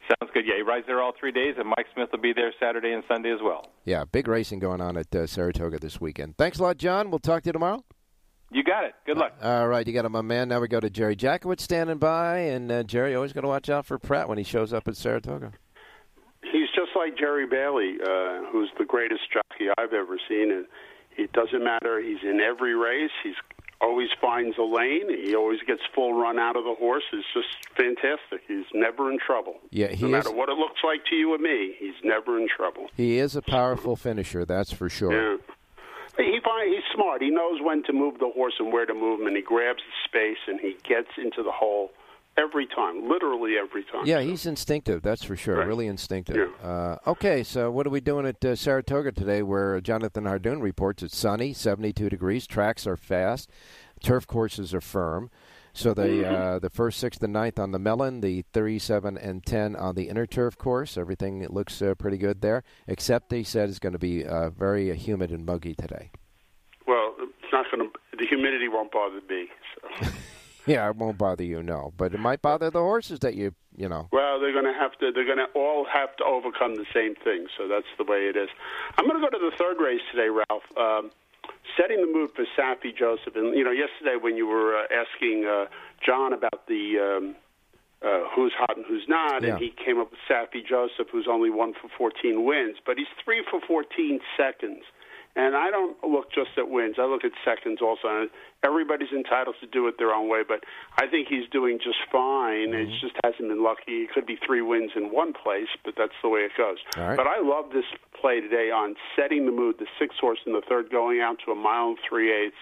Sounds 0.07 0.32
good. 0.34 0.45
Yeah, 0.47 0.55
he 0.57 0.62
rides 0.62 0.86
there 0.88 1.01
all 1.01 1.14
three 1.20 1.32
days, 1.32 1.55
and 1.57 1.68
Mike 1.68 1.88
Smith 1.93 2.10
will 2.12 2.20
be 2.20 2.34
there 2.34 2.53
Saturday 2.60 2.93
and 2.93 3.03
Sunday 3.07 3.32
as 3.32 3.39
well. 3.43 3.68
Yeah, 3.86 4.05
big 4.05 4.28
racing 4.28 4.60
going 4.60 4.82
on 4.82 4.95
at 4.95 5.14
uh, 5.14 5.28
Saratoga 5.28 5.80
this 5.80 5.99
weekend. 5.99 6.38
Thanks 6.38 6.60
a 6.60 6.64
lot, 6.64 6.78
John. 6.78 7.10
We'll 7.10 7.20
talk 7.20 7.43
to 7.43 7.49
you 7.49 7.53
tomorrow. 7.53 7.84
You 8.52 8.64
got 8.64 8.84
it. 8.84 8.95
Good 9.06 9.18
luck. 9.18 9.34
All 9.43 9.68
right, 9.68 9.86
you 9.86 9.93
got 9.93 10.06
him, 10.06 10.12
my 10.12 10.22
man. 10.22 10.50
Now 10.50 10.60
we 10.60 10.68
go 10.68 10.80
to 10.80 10.89
Jerry 10.89 11.16
Jackowitz 11.16 11.62
standing 11.62 11.97
by, 11.97 12.39
and 12.39 12.72
uh, 12.72 12.84
Jerry 12.84 13.14
always 13.16 13.32
got 13.34 13.41
to 13.41 13.47
watch 13.47 13.70
out 13.70 13.86
for 13.86 14.00
Prat 14.00 14.28
when 14.28 14.38
he 14.39 14.43
shows 14.43 14.74
up 14.74 14.88
at 14.88 14.97
Saratoga. 14.97 15.52
He's 16.41 16.70
just 16.76 16.91
like 16.95 17.18
Jerry 17.18 17.45
Bailey, 17.45 17.97
uh, 18.04 18.45
who's 18.52 18.70
the 18.80 18.86
greatest 18.86 19.22
jockey 19.32 19.68
I've 19.78 19.93
ever 19.93 20.18
seen, 20.28 20.52
and 20.52 20.66
it 21.18 21.32
doesn't 21.34 21.64
matter. 21.64 22.02
He's 22.02 22.24
in 22.24 22.39
every 22.39 22.74
race. 22.76 23.12
He's 23.24 23.36
always 23.82 24.10
finds 24.20 24.58
a 24.58 24.64
lane. 24.64 25.10
He 25.24 25.36
always 25.36 25.60
gets 25.68 25.82
full 25.93 26.14
run 26.20 26.39
out 26.39 26.56
of 26.58 26.64
the 26.64 26.74
horse. 26.78 27.04
It's 27.14 27.26
just 27.34 27.47
fantastic. 27.78 28.41
He's 28.47 28.66
never 28.74 29.12
in 29.12 29.20
trouble. 29.20 29.56
Yeah, 29.70 29.88
he 29.88 30.02
no 30.02 30.08
is. 30.08 30.12
matter 30.26 30.32
what 30.36 30.50
it 30.50 30.58
looks 30.58 30.80
like 30.84 31.06
to 31.10 31.16
you 31.16 31.34
and 31.34 31.43
me, 31.43 31.76
he's 31.78 31.93
never 32.04 32.38
in 32.39 32.47
trouble. 32.56 32.88
He 32.95 33.20
is 33.20 33.36
a 33.36 33.41
powerful 33.41 33.95
finisher, 33.95 34.43
that's 34.43 34.74
for 34.74 34.89
sure. 34.89 35.14
Yeah. 35.34 35.38
He 37.00 37.04
smart. 37.04 37.22
He 37.22 37.30
knows 37.30 37.60
when 37.62 37.84
to 37.84 37.93
move 37.93 38.20
the 38.20 38.30
horse 38.34 38.54
and 38.60 38.74
where 38.74 38.86
to 38.86 38.93
move 38.93 39.22
him, 39.22 39.28
and 39.28 39.36
he 39.36 39.41
grabs 39.41 39.80
the 39.80 40.10
space 40.10 40.38
and 40.47 40.60
he 40.60 40.76
gets 40.88 41.10
into 41.18 41.43
the 41.43 41.52
hole 41.52 41.91
every 42.38 42.68
time, 42.68 43.08
literally 43.10 43.54
every 43.58 43.84
time. 43.84 44.06
Yeah, 44.06 44.22
he's 44.22 44.45
instinctive, 44.45 45.02
that's 45.02 45.24
for 45.24 45.36
sure. 45.36 45.58
Right. 45.58 45.68
Really 45.68 45.88
instinctive. 45.88 46.50
Uh, 46.64 46.97
okay, 47.08 47.43
so 47.43 47.70
what 47.72 47.86
are 47.86 47.89
we 47.89 48.00
doing 48.02 48.26
at 48.26 48.43
uh, 48.43 48.56
Saratoga 48.56 49.12
today 49.12 49.41
where 49.43 49.80
Jonathan 49.82 50.26
Hardoon 50.26 50.62
reports 50.62 51.04
it's 51.04 51.18
sunny, 51.18 51.54
72 51.54 52.10
degrees, 52.10 52.47
tracks 52.47 52.88
are 52.88 52.97
fast, 52.97 53.50
turf 54.04 54.26
courses 54.28 54.74
are 54.74 54.82
firm. 54.82 55.30
So 55.74 55.93
the 55.93 56.02
Mm-hmm. 56.04 56.36
uh, 56.36 56.60
the 56.60 56.70
first, 56.70 57.00
sixth, 57.00 57.22
and 57.24 57.32
ninth 57.32 57.60
on 57.60 57.72
the 57.72 57.80
Mellon, 57.80 58.22
the 58.22 58.43
37 58.54 59.18
and 59.18 59.45
10 59.45 59.76
on 59.76 59.95
the 59.95 60.10
inner 60.10 60.26
turf 60.26 60.58
course. 60.58 60.97
Everything 60.97 61.45
looks 61.47 61.82
uh, 61.82 61.93
pretty 61.95 62.18
good 62.18 62.41
there, 62.41 62.64
except 62.88 63.32
he 63.32 63.43
said 63.43 63.70
it's 63.70 63.80
going 63.80 63.93
to 63.93 64.00
be 64.00 64.26
uh, 64.26 64.50
very 64.50 64.93
humid 64.97 65.32
and 65.32 65.45
muggy 65.45 65.76
today. 65.76 66.12
Not 67.64 67.72
going 67.72 67.89
to. 67.89 68.18
The 68.18 68.26
humidity 68.26 68.68
won't 68.68 68.91
bother 68.91 69.20
me. 69.30 69.47
So. 70.01 70.07
Yeah, 70.68 70.88
it 70.89 70.97
won't 70.97 71.18
bother 71.18 71.43
you, 71.43 71.64
no, 71.64 71.93
but 71.97 72.14
it 72.14 72.20
might 72.20 72.43
bother 72.43 72.70
the 72.70 72.80
horses 72.82 73.20
that 73.22 73.34
you 73.34 73.55
you 73.76 73.89
know. 73.89 74.07
Well, 74.12 74.39
they're 74.39 74.51
going 74.51 74.72
to 74.72 74.78
have 74.80 74.91
to. 74.99 75.10
They're 75.12 75.26
going 75.26 75.39
to 75.39 75.47
all 75.55 75.86
have 75.91 76.16
to 76.18 76.24
overcome 76.26 76.76
the 76.76 76.86
same 76.93 77.16
thing. 77.16 77.47
So 77.57 77.68
that's 77.68 77.88
the 77.97 78.03
way 78.03 78.28
it 78.28 78.36
is. 78.36 78.49
I'm 78.97 79.07
going 79.07 79.20
to 79.20 79.26
go 79.26 79.32
to 79.36 79.49
the 79.49 79.55
third 79.57 79.78
race 79.84 80.01
today, 80.12 80.28
Ralph. 80.30 80.64
Um, 80.78 81.10
setting 81.76 82.01
the 82.01 82.12
mood 82.12 82.32
for 82.36 82.45
Saffie 82.55 82.95
Joseph, 82.95 83.36
and 83.36 83.55
you 83.57 83.64
know, 83.64 83.72
yesterday 83.72 84.18
when 84.22 84.36
you 84.36 84.45
were 84.45 84.78
uh, 84.78 84.84
asking 84.93 85.45
uh, 85.49 85.66
John 86.05 86.34
about 86.34 86.68
the 86.68 86.99
um, 87.18 87.36
uh, 88.05 88.28
who's 88.36 88.53
hot 88.55 88.78
and 88.78 88.86
who's 88.86 89.05
not, 89.07 89.41
Yeah. 89.41 89.51
and 89.55 89.57
he 89.57 89.72
came 89.84 89.97
up 89.99 90.12
with 90.12 90.20
Saffie 90.30 90.62
Joseph, 90.68 91.07
who's 91.12 91.28
only 91.28 91.49
one 91.49 91.74
for 91.74 91.89
14 91.97 92.45
wins, 92.45 92.78
but 92.86 92.97
he's 92.97 93.07
three 93.24 93.43
for 93.49 93.60
14 93.66 94.20
seconds. 94.38 94.84
And 95.36 95.55
I 95.55 95.69
don't 95.69 95.95
look 96.03 96.32
just 96.34 96.57
at 96.57 96.69
wins. 96.69 96.95
I 96.97 97.05
look 97.05 97.23
at 97.23 97.32
seconds 97.45 97.80
also. 97.82 98.07
And 98.07 98.30
everybody's 98.63 99.11
entitled 99.15 99.55
to 99.61 99.67
do 99.67 99.88
it 99.88 99.95
their 99.97 100.11
own 100.11 100.27
way, 100.27 100.41
but 100.47 100.63
I 100.97 101.07
think 101.07 101.27
he's 101.30 101.47
doing 101.51 101.77
just 101.77 101.99
fine. 102.11 102.73
It 102.73 102.89
mm-hmm. 102.89 102.99
just 102.99 103.15
hasn't 103.23 103.47
been 103.47 103.63
lucky. 103.63 104.03
It 104.03 104.09
could 104.13 104.25
be 104.25 104.38
three 104.45 104.61
wins 104.61 104.91
in 104.95 105.13
one 105.13 105.34
place, 105.34 105.69
but 105.86 105.93
that's 105.97 106.17
the 106.21 106.30
way 106.30 106.41
it 106.41 106.51
goes. 106.57 106.77
Right. 106.97 107.15
But 107.15 107.27
I 107.27 107.39
love 107.41 107.71
this 107.71 107.86
play 108.19 108.41
today 108.41 108.71
on 108.71 108.95
setting 109.15 109.45
the 109.45 109.51
mood. 109.51 109.75
The 109.80 109.88
six 109.99 110.15
horse 110.19 110.39
in 110.45 110.53
the 110.53 110.61
third 110.67 110.89
going 110.89 111.21
out 111.21 111.38
to 111.45 111.51
a 111.51 111.55
mile 111.55 111.89
and 111.89 111.97
three 112.07 112.34
eighths. 112.34 112.59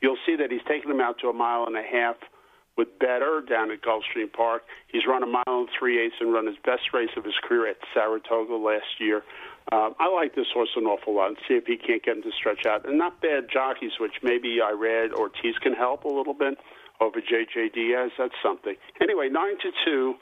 You'll 0.00 0.18
see 0.26 0.36
that 0.36 0.50
he's 0.50 0.64
taking 0.66 0.90
them 0.90 1.00
out 1.00 1.18
to 1.20 1.28
a 1.28 1.32
mile 1.32 1.64
and 1.66 1.76
a 1.76 1.82
half 1.82 2.16
with 2.78 2.98
better 2.98 3.42
down 3.46 3.70
at 3.70 3.82
Gulfstream 3.82 4.32
Park. 4.32 4.62
He's 4.86 5.02
run 5.06 5.22
a 5.22 5.26
mile 5.26 5.42
and 5.48 5.68
three 5.78 6.00
eighths 6.02 6.16
and 6.20 6.32
run 6.32 6.46
his 6.46 6.56
best 6.64 6.94
race 6.94 7.10
of 7.16 7.24
his 7.24 7.34
career 7.42 7.68
at 7.68 7.76
Saratoga 7.92 8.54
last 8.54 9.00
year. 9.00 9.22
Um, 9.70 9.94
I 9.98 10.08
like 10.08 10.34
this 10.34 10.46
horse 10.54 10.70
an 10.76 10.84
awful 10.84 11.14
lot 11.16 11.28
and 11.28 11.36
see 11.46 11.54
if 11.54 11.66
he 11.66 11.76
can't 11.76 12.02
get 12.02 12.16
him 12.16 12.22
to 12.22 12.30
stretch 12.38 12.64
out. 12.64 12.88
And 12.88 12.96
not 12.96 13.20
bad 13.20 13.48
jockeys, 13.52 13.92
which 14.00 14.14
maybe 14.22 14.60
Irad 14.62 15.12
Ortiz 15.12 15.56
can 15.60 15.74
help 15.74 16.04
a 16.04 16.08
little 16.08 16.32
bit. 16.34 16.56
over 17.00 17.20
J.J. 17.20 17.70
Diaz. 17.74 18.10
That's 18.18 18.34
something. 18.42 18.74
Anyway, 19.00 19.28
nine 19.30 19.56
to 19.62 19.70
two 19.84 20.14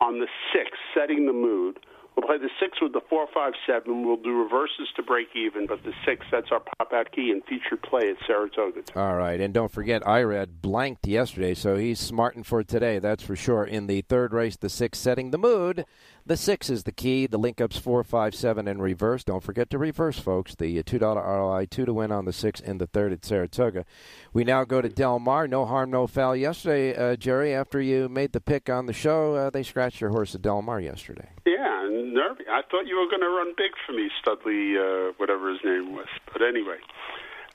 on 0.00 0.20
the 0.20 0.28
six, 0.52 0.70
setting 0.94 1.26
the 1.26 1.32
mood. 1.32 1.78
We'll 2.16 2.26
play 2.26 2.38
the 2.38 2.48
six 2.58 2.80
with 2.80 2.94
the 2.94 3.02
four, 3.10 3.26
five, 3.34 3.52
seven. 3.66 4.06
We'll 4.06 4.16
do 4.16 4.32
reverses 4.32 4.88
to 4.96 5.02
break 5.02 5.28
even, 5.36 5.66
but 5.66 5.84
the 5.84 5.92
six, 6.06 6.24
that's 6.32 6.50
our 6.50 6.60
pop 6.60 6.92
out 6.92 7.12
key 7.12 7.30
and 7.30 7.44
featured 7.44 7.82
play 7.82 8.08
at 8.08 8.16
Saratoga. 8.26 8.80
All 8.96 9.16
right, 9.16 9.38
and 9.38 9.52
don't 9.52 9.70
forget, 9.70 10.02
Irad 10.02 10.62
blanked 10.62 11.06
yesterday, 11.06 11.52
so 11.52 11.76
he's 11.76 12.00
smarting 12.00 12.42
for 12.42 12.64
today, 12.64 12.98
that's 13.00 13.22
for 13.22 13.36
sure. 13.36 13.64
In 13.64 13.86
the 13.86 14.00
third 14.00 14.32
race, 14.32 14.56
the 14.56 14.70
six 14.70 14.98
setting 14.98 15.30
the 15.30 15.38
mood. 15.38 15.84
The 16.24 16.36
six 16.36 16.70
is 16.70 16.82
the 16.82 16.90
key. 16.92 17.28
The 17.28 17.38
link 17.38 17.60
up's 17.60 17.78
four, 17.78 18.02
five, 18.02 18.34
seven, 18.34 18.66
and 18.66 18.82
reverse. 18.82 19.22
Don't 19.22 19.44
forget 19.44 19.70
to 19.70 19.78
reverse, 19.78 20.18
folks. 20.18 20.56
The 20.56 20.82
$2 20.82 21.00
ROI, 21.00 21.66
two 21.66 21.84
to 21.84 21.94
win 21.94 22.10
on 22.10 22.24
the 22.24 22.32
six 22.32 22.58
in 22.58 22.78
the 22.78 22.88
third 22.88 23.12
at 23.12 23.24
Saratoga. 23.24 23.84
We 24.32 24.42
now 24.42 24.64
go 24.64 24.82
to 24.82 24.88
Del 24.88 25.20
Mar. 25.20 25.46
No 25.46 25.66
harm, 25.66 25.92
no 25.92 26.08
foul. 26.08 26.34
Yesterday, 26.34 26.96
uh, 26.96 27.14
Jerry, 27.14 27.54
after 27.54 27.80
you 27.80 28.08
made 28.08 28.32
the 28.32 28.40
pick 28.40 28.68
on 28.68 28.86
the 28.86 28.92
show, 28.92 29.34
uh, 29.36 29.50
they 29.50 29.62
scratched 29.62 30.00
your 30.00 30.10
horse 30.10 30.34
at 30.34 30.42
Del 30.42 30.62
Mar 30.62 30.80
yesterday. 30.80 31.28
Yeah, 31.46 31.88
nervy. 32.12 32.44
I 32.50 32.62
thought 32.70 32.86
you 32.86 32.96
were 32.96 33.08
going 33.08 33.22
to 33.22 33.28
run 33.28 33.54
big 33.56 33.72
for 33.86 33.92
me, 33.92 34.10
Studley, 34.20 34.76
uh, 34.78 35.12
whatever 35.16 35.50
his 35.50 35.60
name 35.64 35.94
was. 35.94 36.08
But 36.32 36.42
anyway, 36.42 36.78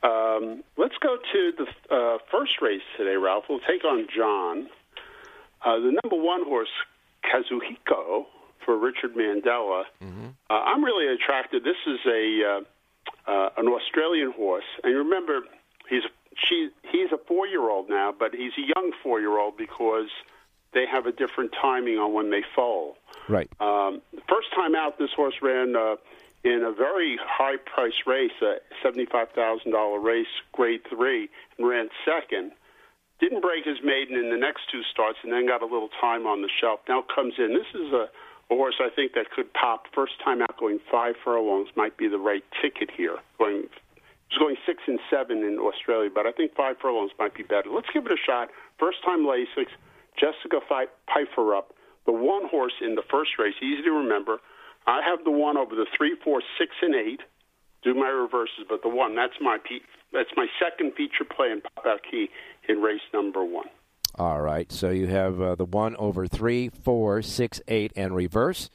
um, 0.03 0.63
let's 0.77 0.97
go 0.97 1.17
to 1.17 1.51
the 1.57 1.95
uh, 1.95 2.17
first 2.31 2.61
race 2.61 2.81
today, 2.97 3.15
Ralph. 3.15 3.45
We'll 3.49 3.59
take 3.59 3.83
on 3.85 4.07
John. 4.15 4.69
Uh, 5.63 5.79
the 5.79 5.97
number 6.03 6.21
one 6.21 6.43
horse, 6.43 6.73
Kazuhiko, 7.23 8.25
for 8.65 8.77
Richard 8.77 9.15
Mandella. 9.15 9.83
Uh, 10.49 10.53
I'm 10.53 10.83
really 10.83 11.13
attracted. 11.13 11.63
This 11.63 11.77
is 11.87 11.99
a 12.05 12.43
uh, 12.43 13.31
uh, 13.31 13.49
an 13.57 13.67
Australian 13.67 14.31
horse, 14.31 14.65
and 14.83 14.95
remember, 14.95 15.41
he's 15.89 16.03
she 16.47 16.69
he's 16.91 17.11
a 17.11 17.17
four 17.27 17.47
year 17.47 17.69
old 17.69 17.89
now, 17.89 18.13
but 18.17 18.33
he's 18.33 18.53
a 18.57 18.65
young 18.75 18.91
four 19.03 19.19
year 19.19 19.37
old 19.37 19.57
because 19.57 20.09
they 20.73 20.85
have 20.91 21.05
a 21.05 21.11
different 21.11 21.51
timing 21.59 21.97
on 21.97 22.13
when 22.13 22.29
they 22.29 22.43
foal. 22.55 22.95
Right. 23.27 23.49
Um, 23.59 24.01
the 24.13 24.21
first 24.29 24.53
time 24.55 24.75
out, 24.75 24.97
this 24.97 25.11
horse 25.15 25.35
ran 25.41 25.75
uh, 25.75 25.95
in 26.43 26.63
a 26.63 26.71
very 26.71 27.17
high 27.21 27.57
price 27.57 28.07
race, 28.07 28.31
a 28.41 28.57
$75,000 28.85 30.03
race, 30.03 30.27
grade 30.51 30.81
three, 30.89 31.29
and 31.57 31.67
ran 31.67 31.89
second. 32.05 32.51
Didn't 33.19 33.41
break 33.41 33.65
his 33.65 33.77
maiden 33.83 34.17
in 34.17 34.31
the 34.31 34.37
next 34.37 34.61
two 34.71 34.81
starts, 34.91 35.19
and 35.23 35.31
then 35.31 35.45
got 35.45 35.61
a 35.61 35.65
little 35.65 35.89
time 35.99 36.25
on 36.25 36.41
the 36.41 36.49
shelf. 36.49 36.79
Now 36.89 37.03
comes 37.13 37.35
in. 37.37 37.53
This 37.53 37.69
is 37.75 37.93
a, 37.93 38.09
a 38.49 38.55
horse 38.55 38.75
I 38.79 38.89
think 38.89 39.13
that 39.13 39.29
could 39.29 39.53
pop. 39.53 39.85
First 39.93 40.13
time 40.23 40.41
out, 40.41 40.57
going 40.57 40.79
five 40.91 41.15
furlongs 41.23 41.69
might 41.75 41.97
be 41.97 42.07
the 42.07 42.17
right 42.17 42.43
ticket 42.59 42.89
here. 42.89 43.17
Going, 43.37 43.67
was 44.31 44.39
going 44.39 44.55
six 44.65 44.81
and 44.87 44.99
seven 45.09 45.43
in 45.43 45.59
Australia, 45.59 46.09
but 46.13 46.25
I 46.25 46.31
think 46.31 46.55
five 46.55 46.77
furlongs 46.81 47.11
might 47.19 47.35
be 47.35 47.43
better. 47.43 47.69
Let's 47.69 47.89
give 47.93 48.05
it 48.05 48.11
a 48.11 48.17
shot. 48.17 48.49
First 48.79 49.03
time 49.03 49.19
Lasix, 49.19 49.67
Jessica 50.19 50.59
Pyfer 51.07 51.55
up. 51.55 51.73
The 52.05 52.11
one 52.11 52.47
horse 52.49 52.73
in 52.81 52.95
the 52.95 53.03
first 53.09 53.31
race, 53.37 53.53
easy 53.61 53.83
to 53.83 53.91
remember. 53.91 54.37
I 54.87 55.01
have 55.05 55.23
the 55.23 55.31
one 55.31 55.57
over 55.57 55.75
the 55.75 55.85
three, 55.95 56.15
four, 56.23 56.41
six, 56.57 56.71
and 56.81 56.95
eight. 56.95 57.21
Do 57.83 57.93
my 57.93 58.09
reverses, 58.09 58.65
but 58.69 58.81
the 58.83 58.89
one 58.89 59.15
that's 59.15 59.33
my 59.41 59.57
pe- 59.57 59.85
that's 60.13 60.29
my 60.35 60.47
second 60.59 60.93
feature 60.93 61.25
play 61.25 61.51
in 61.51 61.61
pop 61.61 61.85
out 61.85 62.01
key 62.09 62.29
in 62.67 62.81
race 62.81 63.01
number 63.13 63.43
one. 63.43 63.67
All 64.15 64.41
right, 64.41 64.71
so 64.71 64.89
you 64.89 65.07
have 65.07 65.41
uh, 65.41 65.55
the 65.55 65.65
one 65.65 65.95
over 65.95 66.27
three, 66.27 66.69
four, 66.69 67.21
six, 67.21 67.61
eight, 67.67 67.91
and 67.95 68.15
reverse. 68.15 68.69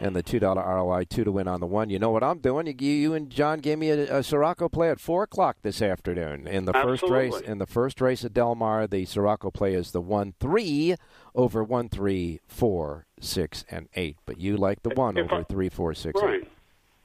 And 0.00 0.14
the 0.14 0.22
$2 0.22 0.40
ROI, 0.40 1.04
two 1.10 1.24
to 1.24 1.32
win 1.32 1.48
on 1.48 1.60
the 1.60 1.66
one. 1.66 1.90
You 1.90 1.98
know 1.98 2.10
what 2.10 2.22
I'm 2.22 2.38
doing? 2.38 2.66
You, 2.66 2.92
you 2.92 3.14
and 3.14 3.28
John 3.30 3.58
gave 3.58 3.78
me 3.78 3.90
a, 3.90 4.18
a 4.18 4.22
Sirocco 4.22 4.68
play 4.68 4.90
at 4.90 5.00
4 5.00 5.24
o'clock 5.24 5.56
this 5.62 5.82
afternoon. 5.82 6.46
In 6.46 6.66
the 6.66 6.72
first 6.72 7.02
race 7.02 7.40
in 7.40 7.58
the 7.58 7.66
first 7.66 8.00
race 8.00 8.24
at 8.24 8.32
Del 8.32 8.54
Mar, 8.54 8.86
the 8.86 9.04
Sirocco 9.04 9.50
play 9.50 9.74
is 9.74 9.90
the 9.90 10.00
1 10.00 10.34
3 10.38 10.94
over 11.34 11.64
1 11.64 11.88
3, 11.88 12.40
4, 12.46 13.06
6, 13.20 13.64
and 13.70 13.88
8. 13.94 14.16
But 14.24 14.40
you 14.40 14.56
like 14.56 14.82
the 14.82 14.90
1 14.90 15.16
If 15.16 15.24
over 15.26 15.40
I- 15.40 15.44
3, 15.44 15.68
4, 15.68 15.94
6, 15.94 16.20
8. 16.22 16.24
Right. 16.24 16.50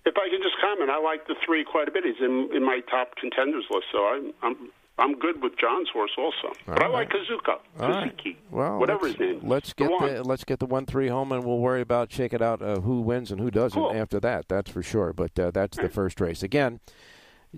If 0.05 0.17
I 0.17 0.29
can 0.29 0.41
just 0.43 0.55
comment, 0.61 0.89
I 0.89 0.99
like 0.99 1.27
the 1.27 1.35
three 1.45 1.63
quite 1.63 1.87
a 1.87 1.91
bit. 1.91 2.03
He's 2.03 2.19
in, 2.19 2.49
in 2.53 2.61
my 2.63 2.81
top 2.91 3.15
contenders 3.15 3.63
list, 3.71 3.85
so 3.91 3.99
I'm 4.05 4.33
I'm 4.43 4.69
I'm 4.99 5.17
good 5.17 5.41
with 5.41 5.53
John's 5.57 5.89
horse 5.91 6.11
also. 6.17 6.53
but 6.67 6.83
I 6.83 6.87
like 6.87 7.09
Kazuka, 7.09 7.57
All 7.79 7.89
right. 7.89 8.15
Kazuki, 8.15 8.35
Well, 8.51 8.77
whatever 8.79 9.07
his 9.07 9.17
name. 9.19 9.39
Let's 9.41 9.73
get 9.73 9.89
the 9.89 10.23
let's 10.23 10.43
get 10.43 10.59
the 10.59 10.67
one 10.67 10.85
three 10.85 11.07
home, 11.07 11.31
and 11.31 11.43
we'll 11.43 11.57
worry 11.59 11.81
about 11.81 12.11
shake 12.11 12.31
it 12.33 12.41
out 12.41 12.61
uh, 12.61 12.79
who 12.81 13.01
wins 13.01 13.31
and 13.31 13.39
who 13.41 13.49
doesn't 13.49 13.79
Cool. 13.79 13.91
after 13.95 14.19
that. 14.19 14.47
That's 14.47 14.69
for 14.69 14.83
sure. 14.83 15.11
But 15.11 15.37
uh, 15.39 15.49
that's 15.51 15.77
the 15.77 15.89
first 15.89 16.21
race 16.21 16.43
again. 16.43 16.79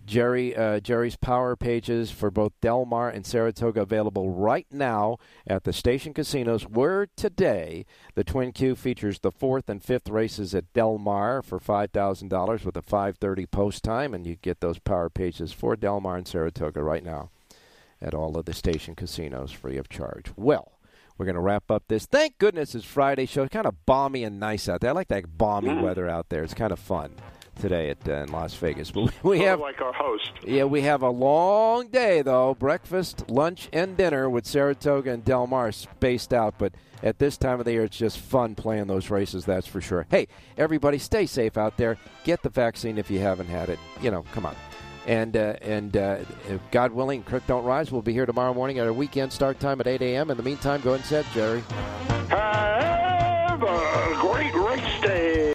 Jerry 0.04 0.56
uh, 0.56 0.80
Jerry's 0.82 1.16
power 1.16 1.56
pages 1.56 2.12
for 2.12 2.30
both 2.30 2.52
Del 2.62 2.86
Mar 2.86 3.10
and 3.10 3.26
Saratoga 3.26 3.82
available 3.82 4.30
right 4.30 4.68
now 4.72 5.18
at 5.48 5.64
the 5.64 5.72
station 5.72 6.14
casinos. 6.14 6.64
Where 6.64 7.08
today 7.16 7.86
the 8.14 8.24
Twin 8.24 8.52
Q 8.52 8.76
features 8.76 9.20
the 9.20 9.32
fourth 9.32 9.70
and 9.70 9.84
fifth 9.84 10.10
races 10.10 10.54
at 10.54 10.72
Del 10.74 10.98
Mar 10.98 11.42
for 11.42 11.60
five 11.60 11.92
thousand 11.92 12.28
dollars 12.30 12.66
with 12.66 12.76
a 12.76 12.82
five 12.82 13.18
thirty 13.18 13.46
post 13.46 13.84
time, 13.84 14.14
and 14.14 14.28
you 14.28 14.36
get 14.36 14.60
those 14.60 14.80
power 14.80 15.10
pages 15.10 15.54
for 15.54 15.76
Del 15.76 16.02
Mar 16.02 16.18
and 16.18 16.28
Saratoga 16.28 16.84
right 16.84 17.04
now 17.04 17.30
at 18.02 18.14
all 18.14 18.38
of 18.38 18.46
the 18.46 18.54
station 18.54 18.96
casinos 18.96 19.52
free 19.52 19.78
of 19.78 19.88
charge. 19.88 20.32
Well, 20.36 20.74
we're 21.18 21.26
going 21.26 21.36
to 21.36 21.42
wrap 21.42 21.72
up 21.72 21.84
this. 21.88 22.06
Thank 22.06 22.38
goodness 22.38 22.76
it's 22.76 22.84
Friday 22.84 23.26
show. 23.26 23.44
It's 23.44 23.54
kind 23.54 23.66
of 23.66 23.86
balmy 23.86 24.26
and 24.26 24.38
nice 24.40 24.68
out 24.68 24.82
there. 24.82 24.90
I 24.90 24.94
like 24.94 25.08
that 25.08 25.38
balmy 25.38 25.70
Mm. 25.70 25.82
weather 25.82 26.10
out 26.10 26.28
there. 26.28 26.44
It's 26.44 26.54
kind 26.54 26.74
of 26.74 26.80
fun 26.80 27.14
today 27.56 27.90
at 27.90 28.08
uh, 28.08 28.14
in 28.24 28.32
Las 28.32 28.54
Vegas. 28.56 28.92
But 28.92 29.12
we 29.24 29.40
have 29.40 29.60
like 29.60 29.82
our 29.82 29.94
host. 29.94 30.32
yeah, 30.46 30.66
we 30.66 30.82
have 30.82 31.02
a 31.02 31.10
long 31.10 31.88
day 31.88 32.22
though. 32.22 32.56
Breakfast, 32.56 33.30
lunch, 33.30 33.70
and 33.74 33.98
dinner 33.98 34.30
with 34.30 34.46
Saratoga 34.46 35.12
and 35.12 35.24
Del 35.26 35.48
Mar 35.48 35.72
spaced 35.72 36.34
out. 36.34 36.56
But 36.58 36.74
at 37.04 37.20
this 37.20 37.38
time 37.38 37.60
of 37.60 37.66
the 37.66 37.72
year, 37.74 37.84
it's 37.84 37.98
just 37.98 38.18
fun 38.20 38.56
playing 38.56 38.88
those 38.88 39.10
races. 39.10 39.46
That's 39.46 39.68
for 39.68 39.82
sure. 39.82 40.08
Hey, 40.10 40.28
everybody, 40.58 40.98
stay 40.98 41.26
safe 41.26 41.58
out 41.58 41.78
there. 41.78 41.98
Get 42.24 42.42
the 42.44 42.50
vaccine 42.50 42.98
if 42.98 43.12
you 43.12 43.20
haven't 43.20 43.48
had 43.48 43.70
it. 43.70 43.80
You 44.02 44.12
know, 44.12 44.24
come 44.32 44.46
on. 44.46 44.56
And 45.06 45.38
uh, 45.38 45.56
and 45.62 45.96
uh, 45.96 46.18
if 46.50 46.60
God 46.72 46.92
willing, 46.92 47.24
Kirk 47.24 47.46
don't 47.46 47.64
rise. 47.64 47.92
We'll 47.92 48.02
be 48.02 48.14
here 48.14 48.26
tomorrow 48.26 48.54
morning 48.54 48.80
at 48.80 48.88
our 48.88 48.94
weekend 48.94 49.32
start 49.32 49.60
time 49.60 49.80
at 49.80 49.88
8 49.88 50.02
a.m. 50.02 50.32
In 50.32 50.38
the 50.38 50.44
meantime, 50.44 50.82
go 50.82 50.94
ahead 50.94 51.02
and 51.02 51.08
set 51.08 51.26
Jerry. 51.34 51.64